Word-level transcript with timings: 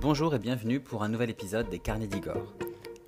Bonjour 0.00 0.32
et 0.32 0.38
bienvenue 0.38 0.78
pour 0.78 1.02
un 1.02 1.08
nouvel 1.08 1.28
épisode 1.28 1.68
des 1.70 1.80
Carnets 1.80 2.06
d'Igor. 2.06 2.54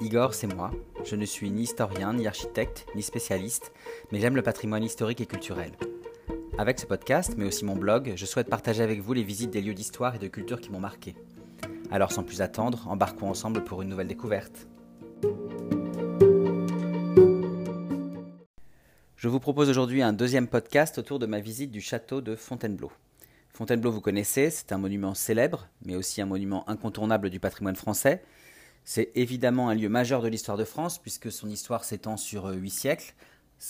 Igor, 0.01 0.35
c'est 0.35 0.53
moi. 0.53 0.73
Je 1.05 1.15
ne 1.15 1.25
suis 1.25 1.49
ni 1.49 1.63
historien, 1.63 2.13
ni 2.13 2.27
architecte, 2.27 2.85
ni 2.97 3.03
spécialiste, 3.05 3.73
mais 4.11 4.19
j'aime 4.19 4.35
le 4.35 4.43
patrimoine 4.43 4.83
historique 4.83 5.21
et 5.21 5.27
culturel. 5.27 5.71
Avec 6.59 6.81
ce 6.81 6.87
podcast, 6.87 7.35
mais 7.37 7.45
aussi 7.45 7.65
mon 7.65 7.77
blog, 7.77 8.15
je 8.17 8.27
souhaite 8.27 8.49
partager 8.49 8.83
avec 8.83 9.01
vous 9.01 9.13
les 9.13 9.23
visites 9.23 9.53
des 9.53 9.63
lieux 9.63 9.73
d'histoire 9.73 10.17
et 10.17 10.19
de 10.19 10.27
culture 10.27 10.61
qui 10.61 10.73
m'ont 10.73 10.81
marqué. 10.81 11.15
Alors 11.93 12.11
sans 12.11 12.25
plus 12.25 12.43
attendre, 12.43 12.89
embarquons 12.89 13.31
ensemble 13.31 13.63
pour 13.63 13.83
une 13.83 13.89
nouvelle 13.89 14.09
découverte. 14.09 14.67
Je 19.15 19.29
vous 19.29 19.39
propose 19.39 19.71
aujourd'hui 19.71 20.03
un 20.03 20.13
deuxième 20.13 20.49
podcast 20.49 20.99
autour 20.99 21.21
de 21.21 21.27
ma 21.27 21.39
visite 21.39 21.71
du 21.71 21.81
château 21.81 22.21
de 22.21 22.35
Fontainebleau. 22.35 22.91
Fontainebleau, 23.61 23.91
vous 23.91 24.01
connaissez, 24.01 24.49
c'est 24.49 24.73
un 24.73 24.79
monument 24.79 25.13
célèbre, 25.13 25.69
mais 25.85 25.95
aussi 25.95 26.23
un 26.23 26.25
monument 26.25 26.67
incontournable 26.67 27.29
du 27.29 27.41
patrimoine 27.41 27.77
français. 27.77 28.23
C'est 28.85 29.11
évidemment 29.17 29.69
un 29.69 29.75
lieu 29.75 29.91
majeur 29.91 30.23
de 30.23 30.29
l'histoire 30.29 30.57
de 30.57 30.65
France, 30.65 30.97
puisque 30.97 31.31
son 31.31 31.47
histoire 31.47 31.85
s'étend 31.85 32.17
sur 32.17 32.47
euh, 32.47 32.55
huit 32.55 32.71
siècles. 32.71 33.13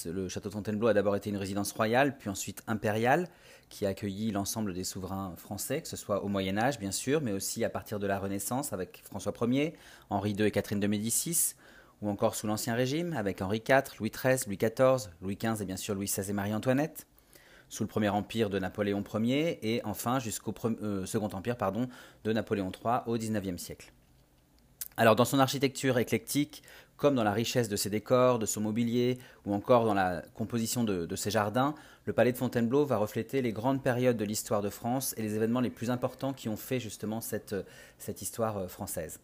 Le 0.05 0.29
château 0.29 0.49
de 0.49 0.55
Fontainebleau 0.55 0.87
a 0.87 0.95
d'abord 0.95 1.17
été 1.17 1.31
une 1.31 1.37
résidence 1.37 1.73
royale, 1.73 2.17
puis 2.17 2.31
ensuite 2.31 2.63
impériale, 2.69 3.27
qui 3.69 3.85
a 3.85 3.89
accueilli 3.89 4.31
l'ensemble 4.31 4.75
des 4.75 4.85
souverains 4.85 5.35
français, 5.37 5.83
que 5.83 5.89
ce 5.89 5.97
soit 5.97 6.23
au 6.23 6.29
Moyen 6.29 6.57
Âge 6.57 6.79
bien 6.79 6.93
sûr, 6.93 7.21
mais 7.21 7.33
aussi 7.33 7.65
à 7.65 7.69
partir 7.69 7.99
de 7.99 8.07
la 8.07 8.21
Renaissance 8.21 8.73
avec 8.73 9.03
François 9.03 9.35
Ier, 9.41 9.75
Henri 10.09 10.35
II 10.35 10.45
et 10.45 10.53
Catherine 10.53 10.79
de 10.79 10.87
Médicis, 10.87 11.57
ou 12.01 12.11
encore 12.11 12.37
sous 12.37 12.47
l'Ancien 12.47 12.77
Régime 12.77 13.13
avec 13.15 13.43
Henri 13.43 13.61
IV, 13.69 13.99
Louis 13.99 14.13
XIII, 14.13 14.45
Louis 14.47 14.57
XIV, 14.57 15.11
Louis 15.21 15.37
XV 15.37 15.63
et 15.63 15.65
bien 15.65 15.77
sûr 15.77 15.97
Louis 15.97 16.07
XVI 16.07 16.31
et 16.31 16.33
Marie-Antoinette, 16.33 17.09
sous 17.71 17.83
le 17.83 17.89
Premier 17.89 18.11
Empire 18.11 18.51
de 18.51 18.59
Napoléon 18.59 19.03
Ier 19.15 19.59
et 19.63 19.81
enfin 19.85 20.19
jusqu'au 20.19 20.53
euh, 20.83 21.07
Second 21.07 21.31
Empire 21.33 21.57
pardon, 21.57 21.89
de 22.25 22.33
Napoléon 22.35 22.71
III 22.71 22.99
au 23.07 23.17
XIXe 23.17 23.61
siècle. 23.61 23.93
Alors 24.99 25.17
dans 25.17 25.25
son 25.25 25.39
architecture 25.39 25.97
éclectique, 25.97 26.63
comme 26.99 27.15
dans 27.15 27.25
la 27.25 27.33
richesse 27.33 27.71
de 27.71 27.77
ses 27.77 27.89
décors, 27.89 28.39
de 28.39 28.45
son 28.45 28.61
mobilier, 28.61 29.19
ou 29.47 29.55
encore 29.55 29.87
dans 29.87 29.95
la 29.95 30.23
composition 30.35 30.85
de, 30.85 31.17
ses 31.17 31.31
jardins, 31.31 31.75
le 32.05 32.13
palais 32.13 32.33
de 32.33 32.37
Fontainebleau 32.37 32.85
va 32.85 32.99
refléter 32.99 33.41
les 33.41 33.53
grandes 33.53 33.83
périodes 33.83 34.19
de 34.19 34.25
l'histoire 34.27 34.61
de 34.61 34.69
France 34.69 35.15
et 35.17 35.23
les 35.23 35.37
événements 35.37 35.61
les 35.61 35.71
plus 35.71 35.91
importants 35.91 36.35
qui 36.35 36.51
ont 36.51 36.59
fait 36.59 36.81
justement 36.81 37.23
cette, 37.23 37.55
cette 37.97 38.21
histoire 38.21 38.59
euh, 38.59 38.69
française. 38.69 39.21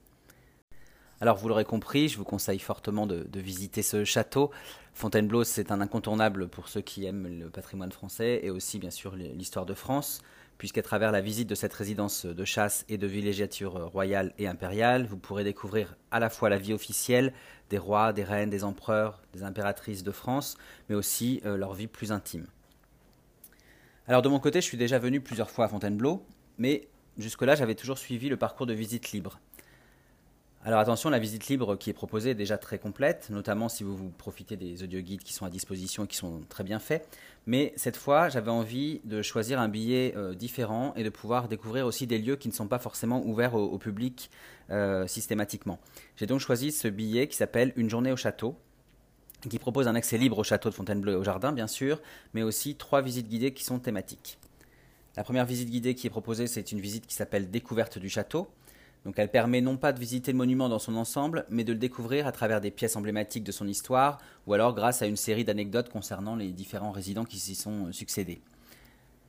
Alors 1.21 1.39
vous 1.39 1.49
l'aurez 1.49 1.65
compris, 1.65 2.09
je 2.09 2.19
vous 2.19 2.25
conseille 2.25 2.59
fortement 2.59 3.07
de, 3.07 3.27
visiter 3.41 3.81
ce 3.81 4.05
château. 4.05 4.51
Fontainebleau, 4.93 5.45
c'est 5.45 5.71
un 5.71 5.81
incontournable 5.81 6.49
pour 6.49 6.69
ceux 6.69 6.83
qui 6.83 7.07
aiment 7.07 7.41
le 7.41 7.49
patrimoine 7.49 7.91
français 7.91 8.41
et 8.43 8.51
aussi 8.51 8.79
bien 8.79 8.91
sûr 8.91 9.17
l'histoire 9.17 9.65
de 9.65 9.73
France, 9.73 10.21
puisqu'à 10.59 10.83
travers 10.83 11.13
la 11.13 11.23
visite 11.23 11.49
de 11.49 11.55
cette 11.55 11.73
résidence 11.73 12.27
de 12.27 12.45
chasse 12.45 12.85
et 12.91 12.99
de 12.99 13.07
villégiature 13.07 13.91
royale 13.91 14.35
et 14.39 14.47
impériale, 14.47 15.07
vous 15.07 15.17
pourrez 15.17 15.45
découvrir 15.45 15.97
à 16.11 16.21
la 16.21 16.29
fois 16.29 16.51
la 16.51 16.59
vie 16.59 16.75
officielle 16.75 17.33
des 17.71 17.79
rois, 17.79 18.13
des 18.13 18.25
reines, 18.25 18.51
des 18.51 18.63
empereurs, 18.63 19.23
des 19.33 19.43
impératrices 19.43 20.03
de 20.03 20.13
France, 20.13 20.59
mais 20.91 20.95
aussi 20.95 21.41
euh, 21.47 21.57
leur 21.57 21.73
vie 21.73 21.87
plus 21.87 22.13
intime. 22.13 22.47
Alors 24.07 24.21
de 24.21 24.29
mon 24.29 24.39
côté, 24.39 24.61
je 24.61 24.67
suis 24.67 24.79
déjà 24.79 24.99
venu 24.99 25.23
plusieurs 25.23 25.51
fois 25.51 25.65
à 25.65 25.69
Fontainebleau, 25.69 26.23
mais 26.59 26.89
jusque-là, 27.17 27.55
j'avais 27.55 27.75
toujours 27.75 27.99
suivi 27.99 28.29
le 28.29 28.37
parcours 28.37 28.67
de 28.67 28.75
visite 28.75 29.13
libre. 29.13 29.41
Alors 30.67 30.81
attention, 30.81 31.11
la 31.11 31.21
visite 31.21 31.47
libre 31.47 31.77
qui 31.77 31.91
est 31.91 31.93
proposée 31.93 32.31
est 32.31 32.35
déjà 32.35 32.59
très 32.59 32.81
complète, 32.81 33.31
notamment 33.31 33.69
si 33.69 33.85
vous, 33.85 33.97
vous 33.97 34.11
profitez 34.11 34.57
des 34.57 34.83
audio 34.83 35.01
guides 35.01 35.23
qui 35.23 35.33
sont 35.33 35.47
à 35.47 35.49
disposition 35.49 36.07
et 36.07 36.07
qui 36.09 36.17
sont 36.17 36.41
très 36.49 36.65
bien 36.65 36.81
faits. 36.81 37.09
Mais 37.47 37.73
cette 37.77 37.97
fois, 37.97 38.29
j'avais 38.31 38.51
envie 38.51 39.01
de 39.05 39.23
choisir 39.23 39.61
un 39.61 39.69
billet 39.69 40.13
euh, 40.17 40.35
différent 40.35 40.93
et 40.97 41.05
de 41.05 41.09
pouvoir 41.09 41.47
découvrir 41.47 41.87
aussi 41.87 42.09
des 42.09 42.19
lieux 42.19 42.35
qui 42.35 42.49
ne 42.49 42.53
sont 42.53 42.67
pas 42.67 42.81
forcément 42.81 43.25
ouverts 43.25 43.55
au, 43.55 43.79
public 43.79 44.29
euh, 44.71 45.07
systématiquement. 45.07 45.79
J'ai 46.17 46.27
donc 46.27 46.41
choisi 46.41 46.73
ce 46.73 46.89
billet 46.89 47.29
qui 47.29 47.37
s'appelle 47.37 47.73
Une 47.77 47.89
journée 47.89 48.11
au 48.11 48.17
château 48.17 48.57
qui 49.49 49.61
propose 49.61 49.87
un 49.87 49.95
accès 49.95 50.19
libre 50.19 50.39
au 50.39 50.43
château 50.43 50.69
de 50.69 50.75
Fontainebleau 50.75 51.13
et 51.13 51.17
au 51.17 51.23
jardin, 51.23 51.53
bien 51.53 51.69
sûr, 51.69 52.03
mais 52.35 52.43
aussi 52.43 52.75
trois 52.75 53.03
visites 53.03 53.29
guidées 53.29 53.55
qui 53.55 53.63
sont 53.63 53.79
thématiques. 53.79 54.37
La 55.17 55.23
première 55.23 55.47
visite 55.47 55.71
guidée 55.71 55.95
qui 55.95 56.09
est 56.09 56.11
proposée, 56.11 56.49
c'est 56.49 56.73
une 56.73 56.81
visite 56.81 57.07
qui 57.07 57.15
s'appelle 57.15 57.53
Découverte 57.53 58.01
du 58.01 58.09
château. 58.09 58.49
Donc 59.07 59.21
elle 59.21 59.31
permet 59.31 59.61
non 59.61 59.77
pas 59.77 59.93
de 59.93 60.01
visiter 60.01 60.33
le 60.33 60.37
monument 60.37 60.69
dans 60.69 60.81
son 60.81 60.97
ensemble, 60.97 61.47
mais 61.49 61.63
de 61.63 61.73
le 61.73 61.79
découvrir 61.79 62.27
à 62.27 62.33
travers 62.33 62.61
des 62.61 62.73
pièces 62.73 62.97
emblématiques 62.97 63.45
de 63.45 63.53
son 63.53 63.69
histoire, 63.69 64.19
ou 64.49 64.53
alors 64.53 64.75
grâce 64.75 65.01
à 65.01 65.07
une 65.07 65.15
série 65.15 65.45
d'anecdotes 65.45 65.89
concernant 65.91 66.35
les 66.35 66.51
différents 66.51 66.91
résidents 66.91 67.25
qui 67.25 67.39
s'y 67.39 67.55
sont 67.55 67.93
succédés. 67.93 68.43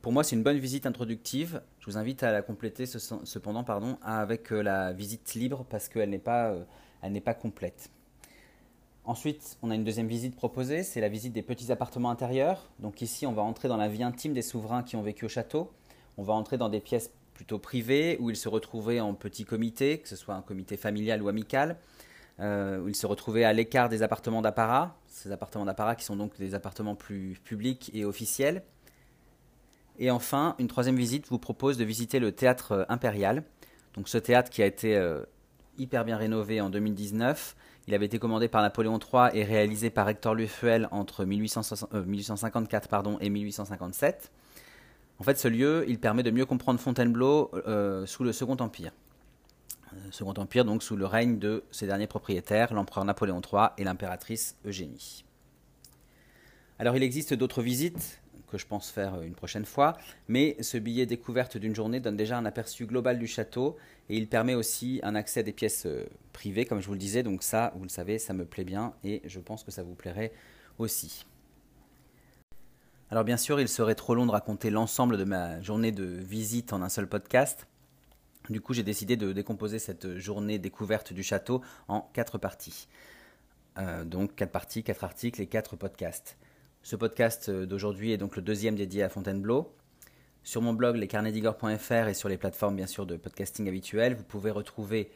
Pour 0.02 0.10
moi, 0.10 0.24
c'est 0.24 0.34
une 0.34 0.42
bonne 0.42 0.58
visite 0.58 0.84
introductive. 0.84 1.62
Je 1.78 1.86
vous 1.86 1.96
invite 1.96 2.24
à 2.24 2.32
la 2.32 2.42
compléter 2.42 2.86
cependant 2.86 3.62
pardon, 3.62 3.98
avec 4.02 4.52
euh, 4.52 4.62
la 4.62 4.92
visite 4.92 5.34
libre 5.34 5.64
parce 5.70 5.88
qu'elle 5.88 6.10
n'est 6.10 6.18
pas, 6.18 6.48
euh, 6.50 7.20
pas 7.24 7.34
complète. 7.34 7.88
Ensuite, 9.04 9.58
on 9.62 9.70
a 9.70 9.76
une 9.76 9.84
deuxième 9.84 10.08
visite 10.08 10.34
proposée, 10.34 10.82
c'est 10.82 11.00
la 11.00 11.08
visite 11.08 11.32
des 11.32 11.42
petits 11.42 11.70
appartements 11.70 12.10
intérieurs. 12.10 12.68
Donc 12.80 13.00
ici, 13.00 13.26
on 13.26 13.32
va 13.32 13.42
entrer 13.42 13.68
dans 13.68 13.76
la 13.76 13.86
vie 13.86 14.02
intime 14.02 14.32
des 14.32 14.42
souverains 14.42 14.82
qui 14.82 14.96
ont 14.96 15.02
vécu 15.02 15.24
au 15.24 15.28
château. 15.28 15.70
On 16.16 16.24
va 16.24 16.34
entrer 16.34 16.58
dans 16.58 16.68
des 16.68 16.80
pièces 16.80 17.12
plutôt 17.38 17.60
privé, 17.60 18.16
où 18.18 18.30
il 18.30 18.36
se 18.36 18.48
retrouvait 18.48 18.98
en 18.98 19.14
petit 19.14 19.44
comité, 19.44 19.98
que 19.98 20.08
ce 20.08 20.16
soit 20.16 20.34
un 20.34 20.42
comité 20.42 20.76
familial 20.76 21.22
ou 21.22 21.28
amical, 21.28 21.76
euh, 22.40 22.80
où 22.80 22.88
il 22.88 22.96
se 22.96 23.06
retrouvait 23.06 23.44
à 23.44 23.52
l'écart 23.52 23.88
des 23.88 24.02
appartements 24.02 24.42
d'apparat, 24.42 24.96
ces 25.06 25.30
appartements 25.30 25.64
d'apparat 25.64 25.94
qui 25.94 26.04
sont 26.04 26.16
donc 26.16 26.36
des 26.36 26.56
appartements 26.56 26.96
plus 26.96 27.38
publics 27.44 27.92
et 27.94 28.04
officiels. 28.04 28.64
Et 30.00 30.10
enfin, 30.10 30.56
une 30.58 30.66
troisième 30.66 30.96
visite 30.96 31.28
vous 31.28 31.38
propose 31.38 31.78
de 31.78 31.84
visiter 31.84 32.18
le 32.18 32.32
théâtre 32.32 32.72
euh, 32.72 32.84
impérial. 32.88 33.44
Donc 33.94 34.08
ce 34.08 34.18
théâtre 34.18 34.50
qui 34.50 34.60
a 34.60 34.66
été 34.66 34.96
euh, 34.96 35.22
hyper 35.78 36.04
bien 36.04 36.16
rénové 36.16 36.60
en 36.60 36.70
2019. 36.70 37.54
Il 37.86 37.94
avait 37.94 38.06
été 38.06 38.18
commandé 38.18 38.48
par 38.48 38.62
Napoléon 38.62 38.98
III 38.98 39.30
et 39.32 39.44
réalisé 39.44 39.90
par 39.90 40.08
Hector 40.08 40.34
Lefeuel 40.34 40.88
entre 40.90 41.24
1854 41.24 42.88
pardon, 42.88 43.16
et 43.20 43.30
1857. 43.30 44.32
En 45.20 45.24
fait, 45.24 45.36
ce 45.38 45.48
lieu, 45.48 45.84
il 45.88 45.98
permet 45.98 46.22
de 46.22 46.30
mieux 46.30 46.46
comprendre 46.46 46.78
Fontainebleau 46.78 47.50
euh, 47.66 48.06
sous 48.06 48.22
le 48.22 48.32
Second 48.32 48.56
Empire. 48.56 48.92
Euh, 49.92 49.96
Second 50.12 50.34
Empire, 50.34 50.64
donc 50.64 50.82
sous 50.82 50.96
le 50.96 51.06
règne 51.06 51.38
de 51.38 51.64
ses 51.72 51.86
derniers 51.86 52.06
propriétaires, 52.06 52.72
l'empereur 52.72 53.04
Napoléon 53.04 53.40
III 53.40 53.68
et 53.78 53.84
l'impératrice 53.84 54.56
Eugénie. 54.64 55.24
Alors, 56.78 56.96
il 56.96 57.02
existe 57.02 57.34
d'autres 57.34 57.62
visites 57.62 58.20
que 58.48 58.58
je 58.58 58.66
pense 58.66 58.90
faire 58.90 59.20
une 59.22 59.34
prochaine 59.34 59.66
fois, 59.66 59.98
mais 60.28 60.56
ce 60.60 60.78
billet 60.78 61.04
découverte 61.04 61.58
d'une 61.58 61.74
journée 61.74 62.00
donne 62.00 62.16
déjà 62.16 62.38
un 62.38 62.46
aperçu 62.46 62.86
global 62.86 63.18
du 63.18 63.26
château 63.26 63.76
et 64.08 64.16
il 64.16 64.28
permet 64.28 64.54
aussi 64.54 65.00
un 65.02 65.14
accès 65.14 65.40
à 65.40 65.42
des 65.42 65.52
pièces 65.52 65.84
euh, 65.86 66.06
privées, 66.32 66.64
comme 66.64 66.80
je 66.80 66.86
vous 66.86 66.94
le 66.94 66.98
disais. 66.98 67.22
Donc 67.22 67.42
ça, 67.42 67.72
vous 67.76 67.82
le 67.82 67.90
savez, 67.90 68.18
ça 68.18 68.32
me 68.32 68.44
plaît 68.44 68.64
bien 68.64 68.94
et 69.04 69.20
je 69.24 69.40
pense 69.40 69.64
que 69.64 69.70
ça 69.70 69.82
vous 69.82 69.94
plairait 69.94 70.32
aussi. 70.78 71.26
Alors 73.10 73.24
bien 73.24 73.38
sûr, 73.38 73.58
il 73.58 73.68
serait 73.68 73.94
trop 73.94 74.14
long 74.14 74.26
de 74.26 74.30
raconter 74.30 74.68
l'ensemble 74.68 75.16
de 75.16 75.24
ma 75.24 75.62
journée 75.62 75.92
de 75.92 76.04
visite 76.04 76.74
en 76.74 76.82
un 76.82 76.90
seul 76.90 77.08
podcast. 77.08 77.66
Du 78.50 78.60
coup, 78.60 78.74
j'ai 78.74 78.82
décidé 78.82 79.16
de 79.16 79.32
décomposer 79.32 79.78
cette 79.78 80.18
journée 80.18 80.58
découverte 80.58 81.14
du 81.14 81.22
château 81.22 81.62
en 81.88 82.02
quatre 82.12 82.36
parties. 82.36 82.86
Euh, 83.78 84.04
donc 84.04 84.34
quatre 84.34 84.52
parties, 84.52 84.82
quatre 84.82 85.04
articles 85.04 85.40
et 85.40 85.46
quatre 85.46 85.74
podcasts. 85.74 86.36
Ce 86.82 86.96
podcast 86.96 87.50
d'aujourd'hui 87.50 88.12
est 88.12 88.18
donc 88.18 88.36
le 88.36 88.42
deuxième 88.42 88.74
dédié 88.74 89.02
à 89.02 89.08
Fontainebleau. 89.08 89.74
Sur 90.42 90.60
mon 90.60 90.74
blog 90.74 90.96
lescarnedigor.fr 90.96 92.08
et 92.08 92.14
sur 92.14 92.28
les 92.28 92.36
plateformes 92.36 92.76
bien 92.76 92.86
sûr 92.86 93.06
de 93.06 93.16
podcasting 93.16 93.68
habituelles, 93.68 94.14
vous 94.14 94.24
pouvez 94.24 94.50
retrouver 94.50 95.10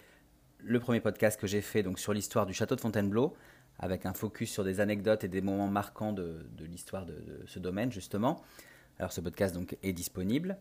le 0.59 0.81
premier 0.81 1.01
podcast 1.01 1.39
que 1.39 1.47
j'ai 1.47 1.61
fait 1.61 1.83
donc 1.83 1.99
sur 1.99 2.15
l'histoire 2.15 2.47
du 2.47 2.55
château 2.55 2.75
de 2.75 2.81
Fontainebleau, 2.81 3.35
avec 3.79 4.07
un 4.07 4.13
focus 4.13 4.51
sur 4.51 4.65
des 4.65 4.81
anecdotes 4.81 5.25
et 5.25 5.29
des 5.29 5.41
moments 5.41 5.69
marquants 5.69 6.13
de, 6.13 6.47
l'histoire 6.61 7.07
de, 7.07 7.15
ce 7.47 7.59
domaine, 7.59 7.93
justement. 7.93 8.43
Alors 8.99 9.13
ce 9.13 9.21
podcast 9.21 9.55
donc 9.55 9.77
est 9.83 9.93
disponible. 9.93 10.57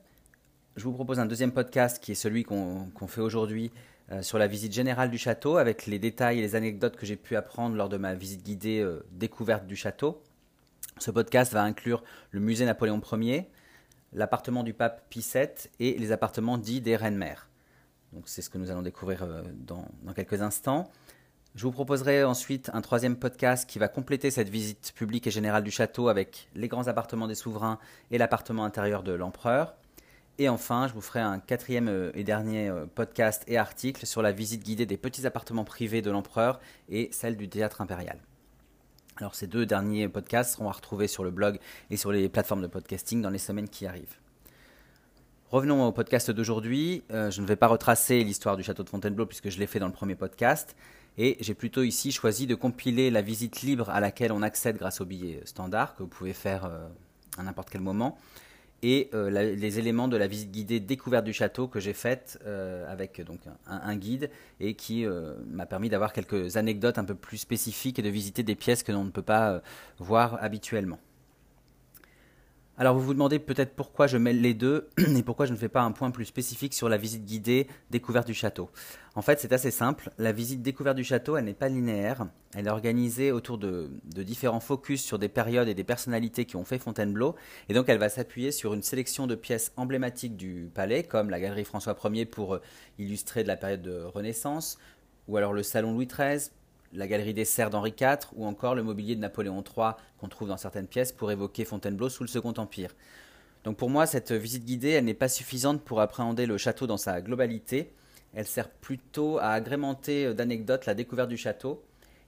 Je 0.76 0.84
vous 0.84 0.94
propose 0.94 1.20
un 1.20 1.26
deuxième 1.26 1.52
podcast 1.52 2.02
qui 2.02 2.14
est 2.14 2.16
celui 2.16 2.44
qu'on 2.44 3.08
fait 3.08 3.22
aujourd'hui 3.22 3.72
euh, 4.12 4.22
sur 4.22 4.38
la 4.38 4.48
visite 4.48 4.74
générale 4.74 5.10
du 5.10 5.18
château, 5.18 5.58
avec 5.58 5.86
les 5.86 6.00
détails 6.00 6.40
et 6.40 6.42
les 6.42 6.56
anecdotes 6.56 6.96
que 6.96 7.06
j'ai 7.06 7.16
pu 7.16 7.36
apprendre 7.36 7.76
lors 7.76 7.90
de 7.90 7.98
ma 7.98 8.14
visite 8.14 8.44
guidée 8.44 8.80
euh, 8.80 9.06
découverte 9.12 9.68
du 9.68 9.76
château. 9.76 10.22
Ce 10.98 11.12
podcast 11.12 11.54
va 11.54 11.64
inclure 11.64 12.04
le 12.32 12.40
musée 12.40 12.66
Napoléon 12.66 13.02
Ier, 13.14 13.48
l'appartement 14.14 14.64
du 14.64 14.74
pape 14.74 15.06
Pie 15.10 15.26
VII 15.34 15.48
et 15.80 15.98
les 15.98 16.12
appartements 16.12 16.58
dits 16.58 16.82
des 16.82 16.96
reines-mères. 16.96 17.50
Donc 18.12 18.24
c'est 18.26 18.42
ce 18.42 18.50
que 18.50 18.58
nous 18.58 18.70
allons 18.72 18.82
découvrir 18.82 19.24
euh, 19.24 19.44
dans, 19.54 19.86
dans 20.04 20.14
quelques 20.14 20.42
instants. 20.42 20.92
Je 21.54 21.64
vous 21.64 21.72
proposerai 21.74 22.24
ensuite 22.24 22.72
un 22.74 22.80
troisième 22.80 23.18
podcast 23.18 23.70
qui 23.70 23.78
va 23.78 23.90
compléter 23.90 24.32
cette 24.32 24.48
visite 24.48 24.94
publique 24.96 25.28
et 25.28 25.32
générale 25.32 25.64
du 25.64 25.72
château 25.72 26.08
avec 26.08 26.48
les 26.56 26.70
grands 26.70 26.88
appartements 26.88 27.28
des 27.28 27.36
souverains 27.36 27.78
et 28.10 28.18
l'appartement 28.18 28.64
intérieur 28.64 29.04
de 29.04 29.12
l'empereur. 29.12 29.76
Et 30.38 30.48
enfin, 30.48 30.88
je 30.88 30.94
vous 30.94 31.02
ferai 31.02 31.20
un 31.20 31.40
quatrième 31.40 31.90
euh, 31.90 32.12
et 32.16 32.24
dernier 32.24 32.70
euh, 32.70 32.86
podcast 32.86 33.44
et 33.48 33.58
article 33.58 34.06
sur 34.06 34.22
la 34.22 34.32
visite 34.32 34.64
guidée 34.64 34.86
des 34.86 34.96
petits 34.96 35.28
appartements 35.28 35.66
privés 35.66 36.02
de 36.02 36.10
l'empereur 36.10 36.62
et 36.88 37.10
celle 37.12 37.36
du 37.36 37.50
théâtre 37.50 37.82
impérial. 37.82 38.18
Alors 39.18 39.36
ces 39.36 39.46
deux 39.46 39.66
derniers 39.66 40.08
podcasts 40.08 40.54
seront 40.54 40.70
à 40.70 40.72
retrouver 40.72 41.08
sur 41.08 41.26
le 41.26 41.32
blog 41.32 41.60
et 41.90 41.98
sur 41.98 42.14
les 42.14 42.30
plateformes 42.30 42.62
de 42.62 42.68
podcasting 42.68 43.22
dans 43.22 43.30
les 43.30 43.38
semaines 43.38 43.68
qui 43.68 43.86
arrivent. 43.86 44.21
Revenons 45.52 45.86
au 45.86 45.92
podcast 45.92 46.32
d'aujourd'hui. 46.32 47.04
Euh, 47.12 47.30
je 47.30 47.42
ne 47.42 47.46
vais 47.46 47.58
pas 47.58 47.68
retracer 47.68 48.24
l'histoire 48.24 48.56
du 48.56 48.64
château 48.64 48.84
de 48.84 48.90
Fontainebleau 48.90 49.26
puisque 49.26 49.50
je 49.50 49.60
l'ai 49.60 49.68
fait 49.68 49.80
dans 49.80 49.88
le 49.88 49.92
premier 49.92 50.16
podcast. 50.16 50.78
Et 51.18 51.36
j'ai 51.42 51.56
plutôt 51.56 51.84
ici 51.84 52.14
choisi 52.14 52.48
de 52.48 52.56
compiler 52.56 53.12
la 53.12 53.22
visite 53.22 53.62
libre 53.62 53.90
à 53.90 54.00
laquelle 54.00 54.32
on 54.32 54.44
accède 54.44 54.78
grâce 54.78 55.02
au 55.02 55.06
billet 55.06 55.42
standard 55.44 55.98
que 55.98 56.04
vous 56.04 56.08
pouvez 56.08 56.32
faire 56.32 56.64
euh, 56.64 56.88
à 57.38 57.44
n'importe 57.44 57.70
quel 57.70 57.82
moment 57.82 58.18
et 58.82 59.10
euh, 59.14 59.30
les 59.30 59.78
éléments 59.78 60.08
de 60.08 60.16
la 60.16 60.26
visite 60.26 60.52
guidée 60.52 60.80
découverte 60.80 61.26
du 61.26 61.34
château 61.34 61.68
que 61.68 61.82
j'ai 61.82 61.94
faite 61.94 62.40
avec 62.88 63.22
un, 63.68 63.96
guide 63.96 64.32
et 64.60 64.74
qui 64.74 65.06
m'a 65.52 65.68
permis 65.68 65.90
d'avoir 65.90 66.14
quelques 66.14 66.58
anecdotes 66.58 66.98
un 66.98 67.04
peu 67.04 67.14
plus 67.14 67.38
spécifiques 67.38 68.00
et 68.00 68.02
de 68.02 68.10
visiter 68.10 68.42
des 68.42 68.56
pièces 68.56 68.82
que 68.82 68.92
l'on 68.92 69.04
ne 69.04 69.12
peut 69.12 69.22
pas 69.22 69.62
voir 70.00 70.42
habituellement. 70.42 70.98
Alors 72.82 72.96
vous 72.96 73.04
vous 73.04 73.14
demandez 73.14 73.38
peut-être 73.38 73.76
pourquoi 73.76 74.08
je 74.08 74.18
mêle 74.18 74.42
les 74.42 74.56
deux 74.56 74.90
et 74.98 75.22
pourquoi 75.22 75.46
je 75.46 75.52
ne 75.52 75.58
fais 75.58 75.70
pas 75.70 75.84
un 75.84 75.92
point 75.92 76.10
plus 76.10 76.26
spécifique 76.26 76.74
sur 76.74 76.90
la 76.90 76.98
visite 76.98 77.26
guidée 77.26 77.68
découverte 77.92 78.26
du 78.26 78.34
château. 78.34 78.72
En 79.14 79.22
fait 79.22 79.40
c'est 79.40 79.54
assez 79.54 79.70
simple, 79.70 80.10
la 80.18 80.32
visite 80.32 80.64
découverte 80.64 80.98
du 80.98 81.04
château 81.04 81.38
elle 81.38 81.46
n'est 81.46 81.54
pas 81.54 81.70
linéaire, 81.70 82.26
elle 82.56 82.66
est 82.66 82.72
organisée 82.72 83.32
autour 83.32 83.60
de, 83.60 83.92
différents 84.04 84.60
focus 84.60 85.04
sur 85.04 85.20
des 85.20 85.30
périodes 85.30 85.68
et 85.68 85.76
des 85.76 85.84
personnalités 85.84 86.46
qui 86.46 86.56
ont 86.56 86.66
fait 86.66 86.80
Fontainebleau. 86.80 87.36
Et 87.70 87.76
donc 87.76 87.88
elle 87.88 88.00
va 88.00 88.10
s'appuyer 88.10 88.52
sur 88.52 88.74
une 88.74 88.82
sélection 88.82 89.28
de 89.28 89.36
pièces 89.36 89.74
emblématiques 89.78 90.36
du 90.36 90.72
palais 90.74 91.04
comme 91.04 91.30
la 91.30 91.40
galerie 91.40 91.66
François 91.66 91.96
Ier 92.06 92.26
pour 92.26 92.56
euh, 92.56 92.62
illustrer 92.98 93.44
de 93.44 93.48
la 93.48 93.58
période 93.58 93.84
de 93.84 94.02
Renaissance 94.02 94.80
ou 95.28 95.38
alors 95.38 95.54
le 95.54 95.62
salon 95.62 95.94
Louis 95.94 96.08
XIII 96.08 96.50
la 96.94 97.08
galerie 97.08 97.34
des 97.34 97.46
serres 97.46 97.70
d'Henri 97.70 97.94
IV 98.00 98.18
ou 98.36 98.46
encore 98.46 98.76
le 98.76 98.84
mobilier 98.84 99.16
de 99.16 99.22
Napoléon 99.22 99.64
III 99.64 99.92
qu'on 100.20 100.28
trouve 100.28 100.48
dans 100.48 100.58
certaines 100.58 100.88
pièces 100.88 101.12
pour 101.12 101.32
évoquer 101.32 101.66
Fontainebleau 101.66 102.10
sous 102.10 102.24
le 102.24 102.30
Second 102.30 102.54
Empire. 102.58 102.94
Donc 103.64 103.78
pour 103.78 103.90
moi, 103.90 104.06
cette 104.06 104.32
visite 104.32 104.66
guidée, 104.66 104.90
elle 104.90 105.06
n'est 105.06 105.14
pas 105.14 105.30
suffisante 105.30 105.82
pour 105.82 106.02
appréhender 106.02 106.46
le 106.46 106.58
château 106.58 106.88
dans 106.88 106.98
sa 106.98 107.22
globalité. 107.22 107.94
Elle 108.34 108.48
sert 108.48 108.70
plutôt 108.70 109.38
à 109.38 109.50
agrémenter 109.50 110.34
d'anecdotes 110.34 110.86
la 110.86 110.94
découverte 110.94 111.30
du 111.30 111.38
château. 111.38 111.84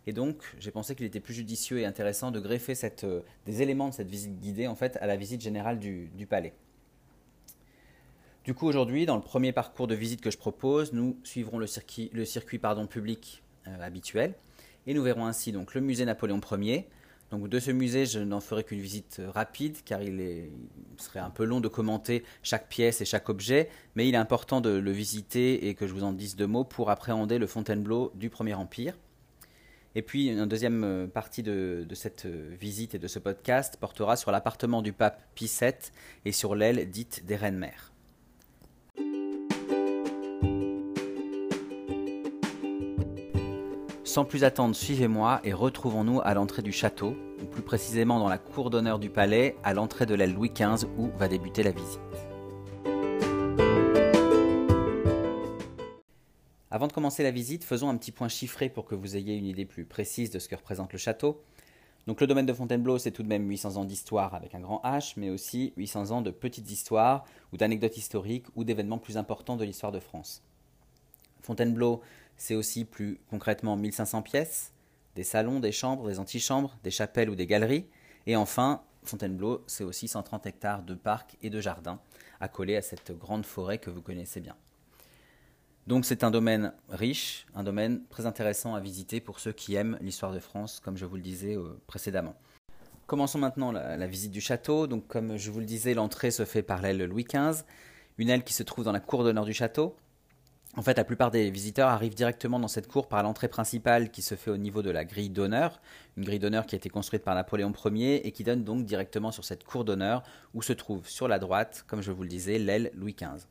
Et 0.06 0.12
donc, 0.12 0.44
j'ai 0.60 0.72
pensé 0.72 0.96
qu'il 0.96 1.06
était 1.06 1.22
plus 1.22 1.34
judicieux 1.34 1.80
et 1.80 1.86
intéressant 1.86 2.32
de 2.32 2.40
greffer 2.40 2.74
euh, 3.04 3.22
des 3.46 3.62
éléments 3.62 3.88
de 3.88 3.94
cette 3.94 4.10
visite 4.10 4.40
guidée 4.40 4.68
en 4.68 4.76
fait 4.76 4.98
à 4.98 5.08
la 5.08 5.16
visite 5.16 5.42
générale 5.42 5.80
du, 5.80 6.28
palais. 6.30 6.54
Du 8.44 8.54
coup, 8.54 8.68
aujourd'hui, 8.68 9.06
dans 9.06 9.16
le 9.16 9.22
premier 9.22 9.54
parcours 9.54 9.88
de 9.88 9.96
visite 9.96 10.20
que 10.20 10.30
je 10.30 10.38
propose, 10.38 10.92
nous 10.92 11.18
suivrons 11.24 11.58
le 11.58 11.68
circuit, 11.68 12.12
public 12.90 13.42
euh, 13.68 13.82
habituel. 13.82 14.36
Et 14.88 14.94
nous 14.94 15.04
verrons 15.04 15.26
ainsi 15.26 15.52
donc 15.52 15.74
le 15.74 15.82
musée 15.82 16.06
Napoléon 16.06 16.42
Ier. 16.52 16.88
Donc 17.32 17.50
de 17.50 17.60
ce 17.60 17.72
musée, 17.72 18.06
je 18.06 18.20
n'en 18.20 18.40
ferai 18.40 18.64
qu'une 18.64 18.80
visite 18.80 19.20
rapide 19.34 19.78
car 19.86 20.04
il, 20.04 20.50
serait 20.98 21.20
un 21.20 21.32
peu 21.32 21.46
long 21.46 21.62
de 21.62 21.68
commenter 21.68 22.24
chaque 22.44 22.70
pièce 22.70 23.02
et 23.02 23.06
chaque 23.06 23.28
objet, 23.28 23.70
mais 23.96 24.08
il 24.08 24.14
est 24.14 24.20
important 24.20 24.62
de 24.62 24.70
le 24.70 24.92
visiter 24.92 25.68
et 25.68 25.74
que 25.74 25.88
je 25.88 25.94
vous 25.94 26.04
en 26.04 26.14
dise 26.14 26.36
deux 26.36 26.46
mots 26.46 26.64
pour 26.64 26.92
appréhender 26.92 27.40
le 27.40 27.48
Fontainebleau 27.48 28.12
du 28.14 28.30
Premier 28.30 28.54
Empire. 28.54 28.96
Et 29.96 30.02
puis 30.02 30.28
une 30.28 30.46
deuxième 30.46 30.84
euh, 30.84 31.08
partie 31.08 31.44
de, 31.44 31.86
de, 31.88 31.96
cette 31.96 32.26
euh, 32.26 32.56
visite 32.60 32.96
et 32.96 33.00
de 33.00 33.08
ce 33.08 33.20
podcast 33.20 33.78
portera 33.80 34.16
sur 34.16 34.32
l'appartement 34.32 34.82
du 34.82 34.92
pape 34.92 35.24
Pie 35.36 35.52
VII 35.60 35.74
et 36.26 36.32
sur 36.32 36.56
l'aile 36.56 36.90
dite 36.90 37.26
des 37.26 37.36
reines-mères. 37.36 37.93
Sans 44.14 44.26
plus 44.26 44.44
attendre, 44.44 44.76
suivez-moi 44.76 45.42
et 45.44 45.54
retrouvons-nous 45.54 46.22
à 46.24 46.36
l'entrée 46.36 46.62
du 46.62 46.72
château, 46.72 47.18
ou 47.42 47.46
plus 47.46 47.64
précisément 47.64 48.20
dans 48.20 48.30
la 48.30 48.38
cour 48.38 48.70
d'honneur 48.70 49.00
du 49.00 49.10
palais, 49.10 49.56
à 49.64 49.74
l'entrée 49.74 50.06
de 50.06 50.14
l'aile 50.14 50.36
Louis 50.36 50.52
XV 50.52 50.88
où 51.00 51.10
va 51.18 51.28
débuter 51.28 51.64
la 51.64 51.72
visite. 51.72 52.00
Avant 56.70 56.86
de 56.86 56.94
commencer 56.94 57.24
la 57.24 57.32
visite, 57.32 57.64
faisons 57.64 57.90
un 57.90 57.98
petit 57.98 58.12
point 58.12 58.28
chiffré 58.28 58.70
pour 58.70 58.86
que 58.86 58.94
vous 58.94 59.18
ayez 59.18 59.36
une 59.36 59.48
idée 59.48 59.66
plus 59.66 59.84
précise 59.84 60.30
de 60.30 60.38
ce 60.38 60.48
que 60.48 60.54
représente 60.54 60.94
le 60.94 61.00
château. 61.00 61.42
Donc 62.06 62.22
le 62.22 62.28
domaine 62.28 62.46
de 62.46 62.54
Fontainebleau, 62.54 63.00
c'est 63.00 63.10
tout 63.10 63.24
de 63.24 63.28
même 63.28 63.50
800 63.50 63.78
ans 63.78 63.86
d'histoire 63.86 64.36
avec 64.36 64.54
un 64.54 64.60
grand 64.60 64.80
H, 64.84 65.14
mais 65.18 65.32
aussi 65.32 65.74
800 65.76 66.12
ans 66.12 66.22
de 66.22 66.30
petites 66.30 66.70
histoires 66.70 67.26
ou 67.52 67.58
d'anecdotes 67.58 67.98
historiques 67.98 68.46
ou 68.56 68.64
d'événements 68.64 69.00
plus 69.00 69.18
importants 69.18 69.56
de 69.56 69.66
l'histoire 69.66 69.92
de 69.92 70.00
France. 70.00 70.44
Fontainebleau, 71.42 72.02
c'est 72.38 72.56
aussi 72.56 72.86
plus 72.86 73.20
concrètement 73.30 73.76
1500 73.76 74.22
pièces, 74.22 74.74
des 75.16 75.24
salons, 75.24 75.60
des 75.60 75.72
chambres, 75.72 76.08
des 76.08 76.20
antichambres, 76.20 76.78
des 76.84 76.92
chapelles 76.92 77.30
ou 77.30 77.36
des 77.36 77.48
galeries. 77.48 77.86
Et 78.26 78.36
enfin, 78.36 78.82
Fontainebleau, 79.04 79.64
c'est 79.68 79.84
aussi 79.84 80.08
130 80.08 80.46
hectares 80.46 80.84
de 80.84 80.96
parcs 80.96 81.38
et 81.42 81.50
de 81.50 81.60
jardins, 81.60 82.00
accolés 82.40 82.76
à 82.76 82.82
cette 82.82 83.12
grande 83.18 83.46
forêt 83.46 83.78
que 83.78 83.90
vous 83.90 84.02
connaissez 84.02 84.40
bien. 84.40 84.56
Donc 85.86 86.06
c'est 86.06 86.24
un 86.24 86.32
domaine 86.32 86.74
riche, 86.90 87.46
un 87.56 87.64
domaine 87.64 88.02
très 88.10 88.26
intéressant 88.26 88.74
à 88.74 88.80
visiter 88.80 89.20
pour 89.20 89.40
ceux 89.40 89.52
qui 89.52 89.76
aiment 89.76 89.98
l'histoire 90.02 90.32
de 90.32 90.40
France, 90.40 90.80
comme 90.80 90.96
je 90.96 91.06
vous 91.06 91.18
le 91.18 91.22
disais 91.22 91.58
euh, 91.58 91.78
précédemment. 91.88 92.36
Commençons 93.06 93.38
maintenant 93.38 93.74
la, 93.74 93.98
la, 93.98 94.08
visite 94.08 94.32
du 94.32 94.40
château. 94.40 94.88
Donc 94.88 95.08
comme 95.08 95.36
je 95.36 95.52
vous 95.52 95.60
le 95.60 95.66
disais, 95.66 95.94
l'entrée 95.94 96.32
se 96.32 96.46
fait 96.46 96.64
par 96.64 96.82
l'aile 96.82 97.04
Louis 97.04 97.26
XV, 97.26 97.66
une 98.18 98.30
aile 98.30 98.46
qui 98.46 98.54
se 98.54 98.64
trouve 98.64 98.86
dans 98.86 98.94
la 98.94 99.02
cour 99.02 99.26
d'honneur 99.26 99.44
du 99.44 99.54
château. 99.54 99.98
En 100.76 100.82
fait, 100.82 100.98
la 100.98 101.04
plupart 101.04 101.30
des 101.30 101.52
visiteurs 101.52 101.90
arrivent 101.90 102.16
directement 102.16 102.60
dans 102.60 102.68
cette 102.68 102.88
cour 102.88 103.08
par 103.08 103.22
l'entrée 103.22 103.48
principale 103.48 104.10
qui 104.10 104.24
se 104.24 104.34
fait 104.34 104.50
au 104.50 104.58
niveau 104.58 104.82
de 104.82 104.90
la 104.90 105.06
grille 105.06 105.30
d'honneur, 105.30 105.80
une 106.18 106.26
grille 106.26 106.40
d'honneur 106.40 106.66
qui 106.66 106.74
a 106.74 106.78
été 106.78 106.90
construite 106.90 107.24
par 107.24 107.36
Napoléon 107.36 107.72
Ier 107.92 108.26
et 108.26 108.32
qui 108.32 108.44
donne 108.44 108.64
donc 108.64 108.84
directement 108.84 109.32
sur 109.32 109.46
cette 109.46 109.64
cour 109.66 109.86
d'honneur 109.86 110.24
où 110.56 110.64
se 110.64 110.74
trouve 110.74 111.08
sur 111.08 111.28
la 111.28 111.38
droite, 111.38 111.86
comme 111.88 112.02
je 112.02 112.12
vous 112.12 112.24
le 112.24 112.30
disais, 112.30 112.58
l'aile 112.58 112.92
Louis 112.96 113.14
XV. 113.14 113.46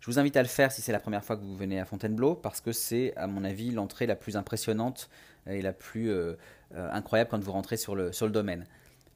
Je 0.00 0.10
vous 0.10 0.18
invite 0.18 0.36
à 0.36 0.42
le 0.42 0.48
faire 0.48 0.70
si 0.70 0.82
c'est 0.82 0.92
la 0.92 1.00
première 1.00 1.24
fois 1.24 1.38
que 1.38 1.42
vous 1.42 1.56
venez 1.56 1.80
à 1.80 1.86
Fontainebleau 1.86 2.34
parce 2.34 2.60
que 2.60 2.72
c'est, 2.72 3.16
à 3.16 3.26
mon 3.26 3.42
avis, 3.42 3.70
l'entrée 3.70 4.04
la 4.04 4.16
plus 4.16 4.36
impressionnante 4.36 5.08
et 5.46 5.62
la 5.62 5.72
plus 5.72 6.10
euh, 6.10 6.34
euh, 6.74 6.90
incroyable 6.92 7.30
quand 7.30 7.42
vous 7.42 7.52
rentrez 7.52 7.78
sur 7.78 7.94
le, 7.94 8.12
sur 8.12 8.26
le 8.26 8.32
domaine. 8.32 8.66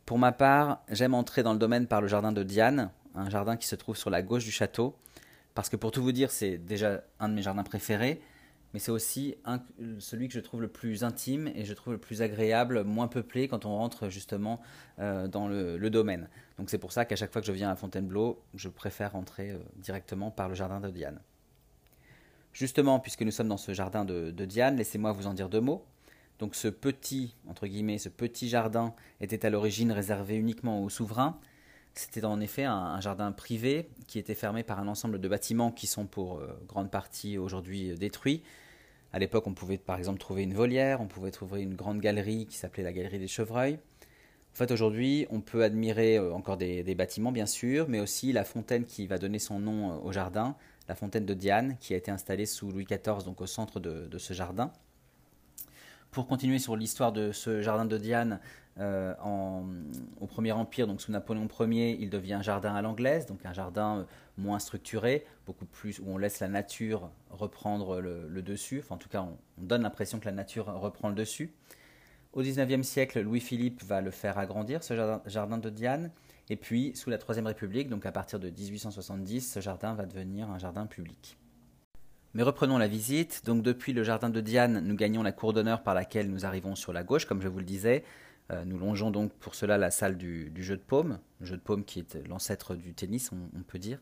Pour 0.07 0.19
ma 0.19 0.33
part, 0.33 0.81
j'aime 0.89 1.13
entrer 1.13 1.43
dans 1.43 1.53
le 1.53 1.59
domaine 1.59 1.87
par 1.87 2.01
le 2.01 2.09
jardin 2.09 2.33
de 2.33 2.43
Diane, 2.43 2.91
un 3.15 3.29
jardin 3.29 3.59
qui 3.59 3.67
se 3.67 3.77
trouve 3.77 3.99
sur 3.99 4.09
la 4.09 4.23
gauche 4.23 4.45
du 4.45 4.51
château 4.51 4.95
parce 5.59 5.71
que 5.71 5.75
pour 5.75 5.91
tout 5.91 6.05
vous 6.05 6.13
dire, 6.13 6.31
c'est 6.31 6.57
déjà 6.57 7.03
un 7.19 7.29
de 7.29 7.35
mes 7.35 7.43
jardins 7.43 7.65
préférés, 7.65 8.21
mais 8.73 8.79
c'est 8.79 8.93
aussi 8.93 9.35
celui 9.99 10.29
que 10.29 10.35
je 10.35 10.39
trouve 10.39 10.61
le 10.61 10.69
plus 10.69 11.03
intime 11.03 11.51
et 11.53 11.65
je 11.65 11.75
trouve 11.75 11.95
le 11.95 11.99
plus 11.99 12.23
agréable, 12.23 12.85
moins 12.85 13.09
peuplé 13.09 13.49
quand 13.49 13.67
on 13.67 13.77
rentre 13.77 14.09
justement 14.09 14.61
euh, 15.01 15.27
dans 15.27 15.49
le, 15.49 15.91
domaine. 15.91 16.29
Donc 16.59 16.71
c'est 16.71 16.79
pour 16.79 16.93
ça 16.93 17.05
qu'à 17.07 17.17
chaque 17.17 17.33
fois 17.33 17.41
que 17.41 17.47
je 17.49 17.51
viens 17.51 17.71
à 17.71 17.75
Fontainebleau, 17.75 18.41
je 18.55 18.69
préfère 18.69 19.11
rentrer 19.15 19.51
euh, 19.51 19.59
directement 19.75 20.31
par 20.31 20.49
le 20.49 20.55
jardin 20.55 20.79
de 20.79 20.91
Diane. 20.91 21.21
Justement, 22.53 23.01
puisque 23.01 23.23
nous 23.23 23.33
sommes 23.33 23.49
dans 23.49 23.57
ce 23.57 23.75
jardin 23.75 24.05
de, 24.05 24.31
de 24.31 24.45
Diane, 24.45 24.77
laissez-moi 24.77 25.11
vous 25.11 25.27
en 25.27 25.35
dire 25.35 25.49
deux 25.49 25.61
mots. 25.61 25.85
Donc 26.39 26.55
ce 26.55 26.69
petit, 26.69 27.35
entre 27.49 27.67
guillemets, 27.67 27.99
ce 27.99 28.11
petit 28.11 28.49
jardin 28.49 28.95
était 29.21 29.45
à 29.45 29.51
l'origine 29.51 29.91
réservé 29.91 30.37
uniquement 30.37 30.85
aux 30.85 30.89
souverains, 30.89 31.41
c'était 31.99 32.25
en 32.25 32.41
effet 32.41 32.63
un, 32.63 33.01
jardin 33.01 33.33
privé 33.33 33.89
qui 34.07 34.21
était 34.21 34.37
fermé 34.37 34.63
par 34.63 34.79
un 34.79 34.87
ensemble 34.87 35.21
de 35.21 35.29
bâtiments 35.29 35.73
qui 35.73 35.89
sont 35.89 36.07
pour 36.07 36.39
euh, 36.39 36.47
grande 36.69 36.93
partie 36.93 37.39
aujourd'hui 37.39 37.91
euh, 37.91 37.97
détruits. 37.97 38.43
À 39.13 39.19
l'époque, 39.19 39.49
on 39.49 39.55
pouvait 39.55 39.79
par 39.79 39.99
exemple 39.99 40.21
trouver 40.21 40.45
une 40.45 40.55
volière, 40.55 41.01
on 41.01 41.09
pouvait 41.09 41.33
trouver 41.33 41.63
une 41.63 41.75
grande 41.75 42.01
galerie 42.01 42.47
qui 42.47 42.57
s'appelait 42.57 42.85
la 42.85 42.93
galerie 42.93 43.19
des 43.19 43.27
chevreuils. 43.27 43.75
En 43.75 44.57
fait, 44.57 44.71
aujourd'hui, 44.71 45.27
on 45.31 45.41
peut 45.41 45.65
admirer 45.65 46.19
euh, 46.19 46.33
encore 46.33 46.57
des, 46.57 46.95
bâtiments, 46.95 47.33
bien 47.33 47.47
sûr, 47.47 47.89
mais 47.89 47.99
aussi 47.99 48.33
la 48.33 48.45
fontaine 48.45 48.85
qui 48.85 49.09
va 49.09 49.19
donner 49.19 49.41
son 49.41 49.59
nom 49.59 50.01
au 50.05 50.13
jardin, 50.13 50.55
la 50.89 50.95
fontaine 50.95 51.27
de 51.27 51.35
Diane, 51.35 51.77
qui 51.81 51.95
a 51.95 51.97
été 51.97 52.13
installée 52.13 52.47
sous 52.47 52.71
Louis 52.71 52.85
XIV, 52.85 53.25
donc 53.25 53.41
au 53.41 53.47
centre 53.47 53.81
de 53.81 54.19
ce 54.19 54.35
jardin. 54.35 54.73
Pour 56.11 56.27
continuer 56.27 56.59
sur 56.59 56.75
l'histoire 56.75 57.13
de 57.13 57.33
ce 57.33 57.61
jardin 57.61 57.85
de 57.85 57.99
Diane, 57.99 58.41
euh, 58.81 59.15
au 60.21 60.27
Premier 60.27 60.53
Empire, 60.53 60.87
donc 60.87 61.01
sous 61.01 61.11
Napoléon 61.11 61.49
Ier, 61.61 61.97
il 62.01 62.11
devient 62.11 62.35
un 62.35 62.43
jardin 62.43 62.75
à 62.75 62.83
l'anglaise, 62.83 63.27
donc 63.27 63.45
un 63.45 63.53
jardin 63.53 63.99
euh, 63.99 64.05
moins 64.37 64.61
structuré, 64.61 65.27
beaucoup 65.47 65.65
plus 65.65 65.99
où 65.99 66.05
on 66.07 66.17
laisse 66.17 66.39
la 66.39 66.49
nature 66.49 67.11
reprendre 67.31 68.01
le, 68.01 68.43
dessus. 68.43 68.79
Enfin, 68.79 68.95
en 68.95 68.99
tout 68.99 69.09
cas, 69.09 69.23
on, 69.23 69.37
donne 69.59 69.83
l'impression 69.83 70.21
que 70.21 70.27
la 70.27 70.33
nature 70.33 70.67
reprend 70.67 71.09
le 71.09 71.17
dessus. 71.17 71.53
Au 72.33 72.43
XIXe 72.43 72.87
siècle, 72.87 73.21
Louis-Philippe 73.21 73.83
va 73.83 74.01
le 74.01 74.13
faire 74.13 74.39
agrandir, 74.39 74.85
ce 74.85 74.95
jardin, 74.95 75.23
jardin, 75.27 75.59
de 75.59 75.71
Diane. 75.71 76.13
Et 76.51 76.57
puis, 76.57 76.93
sous 76.95 77.11
la 77.11 77.19
Troisième 77.19 77.47
République, 77.47 77.89
donc 77.89 78.07
à 78.07 78.13
partir 78.13 78.39
de 78.39 78.49
1870, 78.49 79.53
ce 79.55 79.61
jardin 79.61 79.95
va 79.95 80.07
devenir 80.07 80.49
un 80.51 80.59
jardin 80.59 80.87
public. 80.87 81.38
Mais 82.35 82.43
reprenons 82.43 82.79
la 82.79 82.89
visite. 82.89 83.43
Donc 83.45 83.63
depuis 83.63 83.93
le 83.93 84.03
jardin 84.03 84.31
de 84.31 84.41
Diane, 84.41 84.81
nous 84.81 84.95
gagnons 84.95 85.23
la 85.23 85.33
cour 85.33 85.53
d'honneur 85.53 85.83
par 85.83 85.95
laquelle 85.95 86.31
nous 86.31 86.45
arrivons 86.45 86.75
sur 86.75 86.93
la 86.93 87.03
gauche, 87.03 87.25
comme 87.25 87.41
je 87.41 87.49
vous 87.49 87.59
le 87.59 87.65
disais. 87.65 88.05
Euh, 88.51 88.65
nous 88.65 88.79
longeons 88.79 89.11
donc 89.11 89.33
pour 89.35 89.55
cela 89.55 89.77
la 89.77 89.91
salle 89.91 90.17
du, 90.17 90.53
jeu 90.57 90.77
de 90.77 90.83
paume, 90.83 91.19
jeu 91.41 91.57
de 91.57 91.63
paume 91.63 91.85
qui 91.85 92.01
est 92.01 92.27
l'ancêtre 92.27 92.75
du 92.75 92.95
tennis, 92.95 93.31
on, 93.33 93.63
peut 93.63 93.79
dire. 93.79 94.01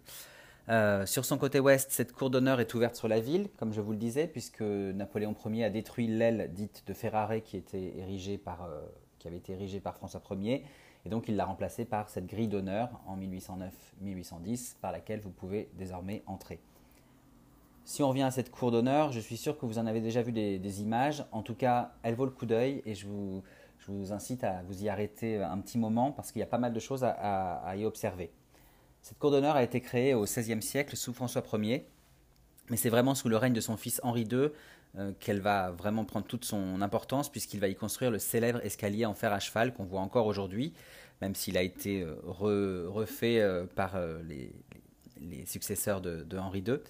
Euh, 0.69 1.07
sur 1.07 1.25
son 1.25 1.39
côté 1.39 1.61
ouest, 1.61 1.91
cette 1.91 2.13
cour 2.13 2.31
d'honneur 2.31 2.61
est 2.61 2.75
ouverte 2.75 2.97
sur 2.97 3.09
la 3.09 3.21
ville, 3.21 3.49
comme 3.57 3.73
je 3.73 3.81
vous 3.81 3.93
le 3.93 3.99
disais, 3.99 4.27
puisque 4.27 4.63
Napoléon 4.63 5.35
Ier 5.47 5.65
a 5.65 5.71
détruit 5.71 6.07
l'aile 6.07 6.51
dite 6.53 6.85
de 6.87 6.93
Ferrare 6.93 7.43
qui, 7.43 7.63
euh, 7.75 8.87
qui 9.19 9.29
avait 9.29 9.37
été 9.37 9.53
érigée 9.53 9.81
par 9.81 9.97
François 9.97 10.23
Ier. 10.31 10.65
Et 11.05 11.09
donc 11.09 11.29
il 11.29 11.37
l'a 11.37 11.45
remplacé 11.45 11.85
par 11.85 12.09
cette 12.09 12.27
grille 12.27 12.49
d'honneur 12.49 13.01
en 13.07 13.17
1809-1810 13.17 14.77
par 14.81 14.91
laquelle 14.91 15.21
vous 15.21 15.31
pouvez 15.31 15.69
désormais 15.75 16.23
entrer. 16.27 16.61
Si 17.87 18.03
on 18.03 18.09
revient 18.09 18.23
à 18.23 18.33
cette 18.33 18.51
cour 18.51 18.73
d'honneur, 18.73 19.13
je 19.13 19.21
suis 19.21 19.37
sûr 19.37 19.57
que 19.57 19.65
vous 19.65 19.79
en 19.79 19.87
avez 19.87 20.01
déjà 20.01 20.21
vu 20.21 20.33
des, 20.33 20.83
images. 20.83 21.25
En 21.31 21.43
tout 21.43 21.55
cas, 21.55 21.93
elle 22.03 22.17
vaut 22.17 22.25
le 22.25 22.33
coup 22.33 22.45
d'œil 22.45 22.83
et 22.85 22.97
je 22.97 23.07
vous, 23.07 24.13
incite 24.13 24.43
à 24.43 24.63
vous 24.65 24.83
y 24.83 24.89
arrêter 24.89 25.41
un 25.41 25.57
petit 25.59 25.79
moment 25.79 26.11
parce 26.11 26.33
qu'il 26.33 26.41
y 26.41 26.43
a 26.43 26.49
pas 26.49 26.59
mal 26.59 26.73
de 26.73 26.81
choses 26.81 27.05
à, 27.05 27.75
y 27.77 27.85
observer. 27.85 28.33
Cette 29.03 29.21
cour 29.21 29.31
d'honneur 29.31 29.55
a 29.55 29.63
été 29.63 29.81
créée 29.81 30.15
au 30.15 30.25
XVIe 30.25 30.61
siècle 30.63 30.97
sous 30.97 31.13
François 31.13 31.45
Ier, 31.53 31.87
mais 32.71 32.77
c'est 32.77 32.89
vraiment 32.89 33.15
sous 33.15 33.29
le 33.29 33.37
règne 33.37 33.53
de 33.53 33.61
son 33.61 33.77
fils 33.77 34.01
Henri 34.03 34.23
II 34.23 34.49
euh, 34.99 35.13
qu'elle 35.21 35.41
va 35.41 35.71
vraiment 35.71 36.05
prendre 36.05 36.27
toute 36.27 36.45
son 36.45 36.83
importance 36.83 37.31
puisqu'il 37.31 37.61
va 37.61 37.69
y 37.69 37.77
construire 37.77 38.11
le 38.11 38.19
célèbre 38.19 38.59
escalier 38.65 39.07
en 39.07 39.15
fer 39.15 39.33
à 39.33 39.39
cheval 39.39 39.73
qu'on 39.73 39.85
voit 39.85 40.01
encore 40.01 40.27
aujourd'hui, 40.27 40.73
même 41.21 41.37
s'il 41.37 41.57
a 41.57 41.63
été 41.63 42.03
euh, 42.03 42.17
refait 42.25 43.39
euh, 43.39 43.65
par 43.65 43.97
les, 44.25 44.53
successeurs 45.47 46.01
de 46.01 46.37
Henri 46.37 46.65
II. 46.67 46.81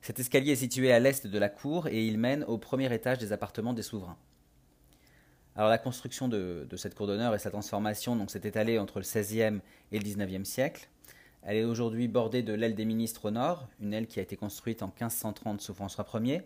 Cet 0.00 0.20
escalier 0.20 0.52
est 0.52 0.56
situé 0.56 0.92
à 0.92 1.00
l'est 1.00 1.26
de 1.26 1.38
la 1.38 1.48
cour 1.48 1.86
et 1.88 2.06
il 2.06 2.18
mène 2.18 2.44
au 2.44 2.58
premier 2.58 2.92
étage 2.92 3.18
des 3.18 3.32
appartements 3.32 3.72
des 3.72 3.82
souverains. 3.82 4.16
Alors 5.56 5.70
la 5.70 5.78
construction 5.78 6.28
de, 6.28 6.68
cette 6.76 6.94
cour 6.94 7.08
d'honneur 7.08 7.34
et 7.34 7.38
sa 7.38 7.50
transformation 7.50 8.14
donc 8.14 8.30
s'est 8.30 8.42
étalée 8.44 8.78
entre 8.78 9.00
le 9.00 9.04
XVIe 9.04 9.58
et 9.90 9.98
le 9.98 10.04
XIXe 10.04 10.48
siècle. 10.48 10.88
Elle 11.42 11.56
est 11.56 11.64
aujourd'hui 11.64 12.06
bordée 12.06 12.42
de 12.42 12.52
l'aile 12.52 12.76
des 12.76 12.84
ministres 12.84 13.26
au 13.26 13.30
nord, 13.32 13.68
une 13.80 13.92
aile 13.92 14.06
qui 14.06 14.20
a 14.20 14.22
été 14.22 14.36
construite 14.36 14.82
en 14.82 14.86
1530 14.86 15.60
sous 15.60 15.74
François 15.74 16.06
Ier. 16.22 16.42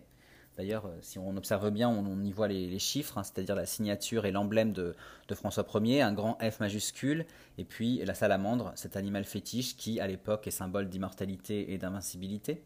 D'ailleurs, 0.57 0.87
euh, 0.87 0.97
si 1.01 1.19
on 1.19 1.37
observe 1.37 1.71
bien, 1.71 1.89
on, 1.89 2.23
y 2.23 2.31
voit 2.31 2.49
les, 2.49 2.79
chiffres, 2.79 3.17
hein, 3.17 3.23
c'est-à-dire 3.23 3.55
la 3.55 3.65
signature 3.65 4.27
et 4.27 4.33
l'emblème 4.33 4.73
de, 4.73 4.95
de, 5.29 5.35
François 5.35 5.67
Ier, 5.75 6.03
un 6.03 6.13
grand 6.13 6.39
F 6.43 6.61
majuscule, 6.61 7.25
et 7.57 7.65
puis 7.65 8.03
la 8.05 8.15
salamandre, 8.15 8.73
cet 8.77 8.97
animal 8.97 9.25
fétiche 9.25 9.77
qui, 9.77 9.99
à 9.99 10.07
l'époque, 10.07 10.47
est 10.47 10.51
symbole 10.51 10.89
d'immortalité 10.89 11.73
et 11.73 11.79
d'invincibilité. 11.79 12.63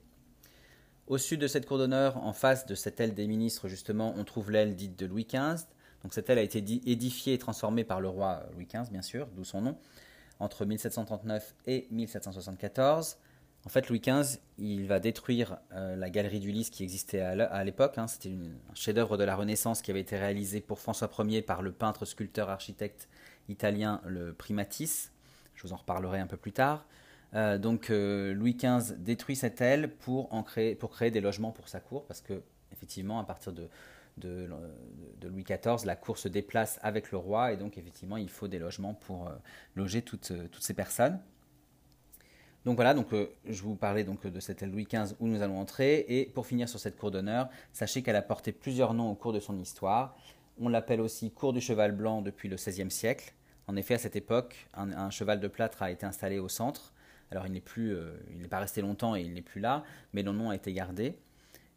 Au 1.06 1.18
sud 1.18 1.40
de 1.40 1.46
cette 1.46 1.66
cour 1.66 1.78
d'honneur, 1.78 2.16
en 2.16 2.32
face 2.32 2.66
de 2.66 2.74
cette 2.74 2.98
aile 2.98 3.14
des 3.14 3.28
ministres, 3.28 3.68
justement, 3.68 4.12
on 4.16 4.24
trouve 4.24 4.50
l'aile 4.50 4.74
dite 4.74 4.98
de 4.98 5.06
Louis 5.06 5.24
XV. 5.24 5.64
Donc 6.02 6.12
cette 6.12 6.28
aile 6.30 6.38
a 6.38 6.42
été 6.42 6.58
édifiée 6.58 7.34
et 7.34 7.38
transformée 7.38 7.84
par 7.84 8.00
le 8.00 8.08
roi 8.08 8.42
Louis 8.54 8.66
XV, 8.66 8.90
bien 8.90 9.02
sûr, 9.02 9.28
d'où 9.36 9.44
son 9.44 9.60
nom, 9.60 9.78
entre 10.40 10.64
1739 10.64 11.54
et 11.66 11.86
1774. 11.92 13.18
En 13.64 13.68
fait, 13.68 13.88
Louis 13.88 14.00
XV, 14.00 14.40
il 14.58 14.86
va 14.88 14.98
détruire 14.98 15.58
euh, 15.72 15.94
la 15.94 16.10
galerie 16.10 16.40
du 16.40 16.50
Lys 16.50 16.70
qui 16.70 16.82
existait 16.82 17.20
à 17.20 17.64
l'époque. 17.64 17.98
Hein. 17.98 18.08
C'était 18.08 18.30
un 18.30 18.74
chef-d'œuvre 18.74 19.16
de 19.16 19.24
la 19.24 19.36
Renaissance 19.36 19.82
qui 19.82 19.92
avait 19.92 20.00
été 20.00 20.16
réalisé 20.16 20.60
pour 20.60 20.80
François 20.80 21.10
Ier 21.20 21.42
par 21.42 21.62
le 21.62 21.70
peintre, 21.70 22.04
sculpteur, 22.04 22.50
architecte 22.50 23.08
italien 23.48 24.00
le 24.06 24.32
Primatis. 24.32 25.12
Je 25.54 25.62
vous 25.62 25.72
en 25.72 25.76
reparlerai 25.76 26.18
un 26.18 26.26
peu 26.26 26.36
plus 26.36 26.52
tard. 26.52 26.84
Euh, 27.36 27.58
donc 27.58 27.90
euh, 27.90 28.32
Louis 28.32 28.54
XV 28.54 28.96
détruit 28.98 29.36
cette 29.36 29.60
aile 29.60 29.94
pour, 29.94 30.30
créer, 30.44 31.10
des 31.10 31.20
logements 31.20 31.52
pour 31.52 31.68
sa 31.68 31.80
cour, 31.80 32.06
parce 32.06 32.22
que 32.22 32.42
effectivement, 32.72 33.20
à 33.20 33.24
partir 33.24 33.52
de, 33.52 33.68
Louis 35.22 35.44
XIV, 35.44 35.84
la 35.84 35.96
cour 35.96 36.16
se 36.16 36.28
déplace 36.28 36.80
avec 36.82 37.12
le 37.12 37.18
roi, 37.18 37.52
et 37.52 37.56
donc 37.56 37.76
effectivement, 37.76 38.16
il 38.16 38.30
faut 38.30 38.48
des 38.48 38.58
logements 38.58 38.94
pour 38.94 39.28
euh, 39.28 39.32
loger 39.74 40.00
toutes, 40.00 40.32
ces 40.60 40.74
personnes. 40.74 41.20
Donc 42.64 42.76
voilà, 42.76 42.94
donc, 42.94 43.08
je 43.44 43.62
vous 43.62 43.76
parlais 43.76 44.02
donc 44.02 44.26
de 44.26 44.40
cette 44.40 44.62
aile 44.62 44.70
Louis 44.70 44.88
XV 44.90 45.14
où 45.20 45.28
nous 45.28 45.42
allons 45.42 45.60
entrer, 45.60 46.06
et 46.08 46.24
pour 46.24 46.46
finir 46.46 46.68
sur 46.68 46.80
cette 46.80 46.96
cour 46.96 47.10
d'honneur, 47.10 47.48
sachez 47.72 48.02
qu'elle 48.02 48.16
a 48.16 48.22
porté 48.22 48.50
plusieurs 48.50 48.94
noms 48.94 49.10
au 49.10 49.14
cours 49.14 49.32
de 49.32 49.40
son 49.40 49.58
histoire. 49.58 50.16
On 50.58 50.68
l'appelle 50.70 51.02
aussi 51.02 51.30
cour 51.30 51.52
du 51.52 51.60
cheval 51.60 51.92
blanc 51.92 52.22
depuis 52.22 52.48
le 52.48 52.56
XVIe 52.56 52.90
siècle. 52.90 53.34
En 53.68 53.76
effet, 53.76 53.94
à 53.94 53.98
cette 53.98 54.16
époque, 54.16 54.68
un 54.72 55.10
cheval 55.10 55.38
de 55.38 55.48
plâtre 55.48 55.82
a 55.82 55.90
été 55.90 56.06
installé 56.06 56.38
au 56.38 56.48
centre. 56.48 56.94
Alors 57.30 57.46
il 57.46 57.52
n'est 57.52 57.60
plus, 57.60 57.94
euh, 57.94 58.12
il 58.30 58.40
n'est 58.40 58.48
pas 58.48 58.60
resté 58.60 58.80
longtemps 58.80 59.16
et 59.16 59.22
il 59.22 59.32
n'est 59.32 59.42
plus 59.42 59.60
là, 59.60 59.84
mais 60.12 60.22
le 60.22 60.32
nom 60.32 60.50
a 60.50 60.54
été 60.54 60.72
gardé. 60.72 61.16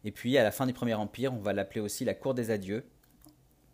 Et 0.03 0.11
puis 0.11 0.37
à 0.37 0.43
la 0.43 0.51
fin 0.51 0.65
du 0.65 0.73
Premier 0.73 0.93
Empire, 0.93 1.33
on 1.33 1.39
va 1.39 1.53
l'appeler 1.53 1.81
aussi 1.81 2.05
la 2.05 2.13
Cour 2.13 2.33
des 2.33 2.51
Adieux, 2.51 2.85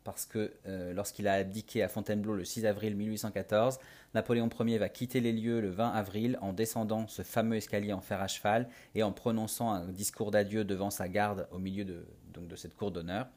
parce 0.06 0.26
que 0.26 0.54
euh, 0.68 0.94
lorsqu'il 0.94 1.28
a 1.28 1.34
abdiqué 1.34 1.84
à 1.84 1.90
Fontainebleau 1.90 2.36
le 2.36 2.46
6 2.46 2.66
avril 2.66 2.96
1814, 2.96 3.80
Napoléon 4.14 4.48
Ier 4.60 4.78
va 4.78 4.88
quitter 4.88 5.20
les 5.20 5.34
lieux 5.34 5.60
le 5.60 5.70
20 5.70 5.90
avril 5.90 6.38
en 6.42 6.54
descendant 6.54 7.08
ce 7.08 7.24
fameux 7.24 7.58
escalier 7.58 7.92
en 7.92 8.02
fer 8.02 8.22
à 8.22 8.28
cheval 8.28 8.70
et 8.94 9.04
en 9.04 9.12
prononçant 9.12 9.72
un 9.72 9.88
discours 9.88 10.32
d'adieu 10.32 10.64
devant 10.64 10.92
sa 10.92 11.10
garde 11.10 11.48
au 11.52 11.58
milieu 11.58 11.84
de, 11.84 12.06
cette 12.56 12.76
cour 12.76 12.92
d'honneur. 12.92 13.28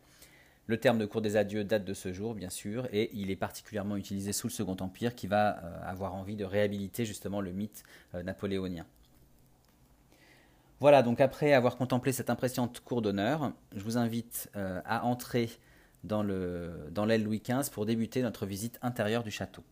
Le 0.68 0.76
terme 0.76 0.98
de 0.98 1.06
cour 1.06 1.22
des 1.22 1.38
adieux 1.38 1.64
date 1.64 1.86
de 1.86 1.94
ce 1.94 2.12
jour, 2.12 2.34
bien 2.34 2.50
sûr, 2.50 2.88
et 2.92 3.10
il 3.14 3.30
est 3.30 3.36
particulièrement 3.36 3.96
utilisé 3.96 4.34
sous 4.34 4.48
le 4.48 4.52
Second 4.52 4.76
Empire, 4.80 5.14
qui 5.14 5.26
va 5.26 5.64
euh, 5.64 5.80
avoir 5.82 6.14
envie 6.14 6.36
de 6.36 6.44
réhabiliter 6.44 7.06
justement 7.06 7.40
le 7.40 7.52
mythe 7.52 7.84
euh, 8.14 8.22
napoléonien. 8.22 8.84
Voilà, 10.78 11.02
donc 11.02 11.22
après 11.22 11.54
avoir 11.54 11.78
contemplé 11.78 12.12
cette 12.12 12.28
impressionnante 12.28 12.80
cour 12.80 13.00
d'honneur, 13.00 13.54
je 13.74 13.82
vous 13.82 13.96
invite 13.96 14.50
euh, 14.56 14.82
à 14.84 15.06
entrer 15.06 15.48
dans 16.04 16.22
l'aile 16.22 17.24
Louis 17.24 17.40
XV 17.40 17.70
pour 17.72 17.86
débuter 17.86 18.20
notre 18.20 18.44
visite 18.44 18.78
intérieure 18.82 19.24
du 19.24 19.30
château. 19.30 19.64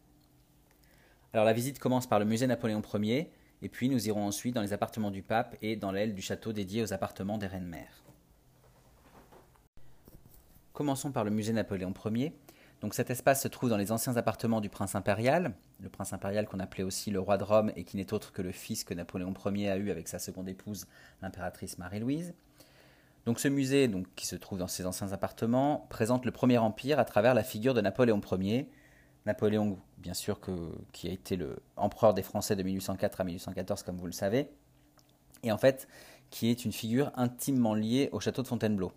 Alors 1.35 1.45
la 1.45 1.53
visite 1.53 1.79
commence 1.79 2.07
par 2.07 2.19
le 2.19 2.25
musée 2.25 2.47
Napoléon 2.47 2.83
Ier, 2.95 3.31
et 3.61 3.69
puis 3.69 3.91
nous 3.91 4.09
irons 4.09 4.27
ensuite 4.27 4.55
dans 4.55 4.63
les 4.63 4.73
appartements 4.73 5.11
du 5.11 5.23
pape 5.23 5.57
et 5.61 5.77
dans 5.77 5.93
l'aile 5.93 6.15
du 6.15 6.23
château 6.23 6.55
dédiée 6.55 6.83
aux 6.83 6.95
appartements 6.95 7.37
des 7.37 7.47
reines-mères. 7.47 8.03
Commençons 10.77 11.11
par 11.11 11.25
le 11.25 11.31
musée 11.31 11.55
Napoléon 11.55 11.95
Ier. 12.05 12.35
Donc 12.83 12.93
cet 12.93 13.09
espace 13.09 13.41
se 13.41 13.49
trouve 13.49 13.71
dans 13.71 13.79
les 13.79 13.93
anciens 13.93 14.19
appartements 14.19 14.61
du 14.61 14.69
prince 14.69 14.95
impérial, 14.95 15.55
le 15.81 15.89
prince 15.89 16.13
impérial 16.13 16.47
qu'on 16.47 16.61
appelait 16.61 16.83
aussi 16.83 17.11
le 17.11 17.19
roi 17.19 17.39
de 17.39 17.45
Rome 17.45 17.73
et 17.77 17.85
qui 17.85 17.97
n'est 17.97 18.13
autre 18.13 18.31
que 18.31 18.43
le 18.43 18.53
fils 18.53 18.85
que 18.85 18.93
Napoléon 18.93 19.33
Ier 19.47 19.71
a 19.71 19.79
eu 19.79 19.91
avec 19.91 20.07
sa 20.07 20.19
seconde 20.19 20.51
épouse, 20.51 20.87
l'impératrice 21.23 21.79
Marie-Louise. 21.79 22.35
Donc 23.25 23.41
ce 23.41 23.49
musée, 23.49 23.91
qui 24.17 24.27
se 24.27 24.37
trouve 24.37 24.59
dans 24.59 24.69
ces 24.69 24.85
anciens 24.85 25.15
appartements, 25.15 25.87
présente 25.89 26.27
le 26.27 26.31
premier 26.31 26.59
empire 26.59 26.99
à 26.99 27.07
travers 27.07 27.33
la 27.33 27.43
figure 27.43 27.73
de 27.73 27.81
Napoléon 27.81 28.21
Ier. 28.39 28.69
Napoléon, 29.25 29.79
bien 29.97 30.13
sûr, 30.13 30.41
qui 30.93 31.09
a 31.09 31.11
été 31.11 31.37
le 31.37 31.57
empereur 31.77 32.13
des 32.13 32.23
Français 32.23 32.55
de 32.55 32.63
1804 32.63 33.23
à 33.23 33.25
1814, 33.25 33.83
comme 33.83 33.97
vous 33.97 34.05
le 34.05 34.13
savez, 34.13 34.51
et 35.43 35.53
en 35.53 35.57
fait, 35.57 35.89
qui 36.29 36.51
est 36.51 36.67
une 36.67 36.73
figure 36.73 37.13
intimement 37.15 37.73
liée 37.73 38.11
au 38.13 38.21
château 38.21 38.43
de 38.43 38.49
Fontainebleau. 38.49 38.93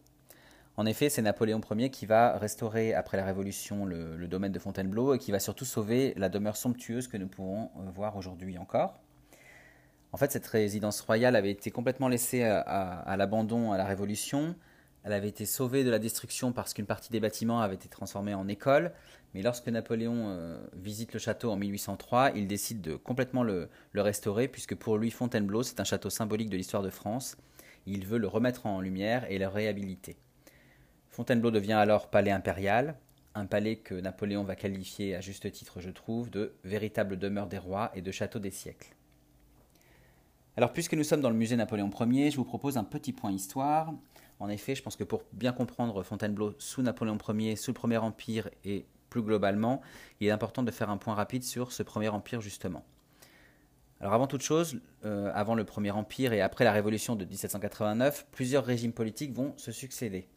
En 0.80 0.86
effet, 0.86 1.10
c'est 1.10 1.22
Napoléon 1.22 1.60
Ier 1.76 1.90
qui 1.90 2.06
va 2.06 2.38
restaurer 2.38 2.94
après 2.94 3.18
la 3.18 3.26
Révolution 3.26 3.86
le, 3.86 4.16
domaine 4.30 4.54
de 4.54 4.60
Fontainebleau 4.60 5.14
et 5.14 5.18
qui 5.18 5.30
va 5.30 5.42
surtout 5.42 5.66
sauver 5.66 6.14
la 6.16 6.30
demeure 6.30 6.56
somptueuse 6.56 7.10
que 7.10 7.18
nous 7.18 7.28
pouvons 7.28 7.64
euh, 7.64 7.90
voir 7.94 8.16
aujourd'hui 8.16 8.58
encore. 8.58 8.98
En 10.14 10.18
fait, 10.18 10.32
cette 10.32 10.48
résidence 10.48 11.02
royale 11.02 11.36
avait 11.36 11.52
été 11.52 11.70
complètement 11.70 12.08
laissée 12.08 12.44
à, 12.44 13.14
l'abandon 13.18 13.74
à 13.74 13.78
la 13.78 13.84
Révolution. 13.84 14.56
Elle 15.04 15.12
avait 15.12 15.28
été 15.28 15.46
sauvée 15.46 15.84
de 15.84 15.90
la 15.90 16.00
destruction 16.00 16.54
parce 16.54 16.74
qu'une 16.74 16.86
partie 16.86 17.12
des 17.12 17.20
bâtiments 17.20 17.60
avait 17.60 17.76
été 17.76 17.90
transformée 17.90 18.34
en 18.34 18.48
école. 18.48 18.94
Mais 19.34 19.42
lorsque 19.42 19.68
Napoléon 19.68 20.30
euh, 20.30 20.66
visite 20.78 21.12
le 21.12 21.20
château 21.20 21.52
en 21.52 21.58
1803, 21.58 22.32
il 22.36 22.48
décide 22.48 22.80
de 22.80 22.96
complètement 22.96 23.44
le, 23.44 23.68
le 23.92 24.02
restaurer, 24.02 24.48
puisque 24.48 24.76
pour 24.76 24.98
lui, 24.98 25.12
Fontainebleau, 25.12 25.62
c'est 25.62 25.82
un 25.82 25.84
château 25.84 26.10
symbolique 26.10 26.50
de 26.50 26.56
l'histoire 26.56 26.84
de 26.84 26.90
France. 26.90 27.36
Il 27.86 28.06
veut 28.06 28.18
le 28.18 28.28
remettre 28.28 28.66
en 28.66 28.80
lumière 28.80 29.30
et 29.30 29.40
le 29.40 29.48
réhabiliter. 29.48 30.16
Fontainebleau 31.20 31.52
devient 31.52 31.74
alors 31.74 32.10
palais 32.10 32.32
impérial, 32.32 32.96
un 33.36 33.46
palais 33.46 33.76
que 33.76 33.94
Napoléon 33.94 34.46
va 34.46 34.56
qualifier 34.56 35.18
à 35.18 35.20
juste 35.20 35.52
titre, 35.52 35.82
je 35.82 35.90
trouve, 35.90 36.30
de 36.30 36.54
véritable 36.64 37.20
demeure 37.20 37.48
des 37.48 37.58
rois 37.58 37.92
et 37.94 38.02
de 38.02 38.10
château 38.10 38.40
des 38.40 38.52
siècles. 38.52 38.96
Alors, 40.56 40.72
puisque 40.72 40.94
nous 40.94 41.04
sommes 41.04 41.20
dans 41.20 41.30
le 41.30 41.36
musée 41.36 41.58
Napoléon 41.58 41.92
Ier, 42.10 42.32
je 42.32 42.38
vous 42.38 42.46
propose 42.46 42.78
un 42.78 42.86
petit 42.86 43.12
point 43.12 43.34
histoire. 43.34 43.92
En 44.40 44.48
effet, 44.48 44.76
je 44.76 44.82
pense 44.82 44.96
que 44.96 45.04
pour 45.04 45.24
bien 45.34 45.52
comprendre 45.52 46.04
Fontainebleau 46.04 46.56
sous 46.58 46.84
Napoléon 46.84 47.18
Ier, 47.34 47.58
sous 47.58 47.72
le 47.72 47.76
Premier 47.76 47.98
Empire 47.98 48.50
et 48.64 48.86
plus 49.10 49.22
globalement, 49.22 49.82
il 50.22 50.28
est 50.28 50.32
important 50.32 50.64
de 50.64 50.72
faire 50.72 50.90
un 50.90 50.96
point 50.96 51.16
rapide 51.16 51.44
sur 51.44 51.74
ce 51.74 51.84
Premier 51.84 52.08
Empire 52.08 52.40
justement. 52.40 52.86
Alors 54.00 54.14
avant 54.14 54.28
toute 54.28 54.42
chose, 54.42 54.80
euh, 55.04 55.34
avant 55.36 55.56
le 55.56 55.66
Premier 55.66 55.92
Empire 55.92 56.32
et 56.32 56.40
après 56.40 56.64
la 56.64 56.72
Révolution 56.72 57.18
de 57.18 57.26
1789, 57.26 58.28
plusieurs 58.32 58.64
régimes 58.64 58.94
politiques 58.94 59.34
vont 59.34 59.54
se 59.58 59.74
succéder. 59.74 60.30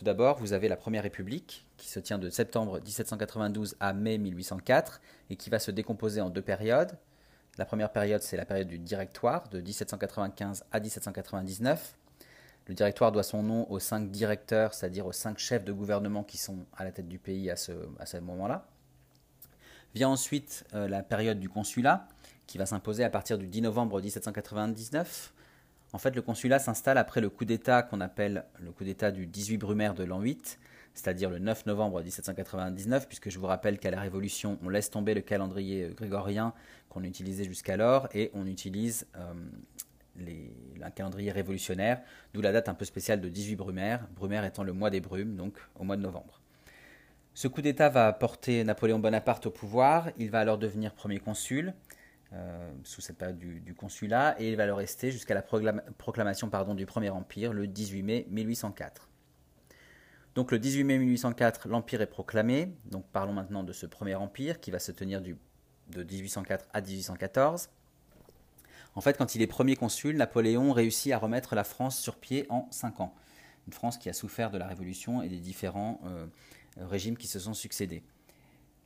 Tout 0.00 0.06
d'abord, 0.06 0.38
vous 0.38 0.54
avez 0.54 0.68
la 0.68 0.78
Première 0.78 1.02
République, 1.02 1.66
qui 1.76 1.90
se 1.90 2.00
tient 2.00 2.18
de 2.18 2.30
septembre 2.30 2.80
1792 2.80 3.76
à 3.80 3.92
mai 3.92 4.16
1804, 4.16 4.98
et 5.28 5.36
qui 5.36 5.50
va 5.50 5.58
se 5.58 5.70
décomposer 5.70 6.22
en 6.22 6.30
deux 6.30 6.40
périodes. 6.40 6.96
La 7.58 7.66
première 7.66 7.92
période, 7.92 8.22
c'est 8.22 8.38
la 8.38 8.46
période 8.46 8.66
du 8.66 8.78
Directoire, 8.78 9.50
de 9.50 9.60
1795 9.60 10.64
à 10.72 10.80
1799. 10.80 11.98
Le 12.68 12.74
Directoire 12.74 13.12
doit 13.12 13.22
son 13.22 13.42
nom 13.42 13.70
aux 13.70 13.78
cinq 13.78 14.10
directeurs, 14.10 14.72
c'est-à-dire 14.72 15.04
aux 15.04 15.12
cinq 15.12 15.38
chefs 15.38 15.66
de 15.66 15.72
gouvernement 15.74 16.24
qui 16.24 16.38
sont 16.38 16.64
à 16.78 16.84
la 16.84 16.92
tête 16.92 17.08
du 17.08 17.18
pays 17.18 17.50
à 17.50 17.56
ce, 17.56 18.16
moment-là. 18.22 18.66
Vient 19.94 20.08
ensuite 20.08 20.64
euh, 20.72 20.88
la 20.88 21.02
période 21.02 21.38
du 21.38 21.50
Consulat, 21.50 22.08
qui 22.46 22.56
va 22.56 22.64
s'imposer 22.64 23.04
à 23.04 23.10
partir 23.10 23.36
du 23.36 23.46
10 23.46 23.60
novembre 23.60 24.00
1799 24.00 25.34
en 25.92 25.98
fait, 25.98 26.14
le 26.14 26.22
consulat 26.22 26.58
s'installe 26.58 26.98
après 26.98 27.20
le 27.20 27.30
coup 27.30 27.44
d'État 27.44 27.82
qu'on 27.82 28.00
appelle 28.00 28.44
le 28.60 28.70
coup 28.70 28.84
d'État 28.84 29.10
du 29.10 29.26
18 29.26 29.58
Brumaire 29.58 29.94
de 29.94 30.04
l'an 30.04 30.20
8. 30.20 30.58
c'est-à-dire 30.94 31.30
le 31.30 31.38
9 31.38 31.66
novembre 31.66 32.02
1799, 32.02 33.06
puisque 33.06 33.30
je 33.30 33.38
vous 33.38 33.46
rappelle 33.46 33.78
qu'à 33.78 33.90
la 33.90 34.00
Révolution, 34.00 34.58
on 34.62 34.68
laisse 34.68 34.90
tomber 34.90 35.14
le 35.14 35.20
calendrier 35.20 35.90
grégorien 35.96 36.52
qu'on 36.88 37.04
utilisait 37.04 37.44
jusqu'alors 37.44 38.08
et 38.14 38.30
on 38.34 38.46
utilise 38.46 39.06
un 40.82 40.90
calendrier 40.90 41.30
révolutionnaire, 41.30 42.02
d'où 42.34 42.40
la 42.40 42.52
date 42.52 42.68
un 42.68 42.74
peu 42.74 42.84
spéciale 42.84 43.20
de 43.20 43.28
18 43.28 43.56
Brumaire, 43.56 44.06
Brumaire 44.14 44.44
étant 44.44 44.64
le 44.64 44.72
mois 44.72 44.90
des 44.90 45.00
brumes, 45.00 45.36
donc 45.36 45.56
au 45.78 45.84
mois 45.84 45.96
de 45.96 46.02
novembre. 46.02 46.40
Ce 47.32 47.48
coup 47.48 47.62
d'État 47.62 47.88
va 47.88 48.12
porter 48.12 48.64
Napoléon 48.64 48.98
Bonaparte 48.98 49.46
au 49.46 49.50
pouvoir, 49.50 50.10
il 50.18 50.30
va 50.30 50.40
alors 50.40 50.58
devenir 50.58 50.92
premier 50.92 51.20
consul, 51.20 51.72
euh, 52.32 52.70
sous 52.84 53.00
cette 53.00 53.18
période 53.18 53.38
du, 53.38 53.74
consulat, 53.74 54.36
et 54.38 54.48
il 54.48 54.56
va 54.56 54.66
le 54.66 54.72
rester 54.72 55.10
jusqu'à 55.10 55.34
la 55.34 55.42
proclamation 55.42 56.48
du 56.74 56.86
Premier 56.86 57.10
Empire 57.10 57.52
le 57.52 57.66
18 57.66 58.02
mai 58.02 58.26
1804. 58.30 59.08
Donc 60.36 60.52
le 60.52 60.60
18 60.60 60.84
mai 60.84 60.98
1804, 60.98 61.68
l'Empire 61.68 62.02
est 62.02 62.06
proclamé, 62.06 62.72
donc 62.84 63.04
parlons 63.12 63.32
maintenant 63.32 63.64
de 63.64 63.72
ce 63.72 63.84
Premier 63.84 64.14
Empire 64.14 64.60
qui 64.60 64.70
va 64.70 64.78
se 64.78 64.92
tenir 64.92 65.20
du, 65.20 65.36
de 65.88 66.04
1804 66.04 66.68
à 66.72 66.80
1814. 66.80 67.68
En 68.94 69.00
fait, 69.00 69.16
quand 69.16 69.34
il 69.34 69.42
est 69.42 69.46
premier 69.46 69.74
consul, 69.74 70.16
Napoléon 70.16 70.72
réussit 70.72 71.12
à 71.12 71.18
remettre 71.18 71.54
la 71.54 71.64
France 71.64 71.98
sur 71.98 72.16
pied 72.16 72.46
en 72.48 72.68
5 72.70 73.00
ans. 73.00 73.14
Une 73.66 73.72
France 73.72 73.98
qui 73.98 74.08
a 74.08 74.12
souffert 74.12 74.50
de 74.50 74.58
la 74.58 74.66
Révolution 74.66 75.22
et 75.22 75.28
des 75.28 75.38
différents 75.38 76.00
euh, 76.06 76.26
régimes 76.76 77.16
qui 77.16 77.26
se 77.26 77.40
sont 77.40 77.54
succédés. 77.54 78.04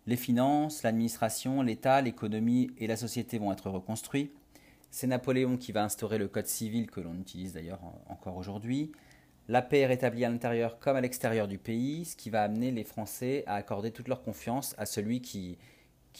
Les 0.06 0.16
finances, 0.16 0.82
l'administration, 0.82 1.62
l'État, 1.62 2.02
l'économie 2.02 2.70
et 2.76 2.86
la 2.86 2.96
société 2.96 3.38
vont 3.38 3.52
être 3.52 3.70
reconstruits. 3.70 4.30
C'est 4.90 5.06
Napoléon 5.06 5.56
qui 5.56 5.72
va 5.72 5.82
instaurer 5.82 6.18
le 6.18 6.28
code 6.28 6.46
civil 6.46 6.90
que 6.90 7.00
l'on 7.00 7.18
utilise 7.18 7.54
d'ailleurs 7.54 7.80
encore 8.08 8.36
aujourd'hui. 8.36 8.92
La 9.48 9.62
paix 9.62 9.80
est 9.80 9.86
rétablie 9.86 10.26
à 10.26 10.28
l'intérieur 10.28 10.78
comme 10.78 10.96
à 10.96 11.00
l'extérieur 11.00 11.48
du 11.48 11.56
pays, 11.56 12.04
ce 12.04 12.16
qui 12.16 12.28
va 12.28 12.42
amener 12.42 12.70
les 12.70 12.84
Français 12.84 13.44
à 13.46 13.54
accorder 13.54 13.92
toute 13.92 14.08
leur 14.08 14.22
confiance 14.22 14.74
à 14.76 14.84
celui 14.84 15.22
qui, 15.22 15.56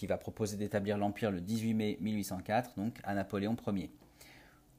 va 0.09 0.17
proposer 0.17 0.57
d'établir 0.57 0.97
l'Empire 0.97 1.31
le 1.31 1.43
18 1.43 1.75
mai 1.75 1.99
1804, 2.01 2.77
donc 2.79 2.99
à 3.05 3.15
Napoléon 3.15 3.55
Ier. 3.67 3.91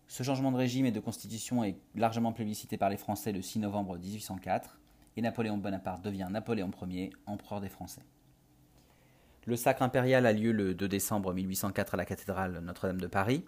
Ce 0.08 0.24
changement 0.24 0.52
de 0.52 0.58
régime 0.58 0.88
et 0.88 0.92
de 0.92 1.00
constitution 1.00 1.64
est 1.64 1.78
largement 1.94 2.34
plébiscité 2.34 2.76
par 2.78 2.90
les 2.90 2.98
Français 2.98 3.32
le 3.32 3.44
6 3.44 3.60
novembre 3.60 4.00
1804, 4.00 4.80
et 5.16 5.22
Napoléon 5.22 5.58
Bonaparte 5.58 6.04
devient 6.04 6.28
Napoléon 6.32 6.72
Ier, 6.88 7.12
empereur 7.28 7.62
des 7.62 7.70
Français. 7.70 8.02
Le 9.46 9.56
sacre 9.56 9.84
impérial 9.84 10.26
a 10.26 10.34
lieu 10.34 10.52
le 10.52 10.74
2 10.74 10.88
décembre 10.88 11.34
1804 11.34 11.94
à 11.94 11.98
la 11.98 12.06
cathédrale 12.06 12.60
Notre-Dame 12.64 13.00
de 13.00 13.08
Paris. 13.08 13.46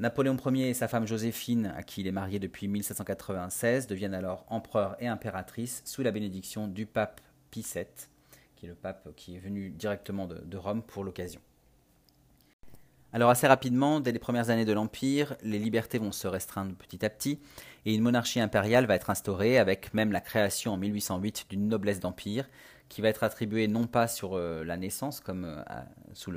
Napoléon 0.00 0.36
Ier 0.46 0.70
et 0.70 0.74
sa 0.74 0.88
femme 0.88 1.06
Joséphine, 1.06 1.72
à 1.76 1.84
qui 1.84 2.00
il 2.00 2.08
est 2.08 2.12
marié 2.12 2.40
depuis 2.40 2.66
1796, 2.66 3.86
deviennent 3.86 4.14
alors 4.14 4.44
empereur 4.48 4.96
et 4.98 5.06
impératrice 5.06 5.82
sous 5.84 6.02
la 6.02 6.10
bénédiction 6.10 6.66
du 6.66 6.86
pape 6.86 7.20
Pie 7.50 7.64
VII, 7.74 7.86
le 8.66 8.74
pape 8.74 9.14
qui 9.16 9.36
est 9.36 9.38
venu 9.38 9.70
directement 9.70 10.26
de, 10.26 10.56
Rome 10.56 10.82
pour 10.82 11.04
l'occasion. 11.04 11.40
Alors 13.12 13.30
assez 13.30 13.46
rapidement, 13.46 14.00
dès 14.00 14.10
les 14.10 14.18
premières 14.18 14.50
années 14.50 14.64
de 14.64 14.72
l'Empire, 14.72 15.36
les 15.42 15.60
libertés 15.60 15.98
vont 15.98 16.10
se 16.10 16.26
restreindre 16.26 16.74
petit 16.74 17.04
à 17.04 17.10
petit 17.10 17.38
et 17.86 17.94
une 17.94 18.02
monarchie 18.02 18.40
impériale 18.40 18.86
va 18.86 18.96
être 18.96 19.10
instaurée 19.10 19.58
avec 19.58 19.94
même 19.94 20.10
la 20.10 20.20
création 20.20 20.72
en 20.72 20.76
1808 20.76 21.46
d'une 21.50 21.68
noblesse 21.68 22.00
d'empire 22.00 22.48
qui 22.88 23.00
va 23.00 23.08
être 23.08 23.24
attribuée 23.24 23.68
non 23.68 23.86
pas 23.86 24.08
sur 24.08 24.36
euh, 24.36 24.64
la 24.64 24.76
naissance 24.76 25.20
comme 25.20 25.44
euh, 25.44 25.62
sous 26.12 26.32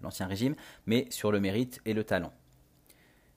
l'Ancien 0.00 0.26
Régime, 0.26 0.54
mais 0.86 1.06
sur 1.10 1.32
le 1.32 1.40
mérite 1.40 1.80
et 1.84 1.94
le 1.94 2.04
talent. 2.04 2.32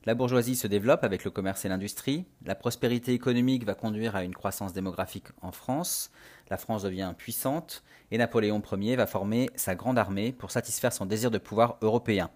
La 0.05 0.13
bourgeoisie 0.13 0.55
se 0.55 0.67
développe 0.67 1.03
avec 1.03 1.23
le 1.23 1.31
commerce 1.31 1.65
et 1.65 1.69
l'industrie. 1.69 2.25
La 2.45 2.53
prospérité 2.53 3.13
économique 3.13 3.65
va 3.65 3.73
conduire 3.73 4.15
à 4.15 4.23
une 4.23 4.35
croissance 4.35 4.71
démographique 4.71 5.29
en 5.41 5.51
France. 5.51 6.11
La 6.51 6.57
France 6.57 6.83
devient 6.83 7.11
puissante 7.17 7.83
et 8.11 8.19
Napoléon 8.19 8.61
Ier 8.73 8.97
va 8.97 9.07
former 9.07 9.49
sa 9.55 9.73
grande 9.73 9.97
armée 9.97 10.31
pour 10.31 10.51
satisfaire 10.51 10.93
son 10.93 11.07
désir 11.07 11.31
de 11.31 11.39
pouvoir 11.39 11.77
européen. 11.81 12.29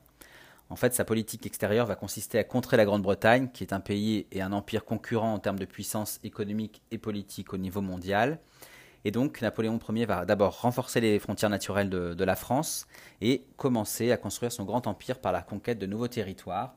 En 0.72 0.76
fait, 0.76 0.96
sa 0.96 1.06
politique 1.06 1.46
extérieure 1.46 1.86
va 1.86 1.96
consister 1.96 2.40
à 2.40 2.44
contrer 2.44 2.78
la 2.78 2.86
Grande-Bretagne, 2.86 3.50
qui 3.52 3.64
est 3.64 3.74
un 3.74 3.80
pays 3.80 4.26
et 4.32 4.42
un 4.42 4.52
empire 4.52 4.86
concurrent 4.86 5.34
en 5.34 5.40
termes 5.40 5.60
de 5.60 5.66
puissance 5.66 6.20
économique 6.24 6.82
et 6.90 6.98
politique 6.98 7.54
au 7.54 7.58
niveau 7.58 7.82
mondial. 7.82 8.40
Et 9.06 9.12
donc, 9.12 9.42
Napoléon 9.42 9.80
Ier 9.90 10.06
va 10.06 10.26
d'abord 10.26 10.62
renforcer 10.62 11.00
les 11.00 11.20
frontières 11.20 11.50
naturelles 11.50 11.90
de, 11.90 12.24
la 12.24 12.36
France 12.36 12.88
et 13.22 13.46
commencer 13.56 14.12
à 14.12 14.18
construire 14.18 14.52
son 14.52 14.66
grand 14.66 14.88
empire 14.88 15.20
par 15.20 15.32
la 15.32 15.42
conquête 15.42 15.80
de 15.80 15.86
nouveaux 15.86 16.08
territoires, 16.08 16.76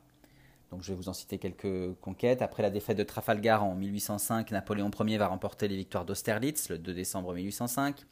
donc 0.73 0.81
je 0.81 0.91
vais 0.91 0.97
vous 0.97 1.07
en 1.07 1.13
citer 1.13 1.37
quelques 1.37 1.93
conquêtes. 2.01 2.41
Après 2.41 2.63
la 2.63 2.71
défaite 2.71 2.97
de 2.97 3.03
Trafalgar 3.03 3.63
en 3.63 3.75
1805, 3.75 4.49
Napoléon 4.49 4.89
Ier 5.05 5.19
va 5.19 5.27
remporter 5.27 5.67
les 5.67 5.75
victoires 5.75 6.03
d'Austerlitz 6.03 6.69
le 6.69 6.79
2 6.79 6.95
décembre 6.95 7.35
1805, 7.35 8.03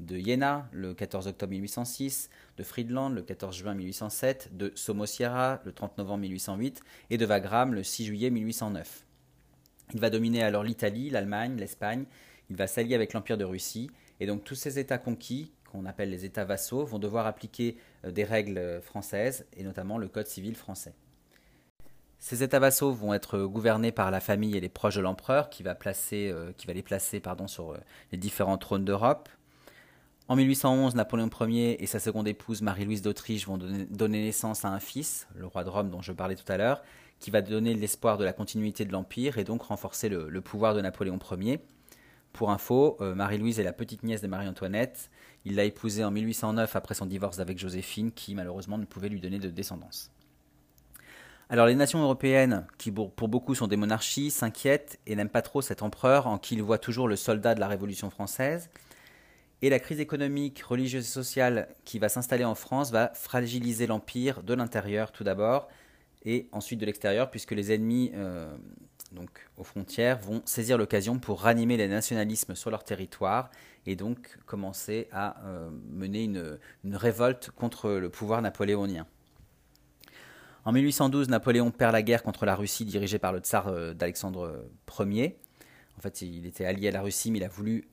de 0.00 0.18
Jena 0.18 0.66
le 0.72 0.94
14 0.94 1.26
octobre 1.26 1.50
1806, 1.50 2.30
de 2.56 2.62
Friedland 2.62 3.10
le 3.10 3.20
14 3.20 3.54
juin 3.54 3.74
1807, 3.74 4.56
de 4.56 4.72
Somosierra 4.74 5.60
le 5.64 5.72
30 5.72 5.98
novembre 5.98 6.20
1808 6.20 6.80
et 7.10 7.18
de 7.18 7.26
Wagram 7.26 7.74
le 7.74 7.82
6 7.82 8.06
juillet 8.06 8.30
1809. 8.30 9.04
Il 9.92 10.00
va 10.00 10.08
dominer 10.08 10.42
alors 10.42 10.64
l'Italie, 10.64 11.10
l'Allemagne, 11.10 11.56
l'Espagne. 11.58 12.06
Il 12.50 12.56
va 12.56 12.66
s'allier 12.66 12.94
avec 12.94 13.12
l'Empire 13.12 13.36
de 13.36 13.44
Russie. 13.44 13.90
Et 14.20 14.26
donc 14.26 14.44
tous 14.44 14.54
ces 14.54 14.78
États 14.78 14.98
conquis, 14.98 15.52
qu'on 15.70 15.84
appelle 15.84 16.10
les 16.10 16.24
États 16.24 16.44
vassaux, 16.44 16.84
vont 16.84 16.98
devoir 16.98 17.26
appliquer 17.26 17.76
euh, 18.04 18.10
des 18.10 18.24
règles 18.24 18.80
françaises, 18.82 19.46
et 19.56 19.62
notamment 19.62 19.98
le 19.98 20.08
Code 20.08 20.26
civil 20.26 20.54
français. 20.54 20.94
Ces 22.18 22.42
États 22.42 22.58
vassaux 22.58 22.92
vont 22.92 23.14
être 23.14 23.40
gouvernés 23.40 23.92
par 23.92 24.10
la 24.10 24.20
famille 24.20 24.56
et 24.56 24.60
les 24.60 24.68
proches 24.68 24.96
de 24.96 25.00
l'empereur, 25.00 25.50
qui, 25.50 25.62
va 25.62 25.76
euh, 26.12 26.52
les 26.68 26.82
placer 26.82 27.22
sur 27.46 27.72
euh, 27.72 27.78
les 28.10 28.18
différents 28.18 28.58
trônes 28.58 28.84
d'Europe. 28.84 29.28
En 30.28 30.34
1811, 30.34 30.96
Napoléon 30.96 31.30
Ier 31.42 31.80
et 31.80 31.86
sa 31.86 32.00
seconde 32.00 32.26
épouse 32.26 32.62
Marie-Louise 32.62 33.00
d'Autriche 33.00 33.46
vont 33.46 33.58
donner, 33.58 34.24
naissance 34.24 34.64
à 34.64 34.70
un 34.70 34.80
fils, 34.80 35.28
le 35.36 35.46
roi 35.46 35.62
de 35.62 35.68
Rome 35.68 35.88
dont 35.88 36.02
je 36.02 36.12
parlais 36.12 36.34
tout 36.34 36.50
à 36.50 36.56
l'heure, 36.56 36.82
qui 37.20 37.30
va 37.30 37.42
donner 37.42 37.74
l'espoir 37.74 38.18
de 38.18 38.24
la 38.24 38.32
continuité 38.32 38.84
de 38.84 38.90
l'Empire 38.90 39.38
et 39.38 39.44
donc 39.44 39.62
renforcer 39.62 40.08
le, 40.08 40.40
pouvoir 40.40 40.74
de 40.74 40.80
Napoléon 40.80 41.20
Ier. 41.38 41.60
Pour 42.36 42.50
info, 42.50 42.98
euh, 43.00 43.14
Marie-Louise 43.14 43.58
est 43.60 43.64
la 43.64 43.72
petite 43.72 44.02
nièce 44.02 44.20
de 44.20 44.26
Marie-Antoinette. 44.26 45.10
Il 45.46 45.54
l'a 45.54 45.64
épousée 45.64 46.04
en 46.04 46.10
1809 46.10 46.76
après 46.76 46.94
son 46.94 47.06
divorce 47.06 47.38
avec 47.38 47.58
Joséphine, 47.58 48.12
qui 48.12 48.34
malheureusement 48.34 48.76
ne 48.76 48.84
pouvait 48.84 49.08
lui 49.08 49.20
donner 49.20 49.38
de 49.38 49.48
descendance. 49.48 50.10
Alors 51.48 51.64
les 51.64 51.74
nations 51.74 52.02
européennes, 52.02 52.66
qui 52.76 52.92
pour 52.92 53.28
beaucoup 53.28 53.54
sont 53.54 53.68
des 53.68 53.78
monarchies, 53.78 54.30
s'inquiètent 54.30 54.98
et 55.06 55.16
n'aiment 55.16 55.30
pas 55.30 55.40
trop 55.40 55.62
cet 55.62 55.80
empereur 55.80 56.26
en 56.26 56.36
qui 56.36 56.56
ils 56.56 56.62
voient 56.62 56.76
toujours 56.76 57.08
le 57.08 57.16
soldat 57.16 57.54
de 57.54 57.60
la 57.60 57.68
Révolution 57.68 58.10
française. 58.10 58.68
Et 59.62 59.70
la 59.70 59.78
crise 59.78 60.00
économique, 60.00 60.60
religieuse 60.60 61.06
et 61.06 61.10
sociale 61.10 61.68
qui 61.86 61.98
va 61.98 62.10
s'installer 62.10 62.44
en 62.44 62.54
France 62.54 62.90
va 62.90 63.12
fragiliser 63.14 63.86
l'empire 63.86 64.42
de 64.42 64.52
l'intérieur 64.52 65.10
tout 65.10 65.24
d'abord 65.24 65.68
et 66.26 66.48
ensuite 66.52 66.80
de 66.80 66.84
l'extérieur, 66.84 67.30
puisque 67.30 67.52
les 67.52 67.72
ennemis 67.72 68.10
euh, 68.14 68.54
donc 69.16 69.30
aux 69.56 69.64
frontières 69.64 70.18
vont 70.18 70.42
saisir 70.44 70.78
l'occasion 70.78 71.18
pour 71.18 71.40
ranimer 71.40 71.76
les 71.76 71.88
nationalismes 71.88 72.54
sur 72.54 72.70
leur 72.70 72.84
territoire 72.84 73.50
et 73.86 73.96
donc 73.96 74.38
commencer 74.46 75.08
à 75.10 75.44
euh, 75.44 75.70
mener 75.90 76.22
une 76.22 76.58
révolte 76.92 77.50
contre 77.50 77.90
le 77.90 78.08
pouvoir 78.08 78.42
napoléonien. 78.42 79.06
En 80.64 80.72
1812, 80.72 81.28
Napoléon 81.28 81.70
perd 81.70 81.92
la 81.92 82.02
guerre 82.02 82.22
contre 82.22 82.44
la 82.44 82.54
Russie 82.56 82.84
dirigée 82.84 83.18
par 83.18 83.32
le 83.32 83.38
tsar 83.38 83.68
euh, 83.68 83.94
d'Alexandre 83.94 84.64
Ier. 85.00 85.38
En 85.98 86.00
fait, 86.00 86.22
il 86.22 86.46
était 86.46 86.64
allié 86.64 86.88
à 86.88 86.92
la 86.92 87.02
Russie, 87.02 87.30
mais 87.30 87.38
il 87.38 87.44
a 87.44 87.48
voulu 87.48 87.88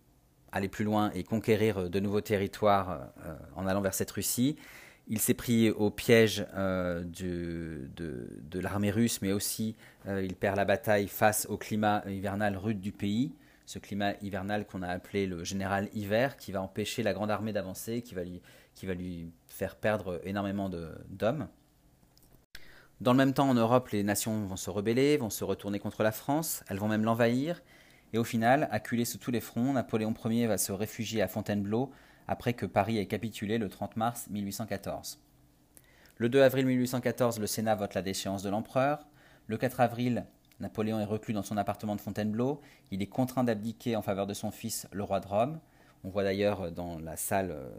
aller 0.53 0.69
plus 0.69 0.85
loin 0.85 1.11
et 1.11 1.23
conquérir 1.23 1.79
euh, 1.79 1.89
de 1.89 1.99
nouveaux 1.99 2.21
territoires 2.21 3.09
euh, 3.25 3.35
en 3.55 3.67
allant 3.67 3.81
vers 3.81 3.93
cette 3.93 4.11
Russie. 4.11 4.55
Il 5.07 5.19
s'est 5.19 5.33
pris 5.33 5.69
au 5.69 5.89
piège 5.89 6.45
de, 6.55 7.89
de 7.95 8.59
l'armée 8.59 8.91
russe, 8.91 9.21
mais 9.21 9.33
aussi 9.33 9.75
il 10.07 10.35
perd 10.35 10.55
la 10.55 10.65
bataille 10.65 11.07
face 11.07 11.45
au 11.49 11.57
climat 11.57 12.03
hivernal 12.07 12.57
rude 12.57 12.79
du 12.79 12.91
pays. 12.91 13.33
Ce 13.65 13.79
climat 13.79 14.13
hivernal 14.21 14.65
qu'on 14.65 14.81
a 14.81 14.87
appelé 14.87 15.25
le 15.25 15.43
général 15.43 15.89
hiver, 15.93 16.35
qui 16.37 16.51
va 16.51 16.61
empêcher 16.61 17.01
la 17.03 17.13
grande 17.13 17.31
armée 17.31 17.53
d'avancer, 17.53 18.01
qui, 18.01 18.15
qui 18.75 18.85
va 18.85 18.93
lui 18.93 19.31
faire 19.47 19.75
perdre 19.75 20.19
énormément 20.25 20.69
d'hommes. 21.09 21.47
Dans 23.01 23.11
le 23.11 23.17
même 23.17 23.33
temps, 23.33 23.49
en 23.49 23.53
Europe, 23.53 23.89
les 23.89 24.03
nations 24.03 24.45
vont 24.45 24.55
se 24.55 24.69
rebeller, 24.69 25.17
vont 25.17 25.29
se 25.29 25.43
retourner 25.43 25.79
contre 25.79 26.03
la 26.03 26.11
France, 26.11 26.63
elles 26.67 26.77
vont 26.77 26.87
même 26.87 27.03
l'envahir, 27.03 27.61
et 28.13 28.17
au 28.17 28.23
final, 28.23 28.67
acculé 28.71 29.05
sous 29.05 29.17
tous 29.17 29.31
les 29.31 29.41
fronts, 29.41 29.73
Napoléon 29.73 30.13
Ier 30.25 30.47
va 30.47 30.57
se 30.57 30.71
réfugier 30.71 31.21
à 31.21 31.27
Fontainebleau 31.27 31.91
après 32.27 32.53
que 32.53 32.65
Paris 32.65 32.97
ait 32.97 33.05
capitulé 33.05 33.57
le 33.57 33.69
30 33.69 33.97
mars 33.97 34.27
1814. 34.29 35.19
Le 36.17 36.29
2 36.29 36.41
avril 36.41 36.65
1814, 36.65 37.39
le 37.39 37.47
Sénat 37.47 37.75
vote 37.75 37.93
la 37.95 38.01
déchéance 38.01 38.43
de 38.43 38.49
l'empereur. 38.49 39.07
Le 39.47 39.57
4 39.57 39.81
avril, 39.81 40.25
Napoléon 40.59 40.99
est 40.99 41.05
reclus 41.05 41.33
dans 41.33 41.43
son 41.43 41.57
appartement 41.57 41.95
de 41.95 42.01
Fontainebleau. 42.01 42.61
Il 42.91 43.01
est 43.01 43.07
contraint 43.07 43.43
d'abdiquer 43.43 43.95
en 43.95 44.01
faveur 44.01 44.27
de 44.27 44.33
son 44.33 44.51
fils, 44.51 44.87
le 44.91 45.03
roi 45.03 45.19
de 45.19 45.27
Rome. 45.27 45.59
On 46.03 46.09
voit 46.09 46.23
d'ailleurs 46.23 46.71
dans 46.71 46.99
la 46.99 47.17
salle 47.17 47.51
euh, 47.51 47.69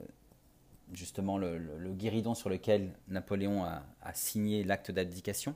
justement 0.93 1.39
le, 1.39 1.59
guéridon 1.93 2.35
sur 2.35 2.49
lequel 2.49 2.93
Napoléon 3.09 3.65
a, 3.65 3.83
signé 4.13 4.65
l'acte 4.65 4.91
d'abdication. 4.91 5.55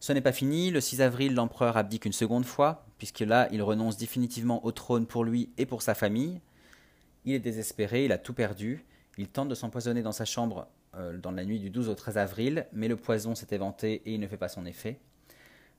Ce 0.00 0.12
n'est 0.12 0.20
pas 0.20 0.32
fini, 0.32 0.70
le 0.70 0.80
6 0.80 1.00
avril, 1.00 1.34
l'empereur 1.34 1.76
abdique 1.76 2.04
une 2.04 2.12
seconde 2.12 2.44
fois, 2.44 2.84
puisque 2.98 3.20
là, 3.20 3.48
il 3.52 3.62
renonce 3.62 3.96
définitivement 3.96 4.64
au 4.66 4.72
trône 4.72 5.06
pour 5.06 5.24
lui 5.24 5.50
et 5.56 5.64
pour 5.64 5.80
sa 5.80 5.94
famille. 5.94 6.40
Il 7.24 7.34
est 7.34 7.40
désespéré, 7.40 8.04
il 8.04 8.12
a 8.12 8.18
tout 8.18 8.34
perdu, 8.34 8.84
il 9.16 9.28
tente 9.28 9.48
de 9.48 9.54
s'empoisonner 9.54 10.02
dans 10.02 10.12
sa 10.12 10.24
chambre 10.24 10.68
euh, 10.96 11.16
dans 11.16 11.30
la 11.30 11.44
nuit 11.44 11.58
du 11.58 11.70
12 11.70 11.88
au 11.88 11.94
13 11.94 12.18
avril, 12.18 12.66
mais 12.72 12.88
le 12.88 12.96
poison 12.96 13.34
s'est 13.34 13.54
éventé 13.54 14.02
et 14.04 14.14
il 14.14 14.20
ne 14.20 14.26
fait 14.26 14.36
pas 14.36 14.48
son 14.48 14.66
effet. 14.66 14.98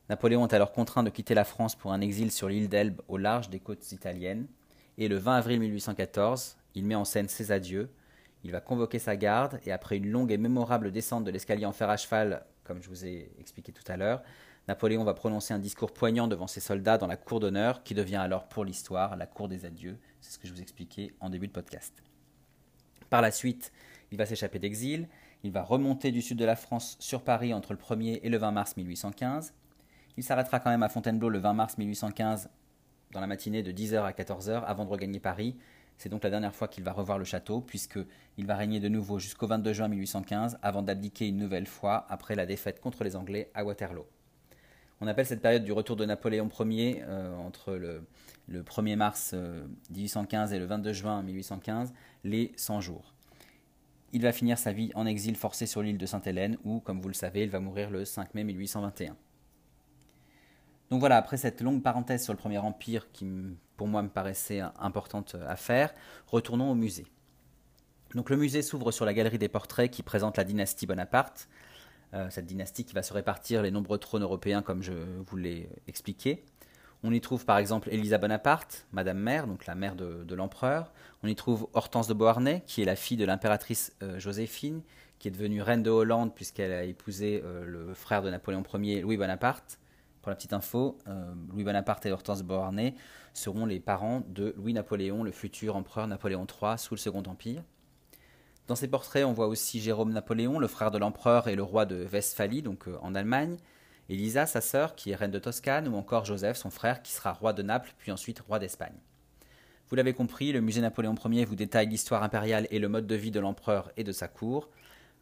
Napoléon 0.10 0.48
est 0.48 0.54
alors 0.54 0.72
contraint 0.72 1.04
de 1.04 1.10
quitter 1.10 1.34
la 1.34 1.44
France 1.44 1.76
pour 1.76 1.94
un 1.94 2.02
exil 2.02 2.32
sur 2.32 2.50
l'île 2.50 2.70
d'Elbe 2.70 3.02
au 3.08 3.18
large 3.18 3.50
des 3.50 3.60
côtes 3.60 3.92
italiennes, 3.92 4.48
et 4.98 5.08
le 5.08 5.18
20 5.18 5.36
avril 5.36 5.60
1814, 5.60 6.58
il 6.76 6.86
met 6.86 6.96
en 6.96 7.06
scène 7.06 7.28
ses 7.28 7.52
adieux, 7.52 7.90
il 8.44 8.52
va 8.52 8.62
convoquer 8.62 9.00
sa 9.00 9.16
garde, 9.16 9.60
et 9.66 9.72
après 9.72 9.98
une 9.98 10.10
longue 10.10 10.32
et 10.32 10.38
mémorable 10.38 10.92
descente 10.92 11.24
de 11.24 11.32
l'escalier 11.32 11.66
en 11.66 11.72
fer 11.72 11.90
à 11.90 11.98
cheval, 11.98 12.46
comme 12.64 12.82
je 12.82 12.90
vous 12.90 13.06
ai 13.06 13.32
expliqué 13.40 13.72
tout 13.72 13.84
à 13.88 13.98
l'heure, 13.98 14.22
Napoléon 14.68 15.04
va 15.04 15.14
prononcer 15.14 15.54
un 15.54 15.60
discours 15.60 15.94
poignant 15.94 16.28
devant 16.28 16.48
ses 16.48 16.60
soldats 16.60 16.98
dans 16.98 17.06
la 17.06 17.18
cour 17.18 17.40
d'honneur, 17.40 17.84
qui 17.84 17.94
devient 17.94 18.16
alors 18.16 18.48
pour 18.48 18.66
l'histoire 18.66 19.16
la 19.16 19.28
cour 19.28 19.48
des 19.48 19.66
adieux, 19.66 20.00
c'est 20.22 20.32
ce 20.32 20.40
que 20.40 20.48
je 20.48 20.54
vous 20.54 20.62
expliquais 20.62 21.14
en 21.20 21.30
début 21.30 21.48
de 21.48 21.52
podcast. 21.52 22.02
Par 23.12 23.22
la 23.22 23.30
suite, 23.30 23.72
il 24.12 24.18
va 24.18 24.26
s'échapper 24.26 24.58
d'exil, 24.58 25.08
il 25.44 25.52
va 25.52 25.62
remonter 25.62 26.12
du 26.12 26.24
sud 26.24 26.40
de 26.40 26.46
la 26.46 26.56
France 26.56 26.98
sur 27.00 27.22
Paris 27.22 27.54
entre 27.54 27.74
le 27.74 27.78
1er 27.78 28.22
et 28.24 28.30
le 28.30 28.38
20 28.38 28.52
mars 28.52 28.76
1815. 28.76 29.54
Il 30.18 30.24
s'arrêtera 30.24 30.60
quand 30.60 30.72
même 30.72 30.82
à 30.82 30.90
Fontainebleau 30.90 31.30
le 31.30 31.38
20 31.38 31.54
mars 31.54 31.78
1815 31.78 32.50
dans 33.12 33.20
la 33.20 33.28
matinée 33.28 33.62
de 33.62 33.72
10h 33.72 34.04
à 34.04 34.12
14h 34.12 34.64
avant 34.64 34.86
de 34.86 34.90
regagner 34.90 35.20
Paris. 35.20 35.56
C'est 35.98 36.10
donc 36.10 36.24
la 36.24 36.32
dernière 36.32 36.56
fois 36.56 36.68
qu'il 36.68 36.84
va 36.84 36.92
revoir 36.92 37.20
le 37.20 37.24
château, 37.24 37.62
puisqu'il 37.62 38.46
va 38.48 38.56
régner 38.56 38.80
de 38.80 38.90
nouveau 38.90 39.20
jusqu'au 39.20 39.46
22 39.46 39.74
juin 39.74 39.88
1815 39.88 40.58
avant 40.64 40.82
d'abdiquer 40.82 41.28
une 41.28 41.38
nouvelle 41.38 41.68
fois 41.68 42.08
après 42.10 42.34
la 42.34 42.48
défaite 42.48 42.82
contre 42.82 43.04
les 43.04 43.16
Anglais 43.16 43.52
à 43.54 43.64
Waterloo. 43.64 44.08
On 45.02 45.08
appelle 45.08 45.26
cette 45.26 45.42
période 45.42 45.64
du 45.64 45.72
retour 45.72 45.96
de 45.96 46.06
Napoléon 46.06 46.50
Ier 46.60 47.04
euh, 47.04 47.36
entre 47.38 47.74
le, 47.74 48.04
1er 48.50 48.96
mars 48.96 49.36
1815 49.92 50.52
euh, 50.52 50.56
et 50.56 50.60
le 50.60 50.66
22 50.66 50.94
juin 50.94 51.22
1815 51.22 51.94
les 52.24 52.54
100 52.56 52.82
jours. 52.82 53.14
Il 54.14 54.22
va 54.22 54.32
finir 54.32 54.58
sa 54.58 54.72
vie 54.72 54.92
en 54.96 55.06
exil 55.06 55.36
forcé 55.36 55.66
sur 55.66 55.82
l'île 55.82 55.98
de 55.98 56.06
Sainte-Hélène 56.06 56.58
où, 56.64 56.80
comme 56.80 57.02
vous 57.02 57.10
le 57.10 57.14
savez, 57.14 57.44
il 57.44 57.50
va 57.50 57.60
mourir 57.60 57.90
le 57.90 58.06
5 58.06 58.34
mai 58.34 58.46
1821. 58.46 59.18
Donc 60.90 61.00
voilà, 61.00 61.18
après 61.18 61.38
cette 61.38 61.62
longue 61.62 61.84
parenthèse 61.84 62.24
sur 62.24 62.32
le 62.32 62.38
Premier 62.38 62.60
Empire 62.60 63.12
qui 63.12 63.28
pour 63.76 63.88
moi 63.88 64.02
me 64.02 64.08
paraissait 64.10 64.62
importante 64.80 65.36
à 65.48 65.58
faire, 65.58 65.94
retournons 66.28 66.72
au 66.72 66.76
musée. 66.76 67.08
Donc 68.14 68.30
le 68.30 68.38
musée 68.38 68.62
s'ouvre 68.62 68.92
sur 68.92 69.04
la 69.04 69.14
galerie 69.14 69.40
des 69.40 69.50
portraits 69.50 69.92
qui 69.92 70.04
présente 70.04 70.38
la 70.38 70.46
dynastie 70.46 70.86
Bonaparte, 70.86 71.50
cette 72.30 72.46
dynastie 72.46 72.86
qui 72.86 72.94
va 72.94 73.04
se 73.04 73.14
répartir 73.14 73.62
les 73.62 73.72
nombreux 73.72 73.98
trônes 73.98 74.24
européens 74.24 74.62
comme 74.62 74.82
je 74.82 74.94
vous 75.26 75.38
l'ai 75.38 75.70
expliqué. 75.88 76.44
On 77.08 77.12
y 77.12 77.22
trouve 77.22 77.46
par 77.46 77.60
exemple 77.60 77.90
Elisa 77.92 78.18
Bonaparte, 78.18 78.88
Madame 78.92 79.20
Mère, 79.20 79.46
donc 79.46 79.68
la 79.68 79.76
mère 79.76 79.96
de, 79.96 80.34
l'empereur. 80.34 80.92
On 81.22 81.28
y 81.28 81.36
trouve 81.36 81.68
Hortense 81.74 82.08
de 82.08 82.16
Beauharnais, 82.16 82.64
qui 82.66 82.82
est 82.82 82.86
la 82.86 82.96
fille 82.96 83.16
de 83.16 83.26
l'impératrice 83.26 83.94
euh, 84.02 84.18
Joséphine, 84.18 84.82
qui 85.20 85.28
est 85.28 85.32
devenue 85.32 85.62
reine 85.62 85.84
de 85.84 85.92
Hollande 85.92 86.34
puisqu'elle 86.34 86.72
a 86.72 86.84
épousé 86.84 87.44
euh, 87.46 87.64
le 87.64 87.94
frère 87.94 88.24
de 88.24 88.32
Napoléon 88.32 88.64
Ier, 88.74 89.02
Louis 89.02 89.18
Bonaparte. 89.18 89.78
Pour 90.24 90.32
la 90.32 90.36
petite 90.36 90.54
info, 90.54 90.98
euh, 91.08 91.32
Louis 91.54 91.64
Bonaparte 91.64 92.08
et 92.08 92.12
Hortense 92.12 92.40
de 92.40 92.44
Beauharnais 92.44 92.96
seront 93.34 93.68
les 93.68 93.80
parents 93.80 94.24
de 94.28 94.56
Louis-Napoléon, 94.58 95.22
le 95.24 95.32
futur 95.32 95.76
empereur 95.76 96.08
Napoléon 96.08 96.48
III 96.50 96.80
sous 96.80 96.96
le 96.96 97.00
Second 97.00 97.22
Empire. 97.28 97.62
Dans 98.68 98.76
ces 98.76 98.88
portraits, 98.88 99.26
on 99.26 99.34
voit 99.34 99.48
aussi 99.48 99.80
Jérôme 99.80 100.12
Napoléon, 100.12 100.58
le 100.58 100.68
frère 100.68 100.90
de 100.90 100.98
l'empereur 100.98 101.48
et 101.48 101.56
le 101.56 101.62
roi 101.62 101.86
de 101.86 102.08
Westphalie, 102.12 102.64
donc 102.64 102.86
en 103.02 103.14
Allemagne. 103.14 103.58
Elisa, 104.10 104.48
sa 104.48 104.60
sœur, 104.62 104.96
qui 104.96 105.12
est 105.12 105.16
reine 105.16 105.32
de 105.32 105.38
Toscane, 105.38 105.88
ou 105.88 105.96
encore 105.96 106.26
Joseph, 106.26 106.58
son 106.58 106.72
frère, 106.72 107.04
qui 107.04 107.12
sera 107.12 107.32
roi 107.34 107.54
de 107.54 107.62
Naples, 107.62 107.94
puis 107.98 108.12
ensuite 108.12 108.40
roi 108.40 108.58
d'Espagne. 108.58 108.96
Vous 109.88 109.96
l'avez 109.96 110.14
compris, 110.14 110.52
le 110.52 110.62
musée 110.62 110.82
Napoléon 110.82 111.14
Ier 111.26 111.46
vous 111.46 111.56
détaille 111.56 111.88
l'histoire 111.88 112.24
impériale 112.24 112.68
et 112.72 112.80
le 112.80 112.90
mode 112.90 113.06
de 113.06 113.14
vie 113.14 113.30
de 113.30 113.40
l'empereur 113.40 113.92
et 113.98 114.04
de 114.04 114.12
sa 114.12 114.28
cour, 114.28 114.70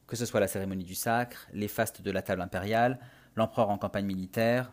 que 0.07 0.15
ce 0.15 0.25
soit 0.25 0.39
la 0.39 0.47
cérémonie 0.47 0.85
du 0.85 0.95
sacre, 0.95 1.47
les 1.51 1.67
fastes 1.67 2.01
de 2.01 2.11
la 2.11 2.21
table 2.21 2.41
impériale, 2.41 2.99
l'empereur 3.35 3.69
en 3.69 3.77
campagne 3.77 4.05
militaire, 4.05 4.71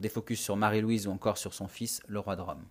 des 0.00 0.08
focus 0.08 0.40
sur 0.40 0.56
Marie-Louise 0.56 1.06
ou 1.06 1.12
encore 1.12 1.38
sur 1.38 1.54
son 1.54 1.68
fils, 1.68 2.02
le 2.08 2.18
roi 2.18 2.34
de 2.34 2.42
Rome. 2.42 2.64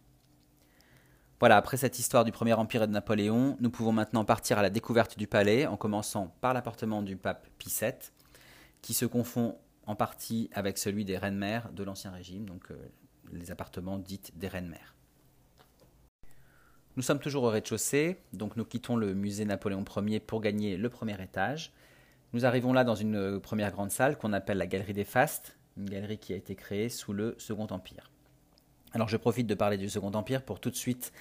Voilà, 1.39 1.57
après 1.57 1.77
cette 1.77 1.99
histoire 1.99 2.25
du 2.25 2.31
Premier 2.31 2.53
Empire 2.53 2.81
et 2.81 2.87
de 2.87 2.91
Napoléon, 2.91 3.57
nous 3.59 3.69
pouvons 3.69 3.91
maintenant 3.91 4.25
partir 4.25 4.57
à 4.57 4.63
la 4.63 4.71
découverte 4.71 5.19
du 5.19 5.27
palais, 5.27 5.67
en 5.67 5.77
commençant 5.77 6.35
par 6.41 6.55
l'appartement 6.55 7.03
du 7.03 7.15
pape 7.15 7.47
Pie 7.59 7.71
VII, 7.79 7.93
qui 8.81 8.95
se 8.95 9.05
confond 9.05 9.55
en 9.85 9.95
partie 9.95 10.49
avec 10.51 10.79
celui 10.79 11.05
des 11.05 11.15
reines-mères 11.15 11.71
de 11.73 11.83
l'Ancien 11.83 12.09
Régime, 12.09 12.47
donc 12.47 12.71
euh, 12.71 12.75
les 13.31 13.51
appartements 13.51 13.99
dits 13.99 14.19
des 14.35 14.47
reines-mères. 14.47 14.95
Nous 16.95 17.03
sommes 17.03 17.19
toujours 17.19 17.43
au 17.43 17.49
rez-de-chaussée, 17.49 18.17
donc 18.33 18.55
nous 18.57 18.65
quittons 18.65 18.95
le 18.95 19.13
musée 19.13 19.45
Napoléon 19.45 19.85
Ier 20.07 20.19
pour 20.19 20.41
gagner 20.41 20.75
le 20.75 20.89
premier 20.89 21.21
étage. 21.21 21.71
Nous 22.33 22.47
arrivons 22.47 22.73
là 22.73 22.83
dans 22.83 22.95
une 22.95 23.15
euh, 23.15 23.39
première 23.39 23.71
grande 23.71 23.91
salle 23.91 24.17
qu'on 24.17 24.33
appelle 24.33 24.57
la 24.57 24.65
Galerie 24.65 24.93
des 24.93 25.05
Fastes, 25.05 25.55
une 25.77 25.87
galerie 25.87 26.17
qui 26.17 26.33
a 26.33 26.35
été 26.35 26.55
créée 26.55 26.89
sous 26.89 27.13
le 27.13 27.35
Second 27.37 27.67
Empire. 27.69 28.09
Alors 28.93 29.09
je 29.09 29.17
profite 29.17 29.47
de 29.47 29.55
parler 29.55 29.77
du 29.77 29.89
Second 29.89 30.11
Empire 30.13 30.43
pour 30.43 30.59
tout 30.59 30.69
de 30.69 30.75
suite 30.75 31.11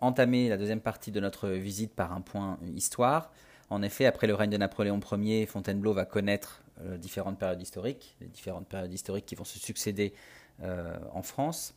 entamer 0.00 0.48
la 0.48 0.56
deuxième 0.56 0.80
partie 0.80 1.10
de 1.10 1.20
notre 1.20 1.48
visite 1.48 1.94
par 1.94 2.12
un 2.12 2.20
point 2.20 2.58
histoire. 2.74 3.32
En 3.70 3.82
effet, 3.82 4.06
après 4.06 4.26
le 4.26 4.34
règne 4.34 4.50
de 4.50 4.56
Napoléon 4.56 5.00
Ier, 5.12 5.46
Fontainebleau 5.46 5.92
va 5.92 6.04
connaître 6.04 6.62
euh, 6.82 6.96
différentes 6.98 7.38
périodes 7.38 7.62
historiques, 7.62 8.16
différentes 8.20 8.66
périodes 8.66 8.92
historiques 8.92 9.26
qui 9.26 9.34
vont 9.34 9.44
se 9.44 9.58
succéder 9.58 10.14
euh, 10.62 10.96
en 11.12 11.22
France. 11.22 11.74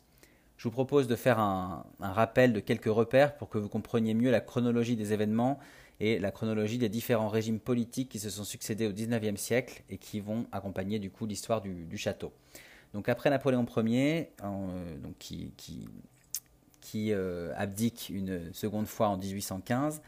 Je 0.56 0.64
vous 0.64 0.72
propose 0.72 1.06
de 1.06 1.16
faire 1.16 1.38
un, 1.38 1.84
rappel 2.00 2.52
de 2.52 2.60
quelques 2.60 2.86
repères 2.86 3.36
pour 3.36 3.48
que 3.48 3.58
vous 3.58 3.68
compreniez 3.68 4.14
mieux 4.14 4.30
la 4.30 4.40
chronologie 4.40 4.96
des 4.96 5.12
événements 5.12 5.58
et 6.00 6.18
la 6.18 6.30
chronologie 6.30 6.78
des 6.78 6.88
différents 6.88 7.28
régimes 7.28 7.60
politiques 7.60 8.08
qui 8.08 8.18
se 8.18 8.30
sont 8.30 8.44
succédés 8.44 8.86
au 8.86 8.92
XIXe 8.92 9.40
siècle 9.40 9.82
et 9.90 9.98
qui 9.98 10.20
vont 10.20 10.46
accompagner 10.52 10.98
du 10.98 11.10
coup 11.10 11.26
l'histoire 11.26 11.60
du, 11.60 11.96
château. 11.96 12.32
Donc 12.96 13.08
après 13.08 13.30
Napoléon 13.30 13.66
Ier, 13.76 14.32
euh, 14.42 14.96
donc 14.98 15.14
qui, 15.18 15.52
qui, 15.56 15.86
qui 16.80 17.12
abdique 17.12 18.10
une 18.12 18.52
seconde 18.52 18.86
fois 18.86 19.08
en 19.08 19.18
1815, 19.18 20.02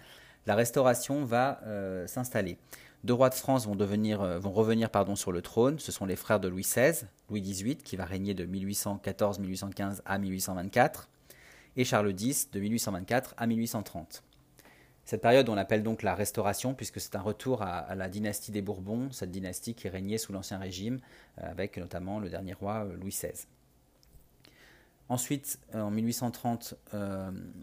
la 0.46 0.54
restauration 0.54 1.24
va 1.24 1.60
s'installer. 2.06 2.56
Deux 3.04 3.14
rois 3.14 3.30
de 3.30 3.34
France 3.34 3.66
vont, 3.66 3.76
devenir, 3.76 4.22
euh, 4.22 4.40
revenir 4.40 4.90
pardon, 4.90 5.14
sur 5.14 5.30
le 5.30 5.40
trône. 5.40 5.78
Ce 5.78 5.92
sont 5.92 6.04
les 6.04 6.16
frères 6.16 6.40
de 6.40 6.48
Louis 6.48 6.62
XVI, 6.62 7.06
Louis 7.30 7.40
XVIII, 7.40 7.76
qui 7.76 7.96
va 7.96 8.04
régner 8.04 8.34
de 8.34 8.44
1814-1815 8.44 10.00
à 10.04 10.18
1824, 10.18 11.08
et 11.76 11.84
Charles 11.84 12.12
X, 12.18 12.50
de 12.50 12.58
1824 12.58 13.34
à 13.36 13.46
1830. 13.46 14.24
Cette 15.08 15.22
période, 15.22 15.48
on 15.48 15.54
l'appelle 15.54 15.82
donc 15.82 16.02
la 16.02 16.14
Restauration, 16.14 16.74
puisque 16.74 17.00
c'est 17.00 17.16
un 17.16 17.22
retour 17.22 17.62
à, 17.62 17.94
la 17.94 18.10
dynastie 18.10 18.52
des 18.52 18.60
Bourbons, 18.60 19.10
cette 19.10 19.30
dynastie 19.30 19.74
qui 19.74 19.88
régnait 19.88 20.18
sous 20.18 20.34
l'Ancien 20.34 20.58
Régime, 20.58 20.98
euh, 21.38 21.50
avec 21.50 21.78
notamment 21.78 22.20
le 22.20 22.28
dernier 22.28 22.52
roi 22.52 22.84
euh, 22.84 22.94
Louis 22.94 23.10
XVI. 23.10 23.46
Ensuite, 25.08 25.58
en 25.72 25.90
1830, 25.90 26.74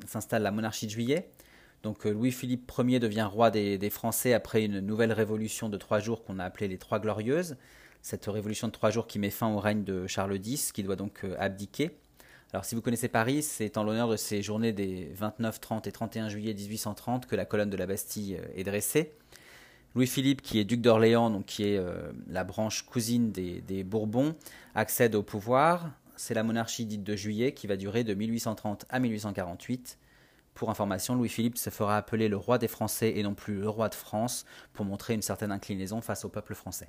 s'installe 0.07 0.41
la 0.41 0.51
monarchie 0.51 0.87
de 0.87 0.91
Juillet, 0.91 1.29
donc 1.85 2.07
euh, 2.07 2.09
Louis-Philippe 2.09 2.71
Ier 2.79 2.99
devient 2.99 3.29
roi 3.31 3.51
des, 3.51 3.89
Français 3.91 4.33
après 4.33 4.65
une 4.65 4.79
nouvelle 4.79 5.13
révolution 5.13 5.69
de 5.69 5.77
trois 5.77 5.99
jours 5.99 6.23
qu'on 6.23 6.39
a 6.39 6.43
appelée 6.43 6.67
les 6.67 6.79
Trois 6.79 6.97
Glorieuses. 6.97 7.57
Cette 8.01 8.25
révolution 8.25 8.69
de 8.69 8.71
trois 8.71 8.89
jours 8.89 9.05
qui 9.05 9.19
met 9.19 9.29
fin 9.29 9.53
au 9.53 9.59
règne 9.59 9.83
de 9.83 10.07
Charles 10.07 10.39
X, 10.43 10.71
qui 10.71 10.81
doit 10.81 10.95
donc 10.95 11.23
euh, 11.23 11.35
abdiquer. 11.37 11.91
Alors 12.53 12.65
si 12.65 12.75
vous 12.75 12.81
connaissez 12.81 13.09
Paris, 13.09 13.43
c'est 13.43 13.77
en 13.77 13.83
l'honneur 13.83 14.07
de 14.07 14.15
ces 14.15 14.41
journées 14.41 14.71
des 14.71 15.11
29, 15.13 15.59
30 15.59 15.87
et 15.87 15.91
31 15.91 16.29
juillet 16.29 16.53
1830 16.53 17.25
que 17.25 17.35
la 17.35 17.45
colonne 17.45 17.69
de 17.69 17.77
la 17.77 17.85
Bastille 17.85 18.37
euh, 18.37 18.47
est 18.55 18.63
dressée. 18.63 19.13
Louis-Philippe, 19.95 20.41
qui 20.41 20.59
est 20.59 20.65
duc 20.65 20.81
d'Orléans, 20.81 21.29
donc 21.29 21.45
qui 21.45 21.63
est 21.63 21.81
la 22.27 22.43
branche 22.43 22.81
cousine 22.81 23.31
des, 23.31 23.61
des, 23.61 23.85
Bourbons, 23.85 24.35
accède 24.73 25.15
au 25.15 25.23
pouvoir. 25.23 25.89
C'est 26.17 26.33
la 26.33 26.43
monarchie 26.43 26.85
dite 26.85 27.03
de 27.03 27.15
juillet 27.15 27.53
qui 27.53 27.65
va 27.65 27.77
durer 27.77 28.03
de 28.03 28.13
1830 28.13 28.85
à 28.89 28.99
1848. 28.99 29.97
Pour 30.55 30.69
information, 30.69 31.15
Louis-Philippe 31.15 31.57
se 31.57 31.69
fera 31.69 31.97
appeler 31.97 32.29
le 32.29 32.37
roi 32.37 32.57
des 32.57 32.69
Français 32.69 33.13
et 33.17 33.23
non 33.23 33.35
plus 33.35 33.55
le 33.59 33.69
roi 33.69 33.89
de 33.89 33.95
France 33.95 34.45
pour 34.71 34.85
montrer 34.85 35.13
une 35.13 35.21
certaine 35.21 35.51
inclinaison 35.51 35.99
face 35.99 36.23
au 36.23 36.29
peuple 36.29 36.55
français. 36.55 36.87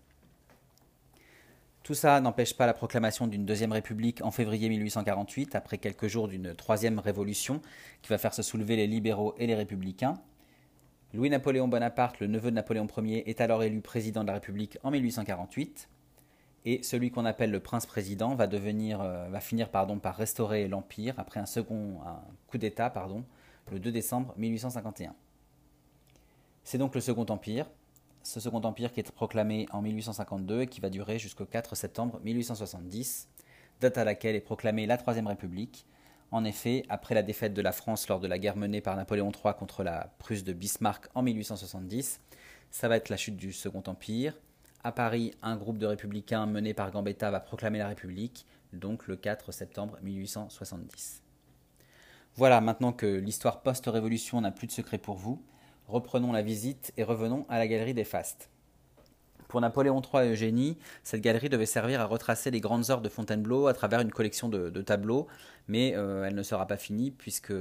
Tout 1.87 1.95
ça 1.95 2.21
n'empêche 2.21 2.57
pas 2.57 2.67
la 2.67 2.75
proclamation 2.75 3.29
d'une 3.29 3.47
deuxième 3.47 3.71
république 3.71 4.21
en 4.25 4.33
février 4.33 4.69
1848, 4.69 5.55
après 5.55 5.79
quelques 5.79 6.09
jours 6.09 6.27
d'une 6.27 6.53
troisième 6.53 6.99
révolution 6.99 7.63
qui 8.03 8.09
va 8.09 8.19
faire 8.19 8.35
se 8.35 8.43
soulever 8.43 8.75
les 8.75 8.89
libéraux 8.89 9.37
et 9.39 9.47
les 9.47 9.55
républicains. 9.55 10.15
Louis-Napoléon 11.15 11.69
Bonaparte, 11.69 12.19
le 12.19 12.27
neveu 12.27 12.51
de 12.51 12.57
Napoléon 12.57 12.89
Ier, 13.05 13.31
est 13.31 13.41
alors 13.41 13.63
élu 13.63 13.83
président 13.83 14.23
de 14.23 14.27
la 14.27 14.33
République 14.33 14.79
en 14.83 14.91
1848. 14.91 15.89
Et 16.65 16.83
celui 16.83 17.13
qu'on 17.13 17.25
appelle 17.25 17.53
le 17.53 17.61
prince-président 17.61 18.37
euh, 18.37 19.29
va 19.31 19.41
finir 19.41 19.69
par 19.69 20.17
restaurer 20.17 20.67
l'Empire 20.67 21.15
après 21.19 21.39
un 21.39 21.47
second 21.47 22.01
coup 22.49 22.59
d'État 22.59 22.93
le 23.71 23.79
2 23.79 23.93
décembre 23.93 24.35
1851. 24.37 25.15
C'est 26.65 26.79
donc 26.79 26.97
le 26.97 27.01
Second 27.01 27.27
Empire. 27.27 27.71
Ce 28.27 28.41
Second 28.41 28.61
Empire 28.63 28.93
qui 28.93 28.99
est 28.99 29.13
proclamé 29.13 29.69
en 29.71 29.81
1852 29.83 30.63
et 30.63 30.67
qui 30.67 30.81
va 30.81 30.91
durer 30.91 31.17
jusqu'au 31.17 31.47
4 31.47 31.77
septembre 31.77 32.21
1870, 32.25 33.29
date 33.81 33.99
à 33.99 34.05
laquelle 34.05 34.35
est 34.35 34.41
proclamée 34.41 34.85
la 34.87 34.97
Troisième 34.97 35.29
République. 35.29 35.87
En 36.33 36.45
effet, 36.45 36.85
après 36.89 37.15
la 37.15 37.23
défaite 37.23 37.55
de 37.55 37.63
la 37.63 37.71
France 37.71 38.09
lors 38.09 38.19
de 38.19 38.27
la 38.27 38.41
guerre 38.41 38.57
menée 38.57 38.81
par 38.81 38.97
Napoléon 38.97 39.31
III 39.31 39.55
contre 39.57 39.85
la 39.85 40.13
Prusse 40.19 40.43
de 40.43 40.53
Bismarck 40.53 41.07
en 41.15 41.23
1870, 41.23 42.21
ça 42.73 42.89
va 42.89 42.97
être 42.97 43.11
la 43.11 43.17
chute 43.17 43.37
du 43.37 43.53
Second 43.53 43.85
Empire. 43.87 44.37
À 44.83 44.91
Paris, 44.91 45.33
un 45.41 45.57
groupe 45.57 45.79
de 45.79 45.87
républicains 45.87 46.47
mené 46.47 46.75
par 46.75 46.91
Gambetta 46.91 47.31
va 47.31 47.39
proclamer 47.39 47.79
la 47.79 47.89
République, 47.89 48.45
donc 48.73 49.07
le 49.07 49.15
4 49.15 49.53
septembre 49.53 49.99
1870. 50.03 51.23
Voilà, 52.35 52.61
maintenant 52.61 52.93
que 52.93 53.07
l'histoire 53.07 53.63
post-révolution 53.63 54.41
n'a 54.41 54.51
plus 54.51 54.67
de 54.67 54.73
secret 54.73 54.99
pour 54.99 55.17
vous, 55.17 55.41
reprenons 55.89 56.33
la 56.33 56.43
visite 56.43 56.93
et 56.97 57.05
revenons 57.05 57.47
à 57.49 57.59
la 57.59 57.67
galerie 57.67 57.95
des 57.95 58.05
Fastes. 58.05 58.51
Pour 59.49 59.61
Napoléon 59.61 60.03
III 60.03 60.27
et 60.27 60.33
Eugénie, 60.33 60.77
cette 61.05 61.21
galerie 61.21 61.49
devait 61.49 61.67
servir 61.67 62.01
à 62.01 62.05
retracer 62.05 62.51
les 62.51 62.61
grandes 62.61 62.91
heures 62.91 63.01
de 63.01 63.09
Fontainebleau 63.09 63.69
à 63.69 63.75
travers 63.75 64.01
une 64.01 64.11
collection 64.11 64.49
de, 64.49 64.83
tableaux, 64.83 65.29
mais 65.69 65.95
euh, 65.95 66.25
elle 66.25 66.35
ne 66.35 66.43
sera 66.43 66.67
pas 66.67 66.77
finie 66.77 67.13
puisque, 67.13 67.53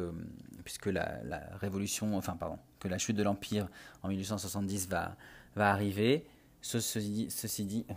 la, 0.88 1.42
révolution, 1.60 2.18
enfin 2.18 2.36
pardon, 2.40 2.58
que 2.80 2.88
la 2.88 2.98
chute 2.98 3.16
de 3.16 3.24
l'Empire 3.24 3.68
en 4.02 4.08
1870 4.08 4.90
va, 4.90 5.16
arriver. 5.56 6.26
ceci 6.62 7.66
dit, 7.66 7.86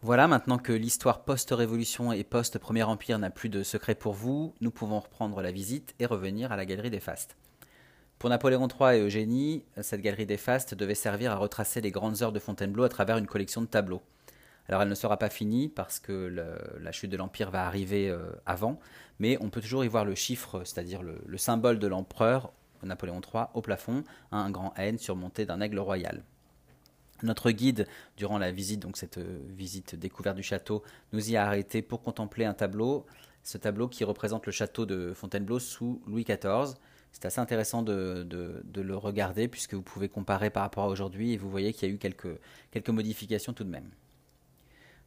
voilà, 0.00 0.28
maintenant 0.28 0.58
que 0.58 0.72
l'histoire 0.72 1.24
post-révolution 1.24 2.12
et 2.12 2.22
post-Premier 2.22 2.84
Empire 2.84 3.18
n'a 3.18 3.30
plus 3.30 3.48
de 3.48 3.64
secret 3.64 3.96
pour 3.96 4.12
vous, 4.12 4.54
nous 4.60 4.70
pouvons 4.70 5.00
reprendre 5.00 5.42
la 5.42 5.50
visite 5.50 5.96
et 5.98 6.06
revenir 6.06 6.52
à 6.52 6.56
la 6.56 6.66
galerie 6.66 6.90
des 6.90 7.00
Fastes. 7.00 7.36
Pour 8.20 8.30
Napoléon 8.30 8.68
III 8.68 8.96
et 8.96 9.00
Eugénie, 9.00 9.64
cette 9.80 10.00
galerie 10.00 10.24
des 10.24 10.36
Fastes 10.36 10.74
devait 10.74 10.94
servir 10.94 11.32
à 11.32 11.36
retracer 11.36 11.80
les 11.80 11.90
grandes 11.90 12.22
heures 12.22 12.30
de 12.30 12.38
Fontainebleau 12.38 12.84
à 12.84 12.88
travers 12.88 13.18
une 13.18 13.26
collection 13.26 13.60
de 13.60 13.66
tableaux. 13.66 14.00
Alors 14.68 14.82
elle 14.82 14.88
ne 14.88 14.94
sera 14.94 15.16
pas 15.16 15.30
finie 15.30 15.68
parce 15.68 15.98
que 15.98 16.32
la 16.80 16.92
chute 16.92 17.10
de 17.10 17.16
l'Empire 17.16 17.50
va 17.50 17.66
arriver 17.66 18.08
euh, 18.08 18.30
avant, 18.46 18.78
mais 19.18 19.36
on 19.40 19.50
peut 19.50 19.60
toujours 19.60 19.84
y 19.84 19.88
voir 19.88 20.04
le 20.04 20.14
chiffre, 20.14 20.62
c'est-à-dire 20.64 21.02
le, 21.02 21.18
le 21.26 21.38
symbole 21.38 21.80
de 21.80 21.88
l'empereur, 21.88 22.52
Napoléon 22.84 23.20
III, 23.20 23.46
au 23.54 23.62
plafond, 23.62 24.04
un 24.30 24.50
grand 24.50 24.74
N 24.76 24.96
surmonté 24.96 25.44
d'un 25.44 25.60
aigle 25.60 25.80
royal. 25.80 26.22
Notre 27.22 27.50
guide, 27.50 27.86
durant 28.16 28.38
la 28.38 28.52
visite, 28.52 28.80
donc 28.80 28.96
cette 28.96 29.18
euh, 29.18 29.40
visite 29.48 29.96
découverte 29.96 30.36
du 30.36 30.42
château, 30.42 30.82
nous 31.12 31.30
y 31.30 31.36
a 31.36 31.44
arrêté 31.44 31.82
pour 31.82 32.02
contempler 32.02 32.44
un 32.44 32.54
tableau, 32.54 33.06
ce 33.42 33.58
tableau 33.58 33.88
qui 33.88 34.04
représente 34.04 34.46
le 34.46 34.52
château 34.52 34.86
de 34.86 35.12
Fontainebleau 35.14 35.58
sous 35.58 36.00
Louis 36.06 36.24
XIV. 36.24 36.74
C'est 37.10 37.24
assez 37.24 37.40
intéressant 37.40 37.82
de, 37.82 38.26
le 38.74 38.96
regarder 38.96 39.48
puisque 39.48 39.74
vous 39.74 39.82
pouvez 39.82 40.08
comparer 40.08 40.50
par 40.50 40.62
rapport 40.62 40.84
à 40.84 40.88
aujourd'hui 40.88 41.32
et 41.32 41.36
vous 41.36 41.50
voyez 41.50 41.72
qu'il 41.72 41.88
y 41.88 41.90
a 41.90 41.94
eu 41.94 41.98
quelques 41.98 42.90
modifications 42.90 43.52
tout 43.52 43.64
de 43.64 43.70
même. 43.70 43.90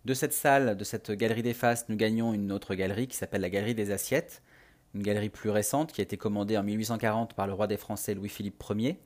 De 0.03 0.15
cette 0.15 0.33
salle, 0.33 0.75
de 0.75 0.83
cette 0.83 1.11
galerie 1.11 1.43
des 1.43 1.53
faces, 1.53 1.87
nous 1.87 1.95
gagnons 1.95 2.33
une 2.33 2.51
autre 2.51 2.73
galerie 2.73 3.07
qui 3.07 3.15
s'appelle 3.15 3.41
la 3.41 3.51
galerie 3.51 3.75
des 3.75 3.91
assiettes, 3.91 4.41
une 4.95 5.03
galerie 5.03 5.29
plus 5.29 5.51
récente 5.51 5.93
qui 5.93 6.01
a 6.01 6.03
été 6.03 6.17
commandée 6.17 6.57
en 6.57 6.63
1840 6.63 7.35
par 7.35 7.45
le 7.45 7.53
roi 7.53 7.67
des 7.67 7.77
Français 7.77 8.15
Louis-Philippe 8.15 8.61
Ier 8.75 8.99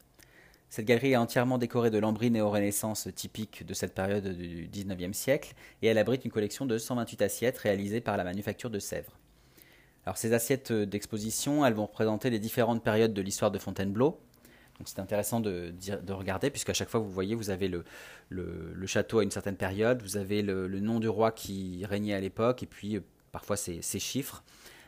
cette 0.76 0.86
galerie 0.86 1.14
est 1.14 1.16
entièrement 1.16 1.58
décorée 1.58 1.90
de 1.90 1.98
lambris 1.98 2.30
néo-renaissance 2.30 3.08
typiques 3.16 3.66
de 3.66 3.74
cette 3.74 3.96
période 3.96 4.28
du 4.28 4.68
XIXe 4.70 5.18
siècle 5.18 5.54
et 5.82 5.88
elle 5.88 5.98
abrite 5.98 6.26
une 6.26 6.32
collection 6.32 6.66
de 6.66 6.78
128 6.78 7.22
assiettes 7.22 7.58
réalisées 7.60 8.02
par 8.02 8.18
la 8.18 8.26
manufacture 8.26 8.70
de 8.70 8.80
Sèvres. 8.80 9.18
Alors 10.06 10.18
ces 10.18 10.34
assiettes 10.34 10.74
d'exposition, 10.74 11.66
elles 11.66 11.76
vont 11.76 11.86
représenter 11.86 12.30
les 12.30 12.40
différentes 12.40 12.84
périodes 12.84 13.14
de 13.14 13.22
l'histoire 13.22 13.52
de 13.52 13.58
Fontainebleau. 13.58 14.20
Donc 14.78 14.90
c'est 14.90 15.00
intéressant 15.00 15.40
de, 15.40 15.74
de 16.04 16.12
regarder 16.12 16.50
puisqu'à 16.50 16.74
chaque 16.74 16.90
fois 16.90 17.00
vous 17.00 17.10
voyez, 17.10 17.36
vous 17.36 17.52
avez 17.52 17.70
le, 17.70 17.86
le, 18.28 18.86
château 18.86 19.20
à 19.20 19.24
une 19.24 19.32
certaine 19.32 19.56
période, 19.56 20.02
vous 20.02 20.18
avez 20.18 20.42
le, 20.42 20.68
nom 20.68 21.00
du 21.00 21.08
roi 21.08 21.32
qui 21.32 21.86
régnait 21.86 22.16
à 22.16 22.20
l'époque 22.20 22.64
et 22.64 22.68
puis 22.68 22.98
euh, 22.98 23.02
parfois 23.32 23.56
ces, 23.56 23.82
chiffres. 23.82 24.44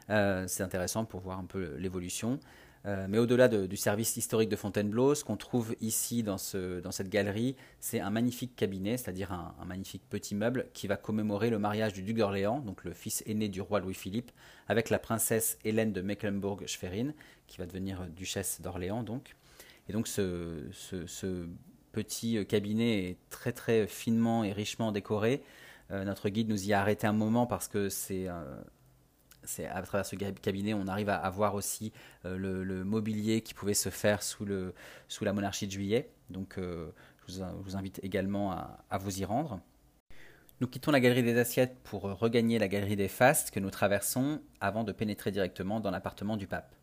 Euh, 0.10 0.44
c'est 0.50 0.64
intéressant 0.64 1.06
pour 1.06 1.22
voir 1.22 1.40
un 1.40 1.46
peu 1.46 1.78
l'évolution. 1.78 2.42
Euh, 2.88 3.06
mais 3.10 3.18
au-delà 3.18 3.50
du 3.50 3.76
service 3.76 4.16
historique 4.16 4.48
de 4.48 4.56
Fontainebleau, 4.56 5.14
ce 5.14 5.26
qu'on 5.26 5.36
trouve 5.36 5.76
ici 5.82 6.24
dans, 6.24 6.38
cette 6.38 7.10
galerie, 7.10 7.58
c'est 7.82 8.00
un 8.00 8.10
magnifique 8.10 8.56
cabinet, 8.56 8.96
c'est-à-dire 8.96 9.34
un, 9.34 9.66
magnifique 9.66 10.04
petit 10.10 10.36
meuble 10.36 10.68
qui 10.74 10.88
va 10.88 10.96
commémorer 10.96 11.50
le 11.50 11.60
mariage 11.60 11.92
du 11.92 12.02
duc 12.02 12.18
d'Orléans, 12.18 12.60
donc 12.60 12.86
le 12.86 12.94
fils 12.94 13.24
aîné 13.26 13.50
du 13.50 13.60
roi 13.60 13.82
Louis-Philippe, 13.82 14.32
avec 14.70 14.90
la 14.90 15.00
princesse 15.00 15.58
Hélène 15.66 15.92
de 15.92 16.02
Mecklembourg-Schwerin, 16.02 17.12
qui 17.48 17.58
va 17.58 17.66
devenir 17.66 18.08
duchesse 18.08 18.62
d'Orléans. 18.62 19.04
Donc. 19.04 19.36
Et 19.90 19.94
donc 19.94 20.08
ce, 20.08 20.70
petit 21.92 22.46
cabinet 22.46 23.10
est 23.10 23.18
très 23.30 23.52
très 23.52 23.88
finement 23.88 24.44
et 24.44 24.54
richement 24.54 24.92
décoré. 24.94 25.42
Euh, 25.92 26.04
notre 26.04 26.30
guide 26.30 26.50
nous 26.50 26.68
y 26.68 26.74
a 26.74 26.82
arrêté 26.82 27.08
un 27.08 27.14
moment 27.14 27.48
parce 27.48 27.68
que 27.68 27.90
c'est 27.90 28.28
à 29.72 29.82
travers 29.82 30.06
ce 30.06 30.16
cabinet, 30.16 30.74
on 30.74 30.88
arrive 30.88 31.10
à, 31.10 31.30
voir 31.30 31.56
aussi 31.56 31.92
euh, 32.26 32.38
le, 32.38 32.84
mobilier 32.84 33.42
qui 33.42 33.54
pouvait 33.54 33.74
se 33.74 33.90
faire 33.90 34.24
sous, 34.24 34.46
la 34.46 35.34
monarchie 35.34 35.68
de 35.68 35.72
Juillet. 35.72 36.10
Donc, 36.30 36.58
euh, 36.58 36.92
je, 37.28 37.42
vous, 37.62 37.76
invite 37.76 38.00
également 38.04 38.52
à, 38.52 38.98
vous 38.98 39.22
y 39.22 39.26
rendre. 39.26 39.60
Nous 40.60 40.68
quittons 40.68 40.92
la 40.92 41.00
galerie 41.00 41.24
des 41.24 41.38
assiettes 41.38 41.78
pour 41.84 42.02
regagner 42.02 42.58
la 42.58 42.68
galerie 42.68 42.96
des 42.96 43.08
fastes 43.08 43.52
que 43.52 43.60
nous 43.60 43.70
traversons 43.70 44.42
avant 44.60 44.84
de 44.84 44.92
pénétrer 44.92 45.32
directement 45.32 45.80
dans 45.80 45.92
l'appartement 45.92 46.36
du 46.36 46.48
pape. 46.48 46.74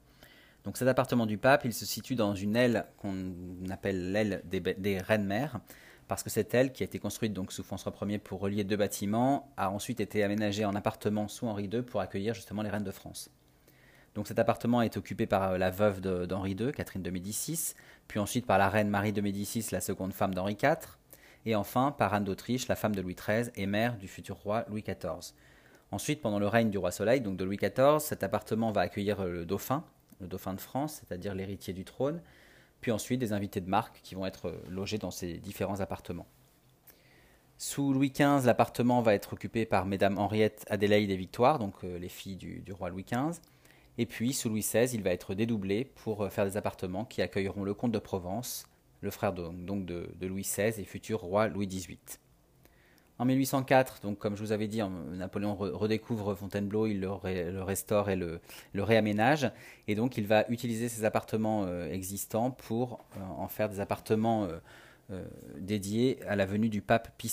Donc 0.63 0.77
cet 0.77 0.89
appartement 0.89 1.27
du 1.27 1.39
pape, 1.39 1.65
il 1.65 1.75
se 1.75 1.85
situe 1.85 2.15
dans 2.15 2.35
une 2.35 2.57
aile 2.57 2.87
qu'on 2.99 3.35
appelle 3.71 4.13
l'aile 4.13 4.43
des 4.45 4.99
reines-mères, 4.99 5.61
parce 6.09 6.23
que 6.23 6.31
cette 6.31 6.55
aile, 6.55 6.73
qui 6.73 6.83
a 6.83 6.87
été 6.87 6.99
construite 6.99 7.33
donc 7.33 7.53
sous 7.53 7.63
François 7.63 7.93
Ier 8.03 8.19
pour 8.19 8.41
relier 8.41 8.65
deux 8.65 8.77
bâtiments, 8.77 9.53
a 9.57 9.71
ensuite 9.71 10.01
été 10.01 10.23
aménagée 10.23 10.65
en 10.65 10.75
appartement 10.75 11.29
sous 11.29 11.47
Henri 11.47 11.65
II 11.65 11.83
pour 11.83 12.01
accueillir 12.01 12.35
justement 12.35 12.63
les 12.63 12.71
reines 12.71 12.85
de 12.85 12.91
France. 12.91 13.31
Donc 14.15 14.29
cet 14.29 14.39
appartement 14.39 14.83
est 14.83 14.97
occupé 14.97 15.27
par 15.27 15.53
euh, 15.53 15.59
la 15.59 15.71
veuve 15.71 16.01
d'Henri 16.01 16.53
II, 16.53 16.73
Catherine 16.73 17.03
de 17.03 17.11
Médicis, 17.11 17.75
puis 18.07 18.21
ensuite 18.21 18.47
par 18.47 18.59
la 18.59 18.69
reine 18.69 18.89
Marie 18.89 19.13
de 19.13 19.21
Médicis, 19.21 19.67
la 19.73 19.81
seconde 19.81 20.13
femme 20.13 20.35
d'Henri 20.35 20.57
IV, 20.63 20.99
et 21.47 21.57
enfin 21.57 21.91
par 21.91 22.15
Anne 22.15 22.25
d'Autriche, 22.25 22.69
la 22.69 22.77
femme 22.77 22.95
de 22.95 23.01
Louis 23.01 23.17
XIII 23.17 23.51
et 23.57 23.67
mère 23.67 23.97
du 23.99 24.09
futur 24.09 24.37
roi 24.37 24.65
Louis 24.69 24.83
XIV. 24.83 25.35
Ensuite, 25.91 26.21
pendant 26.23 26.39
le 26.39 26.49
règne 26.49 26.71
du 26.71 26.79
roi 26.79 26.91
Soleil, 26.91 27.21
donc 27.21 27.37
de 27.37 27.45
Louis 27.45 27.57
XIV, 27.57 27.99
cet 28.01 28.23
appartement 28.23 28.73
va 28.73 28.83
accueillir 28.83 29.25
le 29.25 29.45
dauphin, 29.45 29.85
le 30.21 30.27
dauphin 30.27 30.55
de 30.55 30.61
France, 30.61 31.01
c'est-à-dire 31.01 31.35
l'héritier 31.35 31.73
du 31.73 31.85
trône, 31.85 32.21
puis 32.85 32.93
ensuite 32.93 33.19
des 33.19 33.33
invités 33.33 33.63
de 33.63 33.71
marque 33.71 34.03
qui 34.03 34.15
vont 34.15 34.27
être 34.27 34.61
logés 34.69 34.99
dans 34.99 35.11
ces 35.11 35.39
différents 35.39 35.81
appartements. 35.81 36.27
Sous 37.57 37.95
Louis 37.95 38.11
XV, 38.11 38.45
l'appartement 38.45 39.01
va 39.01 39.15
être 39.15 39.33
occupé 39.33 39.65
par 39.65 39.87
Mesdames 39.87 40.19
Henriette, 40.19 40.67
Adélaïde 40.69 41.11
et 41.11 41.17
Victoire, 41.17 41.59
donc 41.59 41.77
euh, 41.83 41.99
les 41.99 42.11
filles 42.11 42.37
du, 42.37 42.63
roi 42.73 42.91
Louis 42.91 43.07
XV. 43.11 43.41
Et 43.97 44.05
puis, 44.05 44.35
sous 44.35 44.51
Louis 44.51 44.61
XVI, 44.61 44.95
il 44.95 45.03
va 45.03 45.13
être 45.13 45.35
dédoublé 45.35 45.87
pour 45.95 46.25
euh, 46.25 46.29
faire 46.29 46.45
des 46.45 46.59
appartements 46.59 47.07
qui 47.07 47.23
accueilleront 47.23 47.65
le 47.65 47.73
comte 47.73 47.93
de 47.93 47.99
Provence, 47.99 48.67
le 49.01 49.11
frère 49.11 49.33
donc 49.33 49.87
de 49.87 50.27
Louis 50.27 50.43
XVI 50.43 50.79
et 50.79 50.85
futur 50.85 51.21
roi 51.21 51.49
Louis 51.49 51.67
XVIII. 51.67 51.99
En 53.21 53.27
1804, 53.27 54.01
donc 54.01 54.19
comme 54.19 54.35
je 54.37 54.43
vous 54.43 54.51
avais 54.51 54.67
dit, 54.67 54.81
Napoléon 55.13 55.55
redécouvre 55.55 56.35
Fontainebleau, 56.35 56.89
il 56.89 57.01
le, 57.01 57.63
restaure 57.63 58.11
et 58.11 58.17
le, 58.17 58.41
réaménage, 58.75 59.53
et 59.87 59.95
donc 59.95 60.17
il 60.17 60.27
va 60.27 60.45
utiliser 60.49 60.89
ces 60.89 61.05
appartements 61.05 61.65
euh, 61.65 61.89
existants 61.93 62.51
pour 62.51 63.05
euh, 63.17 63.21
en 63.39 63.47
faire 63.47 63.69
des 63.69 63.79
appartements 63.79 64.49
euh, 65.13 65.25
dédiés 65.59 66.19
à 66.27 66.35
la 66.35 66.45
venue 66.45 66.69
du 66.69 66.83
pape 66.83 67.17
Pie 67.17 67.33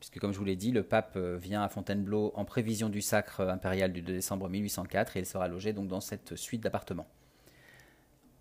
puisque 0.00 0.18
comme 0.18 0.32
je 0.32 0.38
vous 0.38 0.44
l'ai 0.44 0.56
dit, 0.56 0.72
le 0.72 0.82
pape 0.82 1.16
vient 1.16 1.62
à 1.62 1.68
Fontainebleau 1.68 2.32
en 2.34 2.44
prévision 2.44 2.88
du 2.88 3.00
sacre 3.00 3.40
impérial 3.40 3.92
du 3.92 4.02
2 4.02 4.12
décembre 4.12 4.48
1804, 4.48 5.16
et 5.16 5.20
il 5.20 5.26
sera 5.26 5.46
logé 5.48 5.72
dans 5.72 6.00
cette 6.00 6.36
suite 6.36 6.62
d'appartements. 6.62 7.06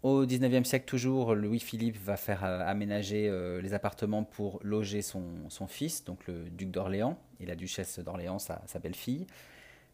Au 0.05 0.23
XIXe 0.23 0.69
siècle 0.69 0.85
toujours, 0.85 1.33
Louis-Philippe 1.33 1.97
va 1.97 2.15
faire 2.15 2.45
euh, 2.45 2.59
aménager 2.63 3.27
euh, 3.27 3.59
les 3.59 3.73
appartements 3.73 4.23
pour 4.23 4.59
loger 4.61 5.01
son, 5.01 5.49
fils, 5.67 6.03
donc 6.03 6.27
le 6.27 6.47
duc 6.51 6.69
d'Orléans, 6.69 7.17
et 7.39 7.47
la 7.47 7.55
duchesse 7.55 7.97
d'Orléans, 7.97 8.37
sa, 8.37 8.61
belle-fille, 8.79 9.25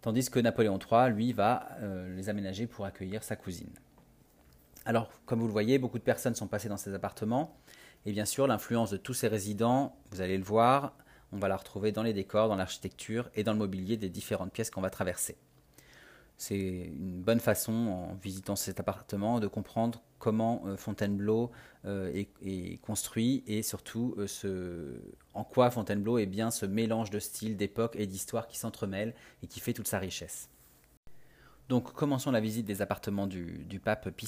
tandis 0.02 0.30
que 0.30 0.38
Napoléon 0.42 0.78
III, 0.80 1.14
lui, 1.14 1.32
va 1.32 1.70
euh, 1.80 2.14
les 2.14 2.28
aménager 2.28 2.68
pour 2.68 2.84
accueillir 2.84 3.24
sa 3.24 3.38
cousine. 3.38 3.72
Alors, 4.84 5.10
comme 5.26 5.40
vous 5.40 5.48
le 5.48 5.54
voyez, 5.54 5.80
beaucoup 5.80 5.98
de 5.98 6.04
personnes 6.04 6.36
sont 6.36 6.50
passées 6.50 6.68
dans 6.68 6.76
ces 6.76 6.94
appartements, 6.94 7.56
et 8.06 8.12
bien 8.12 8.26
sûr, 8.26 8.48
l'influence 8.48 8.92
de 8.92 8.98
tous 8.98 9.14
ces 9.14 9.30
résidents, 9.30 9.96
vous 10.12 10.20
allez 10.20 10.38
le 10.38 10.44
voir, 10.44 10.94
on 11.32 11.38
va 11.38 11.48
la 11.48 11.56
retrouver 11.56 11.94
dans 11.94 12.04
les 12.04 12.12
décors, 12.12 12.50
dans 12.50 12.58
l'architecture 12.58 13.30
et 13.34 13.46
dans 13.46 13.54
le 13.54 13.60
mobilier 13.60 13.96
des 13.96 14.10
différentes 14.10 14.52
pièces 14.52 14.72
qu'on 14.72 14.82
va 14.82 14.90
traverser. 14.90 15.38
C'est 16.42 16.58
une 16.58 17.22
bonne 17.22 17.40
façon, 17.40 17.72
en 17.72 18.16
visitant 18.16 18.56
cet 18.56 18.80
appartement, 18.80 19.40
de 19.40 19.46
comprendre 19.46 20.02
comment 20.18 20.64
euh, 20.66 20.76
Fontainebleau 20.76 21.52
euh, 21.86 22.12
est, 22.42 22.82
construit 22.82 23.44
et 23.46 23.62
surtout 23.62 24.16
euh, 24.18 24.98
en 25.36 25.44
quoi 25.44 25.70
Fontainebleau 25.70 26.18
est 26.18 26.26
bien 26.26 26.50
ce 26.50 26.66
mélange 26.66 27.12
de 27.12 27.20
styles, 27.20 27.58
d'époques 27.58 27.96
et 27.96 28.08
d'histoires 28.08 28.48
qui 28.48 28.58
s'entremêlent 28.58 29.14
et 29.44 29.48
qui 29.48 29.60
fait 29.60 29.74
toute 29.74 29.88
sa 29.88 30.00
richesse. 30.00 30.50
Donc 31.70 31.94
commençons 31.94 32.32
la 32.32 32.42
visite 32.42 32.66
des 32.66 32.82
appartements 32.82 33.28
du, 33.28 33.80
pape 33.84 34.10
Pie 34.10 34.28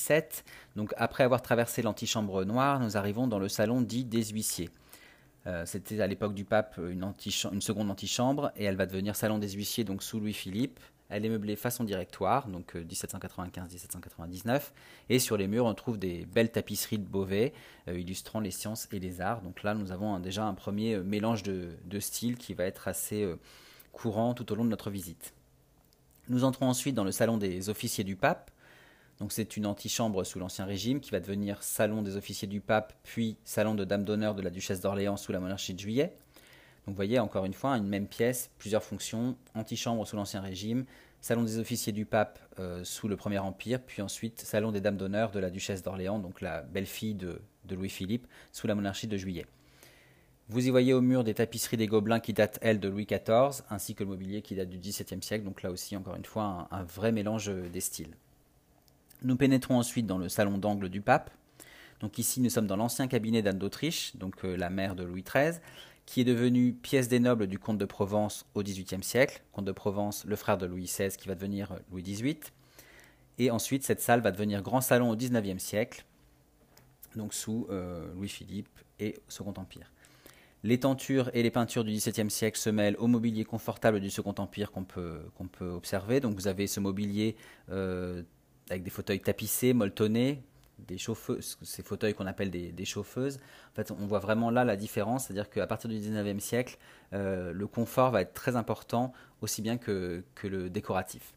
Donc 0.75 0.93
après 0.97 1.23
avoir 1.23 1.41
traversé 1.41 1.81
l'antichambre 1.81 2.45
noire, 2.45 2.79
nous 2.79 2.95
arrivons 2.95 3.25
dans 3.25 3.39
le 3.39 3.49
salon 3.49 3.81
dit 3.81 4.05
des 4.05 4.25
huissiers. 4.25 4.69
C'était 5.65 5.99
à 5.99 6.07
l'époque 6.07 6.33
du 6.33 6.45
pape 6.45 6.77
une, 6.77 7.03
une, 7.51 7.61
seconde 7.61 7.91
antichambre 7.91 8.53
et 8.55 8.63
elle 8.63 8.77
va 8.77 8.85
devenir 8.85 9.17
salon 9.17 9.39
des 9.39 9.49
huissiers 9.49 9.83
donc 9.83 10.01
sous 10.01 10.21
Louis-Philippe. 10.21 10.79
Elle 11.09 11.25
est 11.25 11.29
meublée 11.29 11.55
façon 11.55 11.83
directoire, 11.83 12.47
donc 12.47 12.75
1795-1799. 12.75 14.49
Euh, 14.49 14.59
et 15.09 15.19
sur 15.19 15.37
les 15.37 15.47
murs, 15.47 15.65
on 15.65 15.73
trouve 15.73 15.99
des 15.99 16.25
belles 16.25 16.51
tapisseries 16.51 16.97
de 16.97 17.05
Beauvais 17.05 17.53
euh, 17.87 17.99
illustrant 17.99 18.39
les 18.39 18.51
sciences 18.51 18.87
et 18.91 18.99
les 18.99 19.21
arts. 19.21 19.41
Donc 19.41 19.63
là, 19.63 19.75
nous 19.75 19.91
avons 19.91 20.19
déjà 20.19 20.45
un 20.45 20.53
premier 20.53 20.97
mélange 20.97 21.43
de, 21.43 21.69
de 21.85 21.99
styles 21.99 22.37
qui 22.37 22.53
va 22.53 22.65
être 22.65 22.87
assez 22.87 23.27
courant 23.91 24.33
tout 24.33 24.51
au 24.51 24.55
long 24.55 24.65
de 24.65 24.69
notre 24.69 24.89
visite. 24.89 25.33
Nous 26.29 26.43
entrons 26.45 26.67
ensuite 26.67 26.95
dans 26.95 27.03
le 27.03 27.11
salon 27.11 27.37
des 27.37 27.69
officiers 27.69 28.03
du 28.03 28.15
pape. 28.15 28.49
Donc 29.19 29.31
c'est 29.31 29.57
une 29.57 29.65
antichambre 29.65 30.25
sous 30.25 30.39
l'Ancien 30.39 30.65
Régime 30.65 30.99
qui 30.99 31.11
va 31.11 31.19
devenir 31.19 31.61
salon 31.63 32.01
des 32.01 32.17
officiers 32.17 32.47
du 32.47 32.61
pape, 32.61 32.93
puis 33.03 33.37
salon 33.43 33.75
de 33.75 33.85
dame 33.85 34.03
d'honneur 34.03 34.33
de 34.35 34.41
la 34.41 34.49
duchesse 34.49 34.81
d'Orléans 34.81 35.17
sous 35.17 35.31
la 35.31 35.39
monarchie 35.39 35.73
de 35.73 35.79
Juillet. 35.79 36.17
Donc 36.85 36.93
vous 36.93 36.95
voyez 36.95 37.19
encore 37.19 37.45
une 37.45 37.53
fois 37.53 37.77
une 37.77 37.87
même 37.87 38.07
pièce, 38.07 38.49
plusieurs 38.57 38.83
fonctions, 38.83 39.37
antichambre 39.55 40.05
sous 40.07 40.15
l'Ancien 40.15 40.41
Régime, 40.41 40.85
salon 41.21 41.43
des 41.43 41.57
officiers 41.59 41.93
du 41.93 42.05
pape 42.05 42.39
euh, 42.59 42.83
sous 42.83 43.07
le 43.07 43.15
Premier 43.15 43.39
Empire, 43.39 43.79
puis 43.79 44.01
ensuite 44.01 44.41
salon 44.41 44.71
des 44.71 44.81
dames 44.81 44.97
d'honneur 44.97 45.31
de 45.31 45.39
la 45.39 45.49
duchesse 45.49 45.81
d'Orléans, 45.81 46.19
donc 46.19 46.41
la 46.41 46.61
belle-fille 46.61 47.15
de 47.15 47.39
Louis-Philippe, 47.69 48.27
sous 48.51 48.67
la 48.67 48.75
monarchie 48.75 49.07
de 49.07 49.17
Juillet. 49.17 49.45
Vous 50.49 50.67
y 50.67 50.69
voyez 50.69 50.93
au 50.93 50.99
mur 50.99 51.23
des 51.23 51.33
tapisseries 51.33 51.77
des 51.77 51.87
Gobelins 51.87 52.19
qui 52.19 52.33
datent, 52.33 52.59
elles, 52.61 52.79
de 52.79 52.89
Louis 52.89 53.05
XIV, 53.05 53.63
ainsi 53.69 53.95
que 53.95 54.03
le 54.03 54.09
mobilier 54.09 54.41
qui 54.41 54.55
date 54.55 54.69
du 54.69 54.77
XVIIe 54.77 55.23
siècle. 55.23 55.45
Donc 55.45 55.63
là 55.63 55.71
aussi, 55.71 55.95
encore 55.95 56.15
une 56.15 56.25
fois, 56.25 56.67
un, 56.69 56.83
vrai 56.83 57.13
mélange 57.13 57.49
des 57.49 57.79
styles. 57.79 58.15
Nous 59.21 59.37
pénétrons 59.37 59.77
ensuite 59.77 60.05
dans 60.05 60.17
le 60.17 60.27
salon 60.27 60.57
d'angle 60.57 60.89
du 60.89 60.99
pape. 60.99 61.31
Donc 62.01 62.17
ici, 62.17 62.41
nous 62.41 62.49
sommes 62.49 62.67
dans 62.67 62.75
l'ancien 62.75 63.07
cabinet 63.07 63.41
d'Anne 63.41 63.57
d'Autriche, 63.57 64.17
donc 64.17 64.43
euh, 64.43 64.57
la 64.57 64.69
mère 64.69 64.95
de 64.95 65.03
Louis 65.03 65.23
XIII, 65.23 65.61
qui 66.05 66.21
est 66.21 66.25
devenue 66.25 66.73
pièce 66.73 67.07
des 67.07 67.19
nobles 67.19 67.47
du 67.47 67.59
comte 67.59 67.77
de 67.77 67.85
Provence 67.85 68.45
au 68.55 68.63
XVIIIe 68.63 69.03
siècle. 69.03 69.41
Comte 69.51 69.65
de 69.65 69.71
Provence, 69.71 70.25
le 70.25 70.35
frère 70.35 70.57
de 70.57 70.65
Louis 70.65 70.83
XVI, 70.85 71.15
qui 71.15 71.27
va 71.27 71.35
devenir 71.35 71.71
euh, 71.71 71.77
Louis 71.91 72.03
XVIII. 72.03 72.39
Et 73.39 73.51
ensuite, 73.51 73.83
cette 73.83 74.01
salle 74.01 74.21
va 74.21 74.31
devenir 74.31 74.61
grand 74.61 74.81
salon 74.81 75.09
au 75.09 75.15
XIXe 75.15 75.61
siècle, 75.61 76.05
donc 77.15 77.33
sous 77.33 77.67
euh, 77.69 78.13
Louis-Philippe 78.13 78.69
et 78.99 79.15
Second 79.27 79.53
Empire. 79.57 79.91
Les 80.63 80.79
tentures 80.79 81.29
et 81.33 81.43
les 81.43 81.51
peintures 81.51 81.83
du 81.83 81.91
XVIIe 81.91 82.29
siècle 82.29 82.57
se 82.57 82.69
mêlent 82.69 82.95
au 82.97 83.07
mobilier 83.07 83.43
confortable 83.43 83.99
du 83.99 84.09
Second 84.09 84.35
Empire 84.37 84.71
qu'on 84.71 84.85
peut, 84.85 85.19
qu'on 85.35 85.47
peut 85.47 85.69
observer. 85.69 86.19
Donc 86.19 86.35
vous 86.35 86.47
avez 86.47 86.67
ce 86.67 86.79
mobilier 86.79 87.35
euh, 87.69 88.23
avec 88.69 88.83
des 88.83 88.89
fauteuils 88.89 89.19
tapissés, 89.19 89.73
molletonnés, 89.73 90.41
des 90.87 90.97
chauffeuses, 90.97 91.57
ces 91.61 91.83
fauteuils 91.83 92.13
qu'on 92.13 92.25
appelle 92.25 92.49
des, 92.49 92.85
chauffeuses. 92.85 93.39
En 93.71 93.75
fait, 93.75 93.91
on 93.91 94.05
voit 94.05 94.19
vraiment 94.19 94.49
là 94.49 94.63
la 94.63 94.75
différence, 94.75 95.25
c'est-à-dire 95.25 95.49
qu'à 95.49 95.67
partir 95.67 95.89
du 95.89 95.97
XIXe 95.97 96.43
siècle, 96.43 96.77
euh, 97.13 97.51
le 97.53 97.67
confort 97.67 98.11
va 98.11 98.21
être 98.21 98.33
très 98.33 98.55
important, 98.55 99.13
aussi 99.41 99.61
bien 99.61 99.77
que, 99.77 100.23
que 100.35 100.47
le 100.47 100.69
décoratif. 100.69 101.33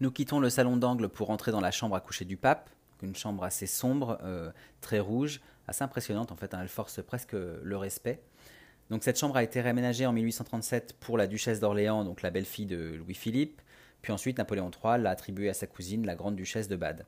Nous 0.00 0.10
quittons 0.10 0.40
le 0.40 0.50
salon 0.50 0.76
d'angle 0.76 1.08
pour 1.08 1.30
entrer 1.30 1.50
dans 1.50 1.60
la 1.60 1.70
chambre 1.70 1.96
à 1.96 2.00
coucher 2.00 2.24
du 2.24 2.36
pape, 2.36 2.70
une 3.02 3.16
chambre 3.16 3.44
assez 3.44 3.66
sombre, 3.66 4.18
euh, 4.22 4.50
très 4.80 5.00
rouge, 5.00 5.40
assez 5.66 5.84
impressionnante 5.84 6.32
en 6.32 6.36
fait, 6.36 6.54
hein, 6.54 6.60
elle 6.62 6.68
force 6.68 7.02
presque 7.02 7.32
le 7.34 7.76
respect. 7.76 8.20
Donc 8.90 9.04
cette 9.04 9.18
chambre 9.18 9.36
a 9.36 9.42
été 9.42 9.60
réaménagée 9.60 10.06
en 10.06 10.12
1837 10.12 10.94
pour 10.98 11.18
la 11.18 11.26
duchesse 11.26 11.60
d'Orléans, 11.60 12.04
donc 12.04 12.22
la 12.22 12.30
belle-fille 12.30 12.66
de 12.66 12.94
Louis-Philippe, 12.96 13.60
puis 14.02 14.12
ensuite 14.12 14.38
Napoléon 14.38 14.70
III 14.70 15.02
l'a 15.02 15.10
attribuée 15.10 15.50
à 15.50 15.54
sa 15.54 15.66
cousine, 15.66 16.06
la 16.06 16.14
grande 16.14 16.36
duchesse 16.36 16.68
de 16.68 16.76
Bade. 16.76 17.04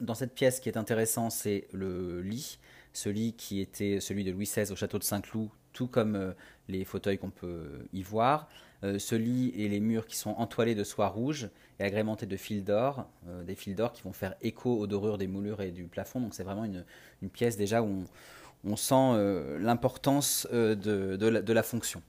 Dans 0.00 0.14
cette 0.14 0.34
pièce, 0.34 0.56
ce 0.56 0.60
qui 0.60 0.68
est 0.68 0.76
intéressant, 0.76 1.30
c'est 1.30 1.68
le 1.72 2.20
lit, 2.20 2.58
ce 2.92 3.08
lit 3.08 3.34
qui 3.34 3.60
était 3.60 4.00
celui 4.00 4.24
de 4.24 4.30
Louis 4.30 4.46
XVI 4.46 4.70
au 4.72 4.76
château 4.76 4.98
de 4.98 5.04
Saint-Cloud, 5.04 5.48
tout 5.74 5.86
comme 5.86 6.16
euh, 6.16 6.32
les 6.68 6.84
fauteuils 6.84 7.18
qu'on 7.18 7.30
peut 7.30 7.86
y 7.92 8.02
voir. 8.02 8.48
Euh, 8.82 8.98
ce 8.98 9.14
lit 9.14 9.52
et 9.56 9.68
les 9.68 9.80
murs 9.80 10.06
qui 10.06 10.16
sont 10.16 10.30
entoilés 10.30 10.74
de 10.74 10.84
soie 10.84 11.08
rouge 11.08 11.48
et 11.78 11.84
agrémentés 11.84 12.26
de 12.26 12.36
fils 12.36 12.64
d'or, 12.64 13.06
euh, 13.28 13.42
des 13.42 13.54
fils 13.54 13.74
d'or 13.74 13.92
qui 13.92 14.02
vont 14.02 14.12
faire 14.12 14.34
écho 14.40 14.78
aux 14.78 14.86
dorures 14.86 15.18
des 15.18 15.26
moulures 15.26 15.60
et 15.60 15.70
du 15.70 15.84
plafond. 15.84 16.20
Donc 16.20 16.34
c'est 16.34 16.44
vraiment 16.44 16.64
une, 16.64 16.84
pièce 17.32 17.56
déjà 17.56 17.82
où 17.82 18.04
on, 18.64 18.76
sent 18.76 19.58
l'importance 19.60 20.46
de, 20.50 21.52
la, 21.52 21.62
fonction. 21.62 22.02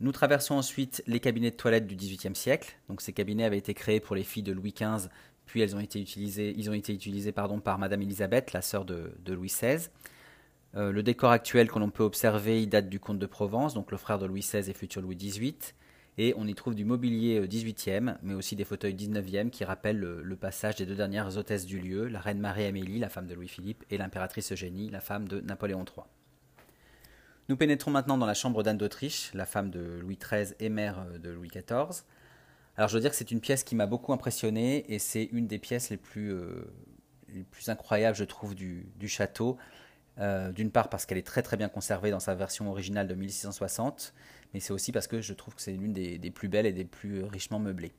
Nous 0.00 0.12
traversons 0.12 0.54
ensuite 0.54 1.02
les 1.06 1.20
cabinets 1.20 1.50
de 1.50 1.56
toilette 1.56 1.86
du 1.86 1.96
XVIIIe 1.96 2.36
siècle. 2.36 2.76
Donc 2.88 3.00
ces 3.00 3.12
cabinets 3.12 3.44
avaient 3.44 3.58
été 3.58 3.74
créés 3.74 4.00
pour 4.00 4.14
les 4.14 4.24
filles 4.24 4.42
de 4.42 4.52
Louis 4.52 4.74
XV, 4.78 5.08
puis 5.48 5.62
ils 5.62 5.74
ont 5.74 5.80
été 5.80 6.92
utilisés 6.92 7.32
par 7.32 7.78
Madame 7.78 8.02
Elisabeth, 8.02 8.52
la 8.52 8.62
sœur 8.62 8.84
de, 8.84 9.12
Louis 9.26 9.48
XVI. 9.48 9.88
Euh, 10.76 10.92
le 10.92 11.02
décor 11.02 11.30
actuel 11.30 11.70
que 11.70 11.78
l'on 11.78 11.90
peut 11.90 12.02
observer, 12.02 12.62
il 12.62 12.68
date 12.68 12.90
du 12.90 13.00
comte 13.00 13.18
de 13.18 13.26
Provence, 13.26 13.72
donc 13.72 13.90
le 13.90 13.96
frère 13.96 14.18
de 14.18 14.26
Louis 14.26 14.40
XVI 14.40 14.70
et 14.70 14.74
futur 14.74 15.00
Louis 15.00 15.16
XVIII. 15.16 15.54
Et 16.18 16.34
on 16.36 16.46
y 16.46 16.54
trouve 16.54 16.74
du 16.74 16.84
mobilier 16.84 17.40
XVIIIe, 17.48 18.10
euh, 18.10 18.14
mais 18.22 18.34
aussi 18.34 18.56
des 18.56 18.64
fauteuils 18.64 18.94
XIXe 18.94 19.50
qui 19.50 19.64
rappellent 19.64 19.98
le, 19.98 20.36
passage 20.36 20.76
des 20.76 20.84
deux 20.84 20.96
dernières 20.96 21.38
hôtesses 21.38 21.64
du 21.64 21.80
lieu, 21.80 22.08
la 22.08 22.20
reine 22.20 22.40
Marie-Amélie, 22.40 22.98
la 22.98 23.08
femme 23.08 23.26
de 23.26 23.34
Louis-Philippe, 23.34 23.84
et 23.90 23.96
l'impératrice 23.96 24.52
Eugénie, 24.52 24.90
la 24.90 25.00
femme 25.00 25.26
de 25.26 25.40
Napoléon 25.40 25.84
III. 25.84 26.04
Nous 27.48 27.56
pénétrons 27.56 27.90
maintenant 27.90 28.18
dans 28.18 28.26
la 28.26 28.34
chambre 28.34 28.62
d'Anne 28.62 28.76
d'Autriche, 28.76 29.30
la 29.32 29.46
femme 29.46 29.70
de 29.70 29.80
Louis 30.02 30.18
XIII 30.22 30.54
et 30.60 30.68
mère 30.68 30.98
euh, 30.98 31.18
de 31.18 31.30
Louis 31.30 31.48
XIV. 31.48 32.04
Alors 32.78 32.88
je 32.88 32.94
veux 32.94 33.00
dire 33.00 33.10
que 33.10 33.16
c'est 33.16 33.30
une 33.30 33.40
pièce 33.40 33.62
qui 33.62 33.74
m'a 33.74 33.86
beaucoup 33.86 34.14
impressionné 34.14 34.90
et 34.90 34.98
c'est 34.98 35.24
une 35.24 35.46
des 35.46 35.58
pièces 35.58 35.90
les 35.90 35.98
plus, 35.98 36.34
plus 37.50 37.68
incroyables, 37.68 38.16
je 38.16 38.24
trouve, 38.24 38.54
du 38.54 39.08
château. 39.08 39.58
Euh, 40.20 40.50
d'une 40.50 40.72
part 40.72 40.88
parce 40.88 41.06
qu'elle 41.06 41.18
est 41.18 41.26
très 41.26 41.42
très 41.42 41.56
bien 41.56 41.68
conservée 41.68 42.10
dans 42.10 42.18
sa 42.18 42.34
version 42.34 42.68
originale 42.68 43.06
de 43.06 43.14
1660, 43.14 44.12
mais 44.52 44.58
c'est 44.58 44.72
aussi 44.72 44.90
parce 44.90 45.06
que 45.06 45.20
je 45.20 45.32
trouve 45.32 45.54
que 45.54 45.62
c'est 45.62 45.72
l'une 45.72 45.92
des, 45.92 46.18
plus 46.32 46.48
belles 46.48 46.66
et 46.66 46.72
des 46.72 46.84
plus 46.84 47.22
richement 47.22 47.60
meublées. 47.60 47.92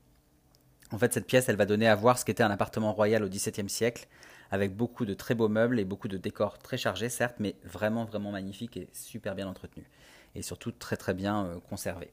En 0.92 0.98
fait, 0.98 1.14
cette 1.14 1.26
pièce, 1.26 1.48
elle 1.48 1.56
va 1.56 1.64
donner 1.64 1.88
à 1.88 1.94
voir 1.94 2.18
ce 2.18 2.26
qu'était 2.26 2.42
un 2.42 2.50
appartement 2.50 2.92
royal 2.92 3.24
au 3.24 3.28
XVIIe 3.28 3.70
siècle, 3.70 4.06
avec 4.50 4.76
beaucoup 4.76 5.06
de 5.06 5.14
très 5.14 5.34
beaux 5.34 5.48
meubles 5.48 5.80
et 5.80 5.84
beaucoup 5.84 6.08
de 6.08 6.18
décors 6.18 6.58
très 6.58 6.76
chargés, 6.76 7.08
certes, 7.08 7.36
mais 7.38 7.54
vraiment 7.64 8.04
vraiment 8.04 8.32
magnifiques 8.32 8.76
et 8.76 8.90
super 8.92 9.34
bien 9.34 9.48
entretenus, 9.48 9.86
et 10.34 10.42
surtout 10.42 10.72
très 10.72 10.98
très 10.98 11.14
bien 11.14 11.46
euh, 11.46 11.58
conservés. 11.70 12.10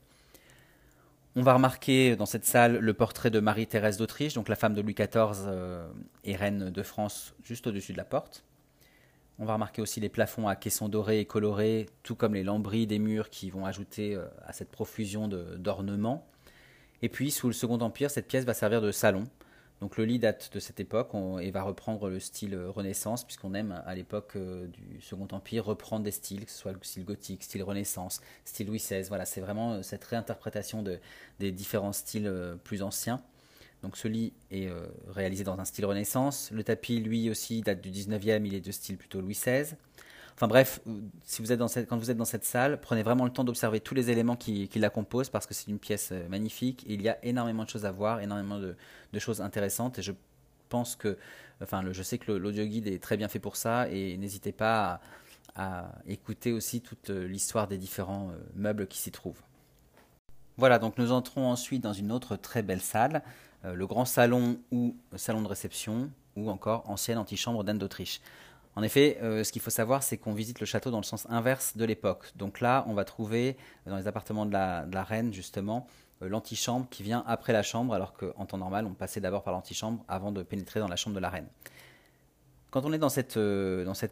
On 1.39 1.43
va 1.43 1.53
remarquer 1.53 2.15
dans 2.15 2.25
cette 2.25 2.45
salle 2.45 2.79
le 2.79 2.93
portrait 2.95 3.29
de 3.29 3.39
Marie-Thérèse 3.39 3.97
d'Autriche, 3.97 4.33
donc 4.33 4.49
la 4.49 4.55
femme 4.55 4.73
de 4.73 4.81
Louis 4.81 4.95
XIV 4.95 5.45
euh, 5.45 5.87
et 6.23 6.35
reine 6.35 6.71
de 6.71 6.81
France, 6.81 7.35
juste 7.43 7.67
au-dessus 7.67 7.91
de 7.91 7.97
la 7.97 8.05
porte. 8.05 8.43
On 9.37 9.45
va 9.45 9.53
remarquer 9.53 9.83
aussi 9.83 9.99
les 9.99 10.09
plafonds 10.09 10.47
à 10.47 10.55
caissons 10.55 10.89
dorés 10.89 11.19
et 11.19 11.25
colorés, 11.25 11.85
tout 12.01 12.15
comme 12.15 12.33
les 12.33 12.41
lambris 12.41 12.87
des 12.87 12.97
murs 12.97 13.29
qui 13.29 13.51
vont 13.51 13.67
ajouter 13.67 14.15
euh, 14.15 14.25
à 14.47 14.51
cette 14.51 14.71
profusion 14.71 15.27
d'ornements. 15.27 16.27
Et 17.03 17.09
puis, 17.09 17.29
sous 17.29 17.45
le 17.45 17.53
Second 17.53 17.77
Empire, 17.81 18.09
cette 18.09 18.27
pièce 18.27 18.43
va 18.43 18.55
servir 18.55 18.81
de 18.81 18.91
salon. 18.91 19.25
Donc 19.81 19.97
le 19.97 20.05
lit 20.05 20.17
date 20.17 20.49
de 20.53 20.59
cette 20.59 20.79
époque 20.79 21.11
et 21.39 21.51
va 21.51 21.61
reprendre 21.61 22.09
le 22.09 22.19
style 22.19 22.55
euh, 22.55 22.71
Renaissance, 22.71 23.23
puisqu'on 23.23 23.53
aime 23.53 23.83
à 23.85 23.93
l'époque 23.93 24.31
euh, 24.35 24.67
du 24.67 25.01
Second 25.01 25.27
Empire 25.31 25.65
reprendre 25.65 26.03
des 26.03 26.11
styles, 26.11 26.45
que 26.45 26.51
ce 26.51 26.57
soit 26.57 26.71
le 26.71 26.79
style 26.81 27.05
gothique, 27.05 27.43
style 27.43 27.61
Renaissance, 27.63 28.21
style 28.43 28.67
Louis 28.67 28.79
XVI. 28.79 29.03
Voilà, 29.03 29.25
c'est 29.25 29.41
vraiment 29.41 29.83
cette 29.83 30.03
réinterprétation 30.03 30.83
des 31.39 31.51
différents 31.51 31.93
styles 31.93 32.57
plus 32.63 32.81
anciens. 32.81 33.21
Donc 33.83 33.95
ce 33.95 34.07
lit 34.07 34.33
est 34.51 34.67
euh, 34.67 34.87
réalisé 35.07 35.43
dans 35.43 35.59
un 35.59 35.65
style 35.65 35.85
Renaissance. 35.85 36.49
Le 36.51 36.63
tapis, 36.63 36.99
lui 36.99 37.29
aussi, 37.29 37.61
date 37.61 37.81
du 37.81 37.91
19e, 37.91 38.45
il 38.45 38.55
est 38.55 38.61
de 38.61 38.71
style 38.71 38.97
plutôt 38.97 39.21
Louis 39.21 39.33
XVI. 39.33 39.75
Enfin 40.37 40.47
bref, 40.47 40.79
euh, 40.87 41.01
quand 41.89 41.97
vous 41.97 42.11
êtes 42.11 42.17
dans 42.17 42.25
cette 42.25 42.45
salle, 42.45 42.79
prenez 42.79 43.01
vraiment 43.01 43.25
le 43.25 43.31
temps 43.31 43.43
d'observer 43.43 43.79
tous 43.79 43.95
les 43.95 44.11
éléments 44.11 44.35
qui, 44.35 44.69
la 44.75 44.89
composent 44.91 45.29
parce 45.29 45.47
que 45.47 45.55
c'est 45.55 45.69
une 45.69 45.79
pièce 45.79 46.09
euh, 46.11 46.27
magnifique. 46.29 46.85
il 46.87 47.01
y 47.01 47.09
a 47.09 47.17
énormément 47.25 47.63
de 47.63 47.69
choses 47.69 47.85
à 47.85 47.91
voir, 47.91 48.21
énormément 48.21 48.59
de, 48.59 48.75
choses 49.19 49.41
intéressantes. 49.41 49.97
Et 49.97 50.03
je 50.03 50.11
pense 50.69 50.95
que, 50.95 51.17
enfin, 51.61 51.83
je 51.91 52.03
sais 52.03 52.19
que 52.19 52.31
l'audio 52.31 52.65
guide 52.65 52.87
est 52.87 53.01
très 53.01 53.17
bien 53.17 53.27
fait 53.27 53.39
pour 53.39 53.55
ça. 53.55 53.89
Et 53.89 54.15
n'hésitez 54.17 54.51
pas 54.51 55.01
à, 55.55 55.91
écouter 56.05 56.53
aussi 56.53 56.81
toute 56.81 57.09
l'histoire 57.09 57.67
des 57.67 57.79
différents 57.79 58.31
meubles 58.55 58.85
qui 58.85 58.99
s'y 58.99 59.11
trouvent. 59.11 59.41
Voilà, 60.57 60.77
donc 60.77 60.99
nous 60.99 61.11
entrons 61.11 61.49
ensuite 61.49 61.81
dans 61.81 61.93
une 61.93 62.11
autre 62.11 62.35
très 62.35 62.61
belle 62.61 62.81
salle. 62.81 63.23
Euh, 63.65 63.73
le 63.73 63.87
grand 63.87 64.05
salon 64.05 64.59
ou 64.71 64.95
salon 65.15 65.41
de 65.41 65.47
réception, 65.47 66.09
ou 66.35 66.49
encore 66.49 66.89
ancienne 66.89 67.17
antichambre 67.17 67.63
d'Anne 67.63 67.77
d'Autriche. 67.77 68.21
En 68.77 68.83
effet, 68.83 69.17
euh, 69.23 69.43
ce 69.43 69.51
qu'il 69.51 69.61
faut 69.63 69.71
savoir, 69.71 70.03
c'est 70.03 70.17
qu'on 70.19 70.35
visite 70.35 70.59
le 70.59 70.67
château 70.67 70.91
dans 70.91 70.99
le 70.99 71.03
sens 71.03 71.25
inverse 71.31 71.75
de 71.77 71.83
l'époque. 71.83 72.31
Donc 72.35 72.61
là, 72.61 72.85
on 72.87 72.93
va 72.93 73.05
trouver 73.05 73.57
dans 73.87 73.97
les 73.97 74.05
appartements 74.05 74.45
de 74.45 74.51
la, 74.51 75.03
reine, 75.03 75.33
justement, 75.33 75.87
euh, 76.21 76.29
l'antichambre 76.29 76.87
qui 76.87 77.01
vient 77.01 77.23
après 77.25 77.53
la 77.53 77.63
chambre, 77.63 77.95
alors 77.95 78.13
qu'en 78.13 78.45
temps 78.45 78.59
normal, 78.59 78.85
on 78.85 78.93
passait 78.93 79.19
d'abord 79.19 79.41
par 79.41 79.51
l'antichambre 79.51 80.05
avant 80.07 80.31
de 80.31 80.43
pénétrer 80.43 80.79
dans 80.79 80.87
la 80.87 80.95
chambre 80.95 81.15
de 81.15 81.19
la 81.19 81.31
reine. 81.31 81.47
Quand 82.69 82.85
on 82.85 82.93
est 82.93 82.99
dans 82.99 83.09
cette, 83.09 83.33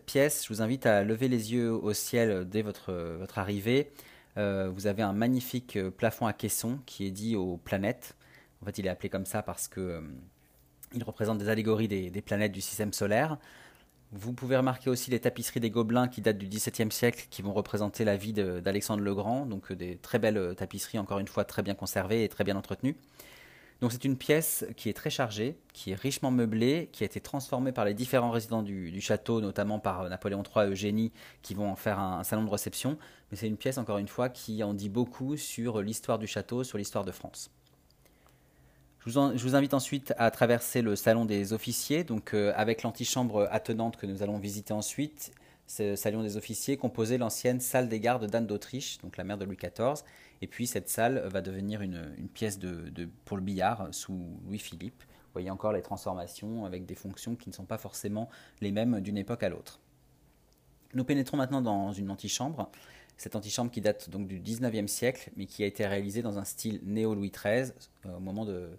pièce, 0.07 0.43
je 0.43 0.49
vous 0.51 0.63
invite 0.63 0.87
à 0.87 1.03
lever 1.03 1.27
les 1.27 1.53
yeux 1.53 1.71
au 1.71 1.93
ciel 1.93 2.49
dès 2.49 2.63
votre, 2.63 2.91
arrivée. 3.35 3.91
vous 4.35 4.87
avez 4.87 5.03
un 5.03 5.13
magnifique 5.13 5.77
plafond 5.91 6.25
à 6.25 6.33
caisson 6.33 6.79
qui 6.87 7.05
est 7.05 7.11
dit 7.11 7.35
aux 7.35 7.57
planètes 7.57 8.15
En 8.63 8.65
fait, 8.65 8.79
il 8.79 8.87
est 8.87 8.89
appelé 8.89 9.09
comme 9.09 9.27
ça 9.27 9.43
parce 9.43 9.67
que 9.67 10.01
il 10.95 11.03
représente 11.03 11.37
des 11.37 11.49
allégories 11.49 11.87
des, 11.87 12.21
planètes 12.21 12.51
du 12.51 12.61
système 12.61 12.93
solaire. 12.93 13.37
Vous 14.17 14.31
pouvez 14.31 14.55
remarquer 14.55 14.89
aussi 14.89 15.11
les 15.11 15.19
tapisseries 15.19 15.59
des 15.59 15.69
Gobelins 15.69 16.07
qui 16.07 16.21
datent 16.21 16.37
du 16.37 16.47
XVIIe 16.47 16.89
siècle, 16.89 17.27
qui 17.29 17.41
vont 17.41 17.51
représenter 17.51 18.05
la 18.05 18.15
vie 18.15 18.31
d'Alexandre 18.31 19.03
le 19.03 19.13
Grand, 19.13 19.45
donc 19.45 19.73
des 19.73 19.97
très 19.97 20.19
belles 20.19 20.55
tapisseries, 20.55 20.97
encore 20.99 21.19
une 21.19 21.27
fois 21.27 21.43
très 21.43 21.61
bien 21.63 21.75
conservées 21.75 22.23
et 22.23 22.29
très 22.29 22.45
bien 22.45 22.55
entretenues. 22.55 22.95
Donc 23.81 23.91
c'est 23.91 24.05
une 24.05 24.17
pièce 24.17 24.65
qui 24.77 24.87
est 24.87 24.93
très 24.93 25.09
chargée, 25.09 25.57
qui 25.73 25.91
est 25.91 25.95
richement 25.95 26.31
meublée, 26.31 26.87
qui 26.93 27.03
a 27.03 27.05
été 27.05 27.19
transformée 27.19 27.73
par 27.73 27.83
les 27.83 27.93
différents 27.93 28.31
résidents 28.31 28.63
du, 28.63 29.01
château, 29.01 29.41
notamment 29.41 29.79
par 29.79 30.07
Napoléon 30.07 30.43
III 30.43 30.67
et 30.67 30.69
Eugénie, 30.69 31.11
qui 31.41 31.53
vont 31.53 31.69
en 31.69 31.75
faire 31.75 31.99
un, 31.99 32.23
salon 32.23 32.45
de 32.45 32.49
réception. 32.49 32.97
Mais 33.31 33.37
c'est 33.37 33.47
une 33.47 33.57
pièce, 33.57 33.77
encore 33.77 33.97
une 33.97 34.07
fois, 34.07 34.29
qui 34.29 34.63
en 34.63 34.73
dit 34.73 34.87
beaucoup 34.87 35.35
sur 35.35 35.81
l'histoire 35.81 36.19
du 36.19 36.27
château, 36.27 36.63
sur 36.63 36.77
l'histoire 36.77 37.03
de 37.03 37.11
France. 37.11 37.51
Je 39.05 39.11
vous, 39.19 39.55
invite 39.55 39.75
ensuite 39.75 40.15
à 40.17 40.31
traverser 40.31 40.81
le 40.81 40.95
salon 40.95 41.25
des 41.25 41.53
officiers, 41.53 42.03
donc 42.03 42.33
euh, 42.33 42.51
avec 42.55 42.81
l'antichambre 42.81 43.47
attenante 43.51 43.97
que 43.97 44.07
nous 44.07 44.23
allons 44.23 44.39
visiter 44.39 44.73
ensuite. 44.73 45.31
Ce 45.67 45.95
salon 45.95 46.23
des 46.23 46.37
officiers 46.37 46.75
composait 46.75 47.19
l'ancienne 47.19 47.59
salle 47.59 47.87
des 47.87 47.99
gardes 47.99 48.25
d'Anne 48.25 48.47
d'Autriche, 48.47 48.97
donc 49.03 49.17
la 49.17 49.23
mère 49.23 49.37
de 49.37 49.45
Louis 49.45 49.57
XIV, 49.57 50.03
et 50.41 50.47
puis 50.47 50.65
cette 50.65 50.89
salle 50.89 51.23
va 51.27 51.41
devenir 51.41 51.83
une, 51.83 52.01
pièce 52.33 52.57
de, 52.57 53.07
pour 53.25 53.37
le 53.37 53.43
billard 53.43 53.89
sous 53.91 54.39
Louis-Philippe. 54.47 55.03
Vous 55.03 55.33
voyez 55.33 55.51
encore 55.51 55.71
les 55.71 55.83
transformations 55.83 56.65
avec 56.65 56.87
des 56.87 56.95
fonctions 56.95 57.35
qui 57.35 57.49
ne 57.49 57.53
sont 57.53 57.65
pas 57.65 57.77
forcément 57.77 58.27
les 58.59 58.71
mêmes 58.71 59.01
d'une 59.01 59.19
époque 59.19 59.43
à 59.43 59.49
l'autre. 59.49 59.79
Nous 60.95 61.03
pénétrons 61.03 61.37
maintenant 61.37 61.61
dans 61.61 61.91
une 61.91 62.09
antichambre. 62.09 62.71
Cette 63.17 63.35
antichambre 63.35 63.69
qui 63.69 63.81
date 63.81 64.09
donc 64.09 64.27
du 64.27 64.39
19e 64.39 64.87
siècle, 64.87 65.29
mais 65.37 65.45
qui 65.45 65.63
a 65.63 65.67
été 65.67 65.85
réalisée 65.85 66.23
dans 66.23 66.39
un 66.39 66.43
style 66.43 66.81
néo-Louis 66.83 67.31
XIII 67.31 67.71
euh, 68.05 68.17
au 68.17 68.19
moment 68.19 68.45
de, 68.45 68.69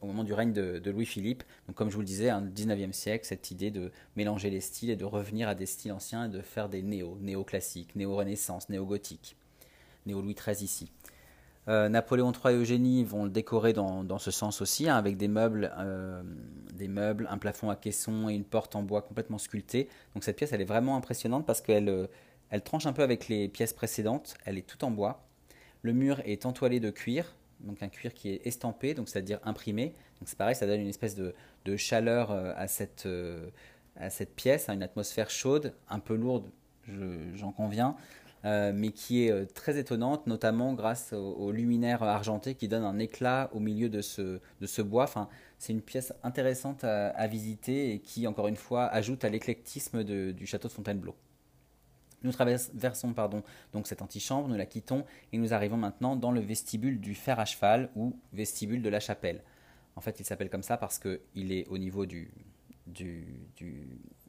au 0.00 0.06
moment 0.06 0.24
du 0.24 0.32
règne 0.32 0.52
de, 0.52 0.90
Louis-Philippe. 0.90 1.42
Donc, 1.66 1.76
comme 1.76 1.90
je 1.90 1.94
vous 1.94 2.00
le 2.00 2.06
disais, 2.06 2.30
un 2.30 2.42
19e 2.42 2.92
siècle, 2.92 3.26
cette 3.26 3.50
idée 3.50 3.70
de 3.70 3.90
mélanger 4.16 4.50
les 4.50 4.60
styles 4.60 4.90
et 4.90 4.96
de 4.96 5.04
revenir 5.04 5.48
à 5.48 5.54
des 5.54 5.66
styles 5.66 5.92
anciens 5.92 6.26
et 6.26 6.28
de 6.28 6.40
faire 6.40 6.68
des 6.68 6.82
néo, 6.82 7.18
néo-classiques, 7.20 7.94
néo-renaissance, 7.96 8.68
néo-gothique 8.68 9.36
néo-Louis 10.06 10.34
XIII 10.34 10.64
ici. 10.64 10.90
Euh, 11.68 11.88
Napoléon 11.88 12.32
III 12.32 12.54
et 12.54 12.58
Eugénie 12.58 13.04
vont 13.04 13.24
le 13.24 13.30
décorer 13.30 13.72
dans, 13.72 14.18
ce 14.18 14.30
sens 14.30 14.60
aussi, 14.60 14.88
hein, 14.88 14.96
avec 14.96 15.16
des 15.16 15.26
meubles, 15.26 15.72
euh, 15.78 16.22
des 16.72 16.86
meubles, 16.86 17.26
un 17.30 17.38
plafond 17.38 17.70
à 17.70 17.76
caisson 17.76 18.28
et 18.28 18.34
une 18.34 18.44
porte 18.44 18.76
en 18.76 18.82
bois 18.82 19.02
complètement 19.02 19.38
sculptée. 19.38 19.88
Donc 20.14 20.22
cette 20.22 20.36
pièce, 20.36 20.52
elle 20.52 20.60
est 20.60 20.66
vraiment 20.66 20.96
impressionnante 20.96 21.44
parce 21.44 21.60
qu'elle 21.60 21.88
euh, 21.88 22.06
elle 22.50 22.62
tranche 22.62 22.86
un 22.86 22.92
peu 22.92 23.02
avec 23.02 23.26
les 23.26 23.48
pièces 23.48 23.72
précédentes. 23.72 24.36
Elle 24.44 24.58
est 24.58 24.66
toute 24.66 24.84
en 24.84 24.92
bois. 24.92 25.26
Le 25.82 25.92
mur 25.92 26.20
est 26.24 26.46
entoilé 26.46 26.78
de 26.78 26.90
cuir, 26.90 27.34
donc 27.60 27.82
un 27.82 27.88
cuir 27.88 28.14
qui 28.14 28.30
est 28.30 28.46
estampé, 28.46 28.94
donc 28.94 29.08
c'est-à-dire 29.08 29.40
imprimé. 29.44 29.94
Donc 30.20 30.28
c'est 30.28 30.38
pareil, 30.38 30.54
ça 30.54 30.66
donne 30.66 30.80
une 30.80 30.88
espèce 30.88 31.14
de, 31.14 31.34
chaleur 31.76 32.30
à 32.30 32.68
cette, 32.68 33.08
à 33.96 34.10
cette 34.10 34.34
pièce, 34.34 34.68
à 34.68 34.74
une 34.74 34.82
atmosphère 34.82 35.30
chaude, 35.30 35.74
un 35.88 35.98
peu 35.98 36.14
lourde, 36.14 36.50
j'en 37.34 37.52
conviens. 37.52 37.96
Euh, 38.46 38.70
mais 38.72 38.92
qui 38.92 39.24
est 39.24 39.32
euh, 39.32 39.44
très 39.44 39.76
étonnante, 39.76 40.28
notamment 40.28 40.72
grâce 40.72 41.12
au, 41.12 41.50
luminaire 41.50 42.04
argenté 42.04 42.54
qui 42.54 42.68
donne 42.68 42.84
un 42.84 42.98
éclat 43.00 43.50
au 43.52 43.58
milieu 43.58 43.88
de 43.88 44.00
ce, 44.02 44.82
bois. 44.82 45.04
Enfin, 45.04 45.28
c'est 45.58 45.72
une 45.72 45.82
pièce 45.82 46.12
intéressante 46.22 46.84
à, 46.84 47.26
visiter 47.26 47.92
et 47.92 47.98
qui, 47.98 48.26
encore 48.28 48.46
une 48.46 48.56
fois, 48.56 48.86
ajoute 48.86 49.24
à 49.24 49.30
l'éclectisme 49.30 50.04
du 50.04 50.46
château 50.46 50.68
de 50.68 50.72
Fontainebleau. 50.72 51.16
Nous 52.22 52.32
traversons 52.32 53.12
pardon, 53.12 53.42
donc 53.72 53.86
cette 53.86 54.02
antichambre, 54.02 54.48
nous 54.48 54.56
la 54.56 54.66
quittons 54.66 55.04
et 55.32 55.38
nous 55.38 55.52
arrivons 55.52 55.76
maintenant 55.76 56.16
dans 56.16 56.32
le 56.32 56.40
vestibule 56.40 57.00
du 57.00 57.14
fer 57.14 57.38
à 57.38 57.44
cheval 57.44 57.90
ou 57.94 58.18
vestibule 58.32 58.82
de 58.82 58.88
la 58.88 59.00
chapelle. 59.00 59.42
En 59.96 60.00
fait, 60.00 60.18
il 60.20 60.24
s'appelle 60.24 60.50
comme 60.50 60.62
ça 60.62 60.76
parce 60.76 60.98
qu'il 60.98 61.52
est 61.52 61.66
au 61.68 61.78
niveau 61.78 62.04
de 62.06 62.26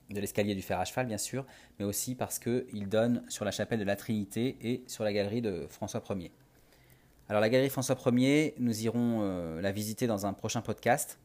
l'escalier 0.09 0.55
du 0.55 0.61
fer 0.61 0.79
à 0.79 0.85
cheval, 0.85 1.07
bien 1.07 1.17
sûr, 1.17 1.45
mais 1.79 1.85
aussi 1.85 2.15
parce 2.15 2.39
qu'il 2.39 2.87
donne 2.89 3.23
sur 3.29 3.45
la 3.45 3.51
chapelle 3.51 3.79
de 3.79 3.85
la 3.85 3.95
Trinité 3.95 4.57
et 4.61 4.83
sur 4.87 5.03
la 5.03 5.13
galerie 5.13 5.41
de 5.41 5.65
François 5.69 6.03
Ier. 6.11 6.31
Alors 7.29 7.41
la 7.41 7.49
galerie 7.49 7.69
François 7.69 7.97
Ier, 8.13 8.55
nous 8.57 8.83
irons 8.83 9.19
euh, 9.21 9.61
la 9.61 9.73
visiter 9.73 10.07
dans 10.07 10.25
un 10.25 10.33
prochain 10.33 10.61
podcast. 10.61 11.19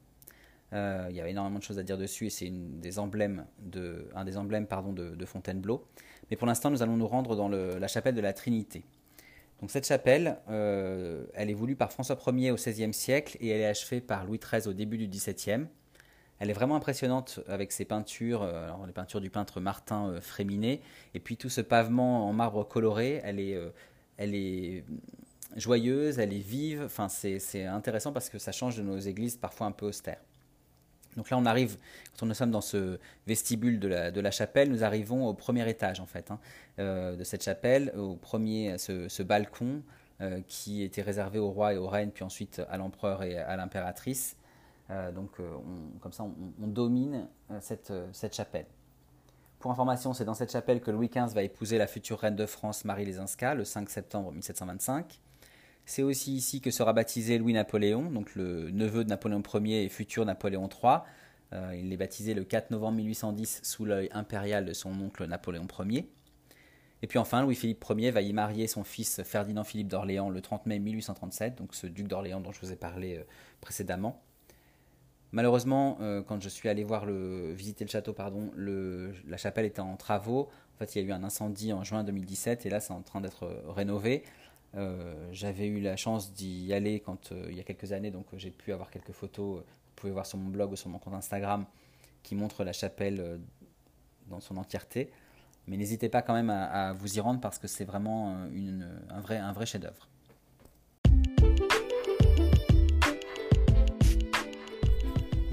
Euh, 0.73 1.07
il 1.11 1.16
y 1.16 1.20
a 1.20 1.29
énormément 1.29 1.59
de 1.59 1.64
choses 1.64 1.79
à 1.79 1.83
dire 1.83 1.99
dessus 1.99 2.27
et 2.27 2.31
c'est 2.31 2.49
un 2.49 2.81
des 2.81 2.99
emblèmes 2.99 3.45
de, 3.59 5.27
Fontainebleau. 5.27 5.87
Mais 6.31 6.37
pour 6.37 6.47
l'instant, 6.47 6.70
nous 6.70 6.83
allons 6.83 6.97
nous 6.97 7.07
rendre 7.07 7.37
dans 7.37 7.49
la 7.49 7.89
chapelle 7.89 8.14
de 8.14 8.20
la 8.20 8.33
Trinité. 8.33 8.85
Donc 9.61 9.70
cette 9.70 9.87
chapelle, 9.87 10.39
euh, 10.51 11.25
elle 11.35 11.51
est 11.51 11.55
voulue 11.55 11.77
par 11.77 11.93
François 11.93 12.18
Ier 12.33 12.51
au 12.51 12.57
XVIe 12.57 12.93
siècle 12.93 13.37
et 13.41 13.49
elle 13.49 13.61
est 13.61 13.66
achevée 13.66 14.01
par 14.01 14.25
Louis 14.25 14.41
XIII 14.41 14.66
au 14.66 14.73
début 14.73 14.99
du 14.99 15.07
XVIIe. 15.07 15.66
Elle 16.41 16.51
est 16.51 16.55
vraiment 16.55 16.75
impressionnante 16.75 17.39
avec 17.47 17.70
ses 17.70 17.85
peintures, 17.85 18.43
euh, 18.43 18.68
les 18.87 18.93
peintures 18.93 19.20
du 19.20 19.31
peintre 19.31 19.61
Martin 19.61 20.20
Fréminet, 20.20 20.81
et 21.14 21.20
puis 21.20 21.37
tout 21.37 21.49
ce 21.49 21.61
pavement 21.61 22.29
en 22.29 22.33
marbre 22.33 22.64
coloré, 22.66 23.20
elle 23.23 23.39
est, 23.39 23.57
elle 24.16 24.35
est 24.35 24.85
joyeuse, 25.55 26.18
elle 26.18 26.33
est 26.33 26.39
vive, 26.39 26.83
enfin 26.85 27.09
c'est 27.09 27.64
intéressant 27.64 28.12
parce 28.12 28.29
que 28.29 28.39
ça 28.39 28.51
change 28.51 28.77
de 28.77 28.83
nos 28.83 28.99
églises 28.99 29.37
parfois 29.37 29.68
un 29.68 29.73
peu 29.73 29.87
austères. 29.87 30.18
Donc 31.16 31.30
là, 31.30 31.38
on 31.38 31.44
arrive, 31.44 31.76
quand 32.18 32.26
nous 32.26 32.34
sommes 32.34 32.50
dans 32.50 32.60
ce 32.60 32.98
vestibule 33.26 33.78
de 33.78 33.88
la, 34.20 34.30
chapelle, 34.30 34.70
nous 34.70 34.82
arrivons 34.82 35.26
au 35.26 35.34
premier 35.34 35.68
étage 35.68 36.00
en 36.00 36.06
fait 36.06 36.30
hein, 36.30 36.38
de 36.78 37.22
cette 37.24 37.42
chapelle, 37.42 37.92
au 37.96 38.16
premier, 38.16 38.78
ce, 38.78 39.22
balcon 39.22 39.82
qui 40.48 40.82
était 40.82 41.02
réservé 41.02 41.38
au 41.38 41.50
roi 41.50 41.74
et 41.74 41.76
aux 41.76 41.88
reines, 41.88 42.12
puis 42.12 42.24
ensuite 42.24 42.62
à 42.70 42.76
l'empereur 42.78 43.22
et 43.22 43.36
à 43.36 43.56
l'impératrice. 43.56 44.36
Euh, 44.92 45.12
donc 45.12 45.30
euh, 45.40 45.48
comme 46.00 46.12
ça, 46.12 46.24
on, 46.24 46.66
domine 46.66 47.28
euh, 47.50 47.58
cette, 47.60 47.92
cette, 48.12 48.34
chapelle. 48.34 48.66
Pour 49.58 49.70
information, 49.70 50.12
c'est 50.12 50.24
dans 50.24 50.34
cette 50.34 50.50
chapelle 50.50 50.80
que 50.80 50.90
Louis 50.90 51.08
XV 51.08 51.34
va 51.34 51.42
épouser 51.42 51.78
la 51.78 51.86
future 51.86 52.18
reine 52.18 52.36
de 52.36 52.46
France 52.46 52.84
Marie 52.84 53.04
Lesinska 53.04 53.54
le 53.54 53.64
5 53.64 53.88
septembre 53.88 54.32
1725. 54.32 55.20
C'est 55.85 56.03
aussi 56.03 56.35
ici 56.35 56.61
que 56.61 56.70
sera 56.70 56.93
baptisé 56.93 57.39
Louis-Napoléon, 57.39 58.11
donc 58.11 58.35
le 58.35 58.70
neveu 58.70 59.05
de 59.05 59.09
Napoléon 59.09 59.43
Ier 59.55 59.85
et 59.85 59.89
futur 59.89 60.24
Napoléon 60.24 60.68
III. 60.68 60.99
il 61.78 61.93
est 61.93 61.97
baptisé 61.97 62.35
le 62.35 62.45
4 62.45 62.70
novembre 62.70 62.99
1810 62.99 63.61
sous 63.62 63.85
l'œil 63.85 64.09
impérial 64.12 64.64
de 64.64 64.72
son 64.72 64.91
oncle 65.01 65.26
Napoléon 65.26 65.66
Ier. 65.89 66.09
Et 67.03 67.09
puis 67.09 67.18
enfin, 67.18 67.43
Louis-Philippe 67.43 67.85
Ier 67.99 68.12
va 68.12 68.22
y 68.22 68.33
marier 68.33 68.68
son 68.68 68.85
fils 68.85 69.22
Ferdinand 69.24 69.64
Philippe 69.64 69.89
d'Orléans 69.89 70.30
le 70.30 70.41
30 70.41 70.66
mai 70.66 70.78
1837, 70.78 71.57
donc 71.57 71.74
ce 71.74 71.89
duc 71.89 72.07
d'Orléans 72.07 72.41
dont 72.41 72.53
je 72.53 72.61
vous 72.61 72.72
ai 72.72 72.76
parlé 72.76 73.20
précédemment. 73.61 74.22
Malheureusement, 75.33 75.97
euh, 76.03 76.22
quand 76.22 76.43
je 76.43 76.49
suis 76.51 76.68
allé 76.68 76.85
voir 76.85 77.07
le, 77.07 77.53
visiter 77.55 77.85
le 77.85 77.91
château, 77.91 78.12
pardon, 78.12 78.51
la 78.57 79.37
chapelle 79.39 79.64
était 79.64 79.80
en 79.80 79.97
travaux. 79.97 80.51
En 80.74 80.78
fait, 80.78 80.95
il 80.95 81.03
y 81.03 81.05
a 81.05 81.09
eu 81.09 81.12
un 81.12 81.24
incendie 81.24 81.72
en 81.72 81.85
juin 81.85 82.05
2017 82.05 82.66
et 82.66 82.70
là, 82.70 82.80
c'est 82.80 82.93
en 82.93 83.01
train 83.01 83.22
d'être 83.22 83.51
rénové. 83.68 84.24
Euh, 84.75 85.29
j'avais 85.33 85.66
eu 85.66 85.81
la 85.81 85.97
chance 85.97 86.33
d'y 86.33 86.73
aller 86.73 87.01
quand 87.01 87.33
euh, 87.33 87.47
il 87.51 87.57
y 87.57 87.61
a 87.61 87.62
quelques 87.62 87.93
années, 87.93 88.11
donc 88.11 88.27
j'ai 88.37 88.51
pu 88.51 88.73
avoir 88.73 88.91
quelques 88.91 89.12
photos. 89.12 89.59
Vous 89.61 89.93
pouvez 89.97 90.12
voir 90.12 90.27
sur 90.27 90.39
mon 90.39 90.49
blog 90.51 90.73
ou 90.73 90.77
sur 90.77 90.89
mon 90.89 90.99
compte 90.99 91.14
Instagram 91.14 91.66
qui 92.23 92.35
montrent 92.35 92.64
la 92.64 92.73
chapelle 92.73 93.41
dans 94.29 94.41
son 94.41 94.57
entièreté. 94.57 95.11
Mais 95.66 95.77
n'hésitez 95.77 96.09
pas 96.09 96.23
quand 96.23 96.35
même 96.35 96.51
à, 96.51 96.93
vous 96.93 97.16
y 97.16 97.20
rendre 97.20 97.41
parce 97.41 97.59
que 97.59 97.68
c'est 97.68 97.85
vraiment 97.85 98.37
un 99.11 99.20
vrai, 99.20 99.39
un 99.39 99.53
vrai 99.53 99.66
chef-d'œuvre. 99.66 100.09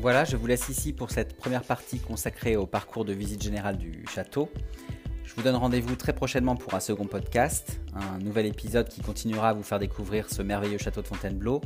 Voilà, 0.02 0.24
je 0.24 0.38
vous 0.38 0.48
laisse 0.48 0.70
ici 0.70 0.94
pour 0.94 1.12
cette 1.12 1.36
première 1.36 1.64
partie 1.64 2.00
consacrée 2.00 2.56
au 2.56 2.66
parcours 2.66 3.04
de 3.04 3.12
visite 3.12 3.44
générale 3.44 3.78
du 3.78 4.06
château. 4.08 4.50
Je 5.30 5.36
vous 5.36 5.44
donne 5.44 5.58
rendez-vous 5.58 5.96
très 5.96 6.12
prochainement 6.12 6.56
pour 6.56 6.74
un 6.74 6.80
second 6.80 7.06
podcast, 7.06 7.80
un 7.94 8.18
nouvel 8.18 8.48
épisode 8.48 8.90
qui 8.90 9.02
continuera 9.02 9.50
à 9.50 9.54
vous 9.54 9.62
faire 9.62 9.78
découvrir 9.78 10.28
ce 10.28 10.42
merveilleux 10.42 10.80
château 10.80 11.04
de 11.04 11.08
Fontainebleau 11.08 11.62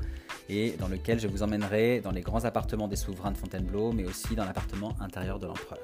et 0.50 0.72
dans 0.72 0.90
lequel 0.90 1.18
je 1.18 1.30
vous 1.30 1.44
emmènerai 1.44 2.02
dans 2.02 2.12
les 2.12 2.20
grands 2.20 2.44
appartements 2.44 2.90
des 2.90 2.98
souverains 2.98 3.32
de 3.32 3.38
Fontainebleau, 3.38 3.94
mais 3.94 4.04
aussi 4.04 4.36
dans 4.36 4.44
l'appartement 4.44 4.98
intérieur 5.00 5.40
de 5.40 5.48
l'empereur. 5.48 5.80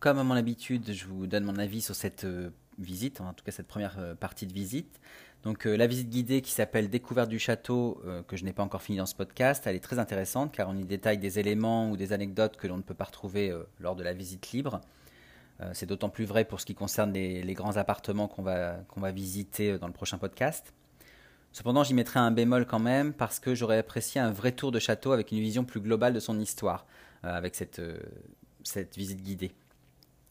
Comme 0.00 0.18
à 0.18 0.24
mon 0.24 0.34
habitude, 0.34 0.92
je 0.92 1.06
vous 1.06 1.28
donne 1.28 1.44
mon 1.44 1.58
avis 1.58 1.80
sur 1.80 1.94
cette 1.94 2.24
euh, 2.24 2.50
visite, 2.82 3.20
en 3.20 3.32
tout 3.32 3.44
cas 3.44 3.52
cette 3.52 3.66
première 3.68 3.98
euh, 3.98 4.14
partie 4.14 4.46
de 4.46 4.52
visite. 4.52 5.00
Donc 5.42 5.66
euh, 5.66 5.76
la 5.76 5.86
visite 5.86 6.10
guidée 6.10 6.42
qui 6.42 6.50
s'appelle 6.50 6.90
Découverte 6.90 7.28
du 7.28 7.38
château, 7.38 8.00
euh, 8.06 8.22
que 8.22 8.36
je 8.36 8.44
n'ai 8.44 8.52
pas 8.52 8.62
encore 8.62 8.82
fini 8.82 8.98
dans 8.98 9.06
ce 9.06 9.14
podcast, 9.14 9.66
elle 9.66 9.76
est 9.76 9.80
très 9.80 9.98
intéressante 9.98 10.52
car 10.52 10.68
on 10.68 10.76
y 10.76 10.84
détaille 10.84 11.18
des 11.18 11.38
éléments 11.38 11.90
ou 11.90 11.96
des 11.96 12.12
anecdotes 12.12 12.56
que 12.56 12.66
l'on 12.66 12.76
ne 12.76 12.82
peut 12.82 12.94
pas 12.94 13.04
retrouver 13.04 13.54
lors 13.78 13.96
de 13.96 14.02
la 14.02 14.12
visite 14.12 14.52
libre. 14.52 14.80
C'est 15.74 15.84
d'autant 15.84 16.08
plus 16.08 16.24
vrai 16.24 16.46
pour 16.46 16.58
ce 16.58 16.64
qui 16.64 16.74
concerne 16.74 17.12
les, 17.12 17.52
grands 17.52 17.76
appartements 17.76 18.28
qu'on 18.28 18.42
va, 18.42 19.10
visiter 19.12 19.76
dans 19.78 19.88
le 19.88 19.92
prochain 19.92 20.16
podcast. 20.16 20.72
Cependant, 21.52 21.84
j'y 21.84 21.92
mettrai 21.92 22.18
un 22.18 22.30
bémol 22.30 22.64
quand 22.64 22.78
même 22.78 23.12
parce 23.12 23.40
que 23.40 23.54
j'aurais 23.54 23.76
apprécié 23.76 24.22
un 24.22 24.30
vrai 24.30 24.52
tour 24.52 24.72
de 24.72 24.78
château 24.78 25.12
avec 25.12 25.32
une 25.32 25.40
vision 25.40 25.64
plus 25.64 25.80
globale 25.80 26.14
de 26.14 26.20
son 26.20 26.40
histoire 26.40 26.86
avec 27.22 27.54
cette 27.54 28.96
visite 28.96 29.22
guidée. 29.22 29.52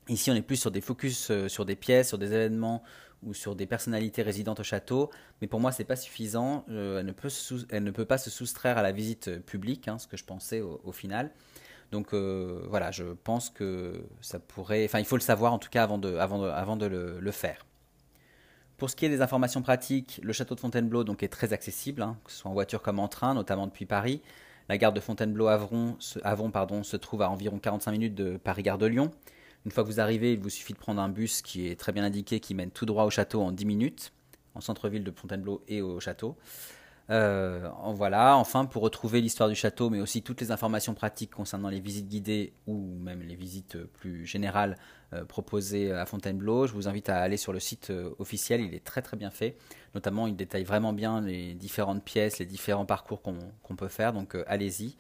Ici, 0.10 0.32
on 0.32 0.36
est 0.36 0.42
plus 0.42 0.58
sur 0.58 0.72
des 0.72 0.82
focus 0.82 1.32
sur 1.48 1.66
des 1.66 1.76
pièces, 1.76 2.10
sur 2.10 2.18
des 2.18 2.34
événements 2.34 2.84
ou 3.24 3.34
sur 3.34 3.56
des 3.56 3.66
personnalités 3.66 4.22
résidentes 4.22 4.60
au 4.60 4.64
château, 4.64 5.10
mais 5.42 5.48
pour 5.48 5.60
moi 5.60 5.72
c'est 5.72 5.84
pas 5.84 5.96
suffisant. 5.96 6.66
elle, 6.68 7.06
ne 7.06 7.12
peut 7.12 7.30
elle, 7.70 7.84
ne 7.84 7.92
peut 7.92 8.06
pas 8.06 8.18
se 8.18 8.30
soustraire 8.30 8.78
à 8.78 8.82
la 8.82 8.92
visite 8.92 9.40
publique, 9.46 9.88
hein, 9.88 9.98
ce 10.00 10.08
que 10.08 10.18
je 10.18 10.24
pensais 10.24 10.62
au, 10.62 10.92
final. 10.92 11.32
Donc 11.92 12.14
voilà, 12.14 12.92
je 12.92 13.04
pense 13.04 13.50
que 13.50 14.06
ça 14.22 14.40
pourrait, 14.40 14.86
enfin 14.86 15.00
il 15.00 15.06
faut 15.06 15.18
le 15.18 15.22
savoir 15.22 15.54
en 15.54 15.60
tout 15.60 15.70
cas 15.70 15.84
avant 15.84 15.98
de, 15.98 16.86
le, 16.86 17.32
faire. 17.32 17.66
Pour 18.78 18.90
ce 18.90 18.96
qui 18.96 19.06
est 19.06 19.10
des 19.10 19.22
informations 19.22 19.62
pratiques, 19.62 20.22
le 20.24 20.32
château 20.32 20.56
de 20.56 20.60
Fontainebleau 20.62 21.04
donc, 21.04 21.22
est 21.22 21.28
très 21.28 21.52
accessible, 21.52 22.02
hein, 22.02 22.18
que 22.24 22.32
ce 22.32 22.38
soit 22.38 22.50
en 22.50 22.54
voiture 22.54 22.82
comme 22.82 23.00
en 23.00 23.10
train, 23.10 23.34
notamment 23.34 23.68
depuis 23.68 23.86
Paris. 23.86 24.22
La 24.70 24.78
gare 24.78 24.94
de 24.94 25.00
Fontainebleau-Avron 25.00 25.98
se 26.00 26.96
trouve 26.96 27.24
à 27.24 27.30
environ 27.30 27.60
45 27.60 27.92
minutes 27.92 28.16
de 28.16 28.38
Paris-Gare 28.38 28.78
de 28.78 28.86
Lyon. 28.86 29.12
Une 29.66 29.72
fois 29.72 29.84
que 29.84 29.90
vous 29.90 30.00
arrivez, 30.00 30.34
il 30.34 30.40
vous 30.40 30.50
suffit 30.50 30.74
de 30.74 30.78
prendre 30.78 31.02
un 31.02 31.10
bus 31.10 31.42
qui 31.42 31.68
est 31.68 31.80
très 31.80 31.92
bien 31.92 32.04
indiqué, 32.04 32.40
qui 32.40 32.56
mène 32.56 32.72
tout 32.72 32.86
droit 32.86 33.04
au 33.04 33.10
château 33.10 33.42
en 33.42 33.52
10 33.52 33.66
minutes, 33.66 34.14
en 34.56 34.62
centre-ville 34.62 35.04
de 35.04 35.12
Fontainebleau 35.12 35.62
et 35.68 35.82
au 35.82 36.00
château. 36.00 36.38
Euh, 37.10 37.68
voilà, 37.96 38.38
enfin, 38.38 38.66
pour 38.66 38.84
retrouver 38.84 39.20
l'histoire 39.20 39.50
du 39.50 39.56
château, 39.56 39.90
mais 39.90 40.00
aussi 40.00 40.22
toutes 40.22 40.42
les 40.42 40.52
informations 40.52 40.94
pratiques 40.94 41.32
concernant 41.32 41.70
les 41.70 41.80
visites 41.80 42.08
guidées 42.08 42.54
ou 42.68 42.78
même 43.00 43.22
les 43.22 43.36
visites 43.36 43.78
plus 43.84 44.28
générales 44.28 44.78
euh, 45.14 45.26
proposées 45.26 45.92
à 45.92 46.06
Fontainebleau, 46.06 46.68
je 46.68 46.74
vous 46.74 46.88
invite 46.88 47.10
à 47.10 47.18
aller 47.18 47.38
sur 47.38 47.52
le 47.52 47.60
site 47.60 47.90
euh, 47.90 48.12
officiel, 48.20 48.62
il 48.62 48.76
est 48.76 48.84
très 48.84 49.02
très 49.02 49.18
bien 49.18 49.32
fait. 49.32 49.58
Notamment, 49.96 50.28
il 50.28 50.36
détaille 50.36 50.66
vraiment 50.66 50.94
bien 50.94 51.22
les 51.22 51.56
différentes 51.56 52.04
pièces, 52.04 52.38
les 52.38 52.46
différents 52.46 52.86
parcours 52.86 53.24
qu'on 53.24 53.76
peut 53.76 53.88
faire, 53.88 54.14
donc 54.14 54.38
allez-y. 54.46 54.96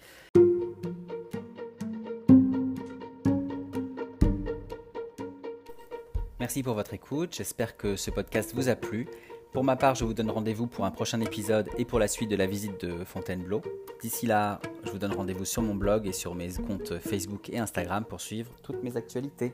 Merci 6.49 6.63
pour 6.63 6.73
votre 6.73 6.95
écoute, 6.95 7.35
j'espère 7.37 7.77
que 7.77 7.95
ce 7.95 8.09
podcast 8.09 8.55
vous 8.55 8.69
a 8.69 8.75
plu. 8.75 9.07
Pour 9.53 9.63
ma 9.63 9.75
part, 9.75 9.93
je 9.93 10.03
vous 10.03 10.15
donne 10.15 10.31
rendez-vous 10.31 10.65
pour 10.65 10.83
un 10.83 10.89
prochain 10.89 11.21
épisode 11.21 11.69
et 11.77 11.85
pour 11.85 11.99
la 11.99 12.07
suite 12.07 12.27
de 12.27 12.35
la 12.35 12.47
visite 12.47 12.83
de 12.83 13.03
Fontainebleau. 13.03 13.61
D'ici 14.01 14.25
là, 14.25 14.59
je 14.83 14.89
vous 14.89 14.97
donne 14.97 15.13
rendez-vous 15.13 15.45
sur 15.45 15.61
mon 15.61 15.75
blog 15.75 16.07
et 16.07 16.11
sur 16.11 16.33
mes 16.33 16.49
comptes 16.53 16.97
Facebook 16.97 17.51
et 17.51 17.59
Instagram 17.59 18.03
pour 18.03 18.19
suivre 18.19 18.51
toutes 18.63 18.81
mes 18.81 18.97
actualités. 18.97 19.53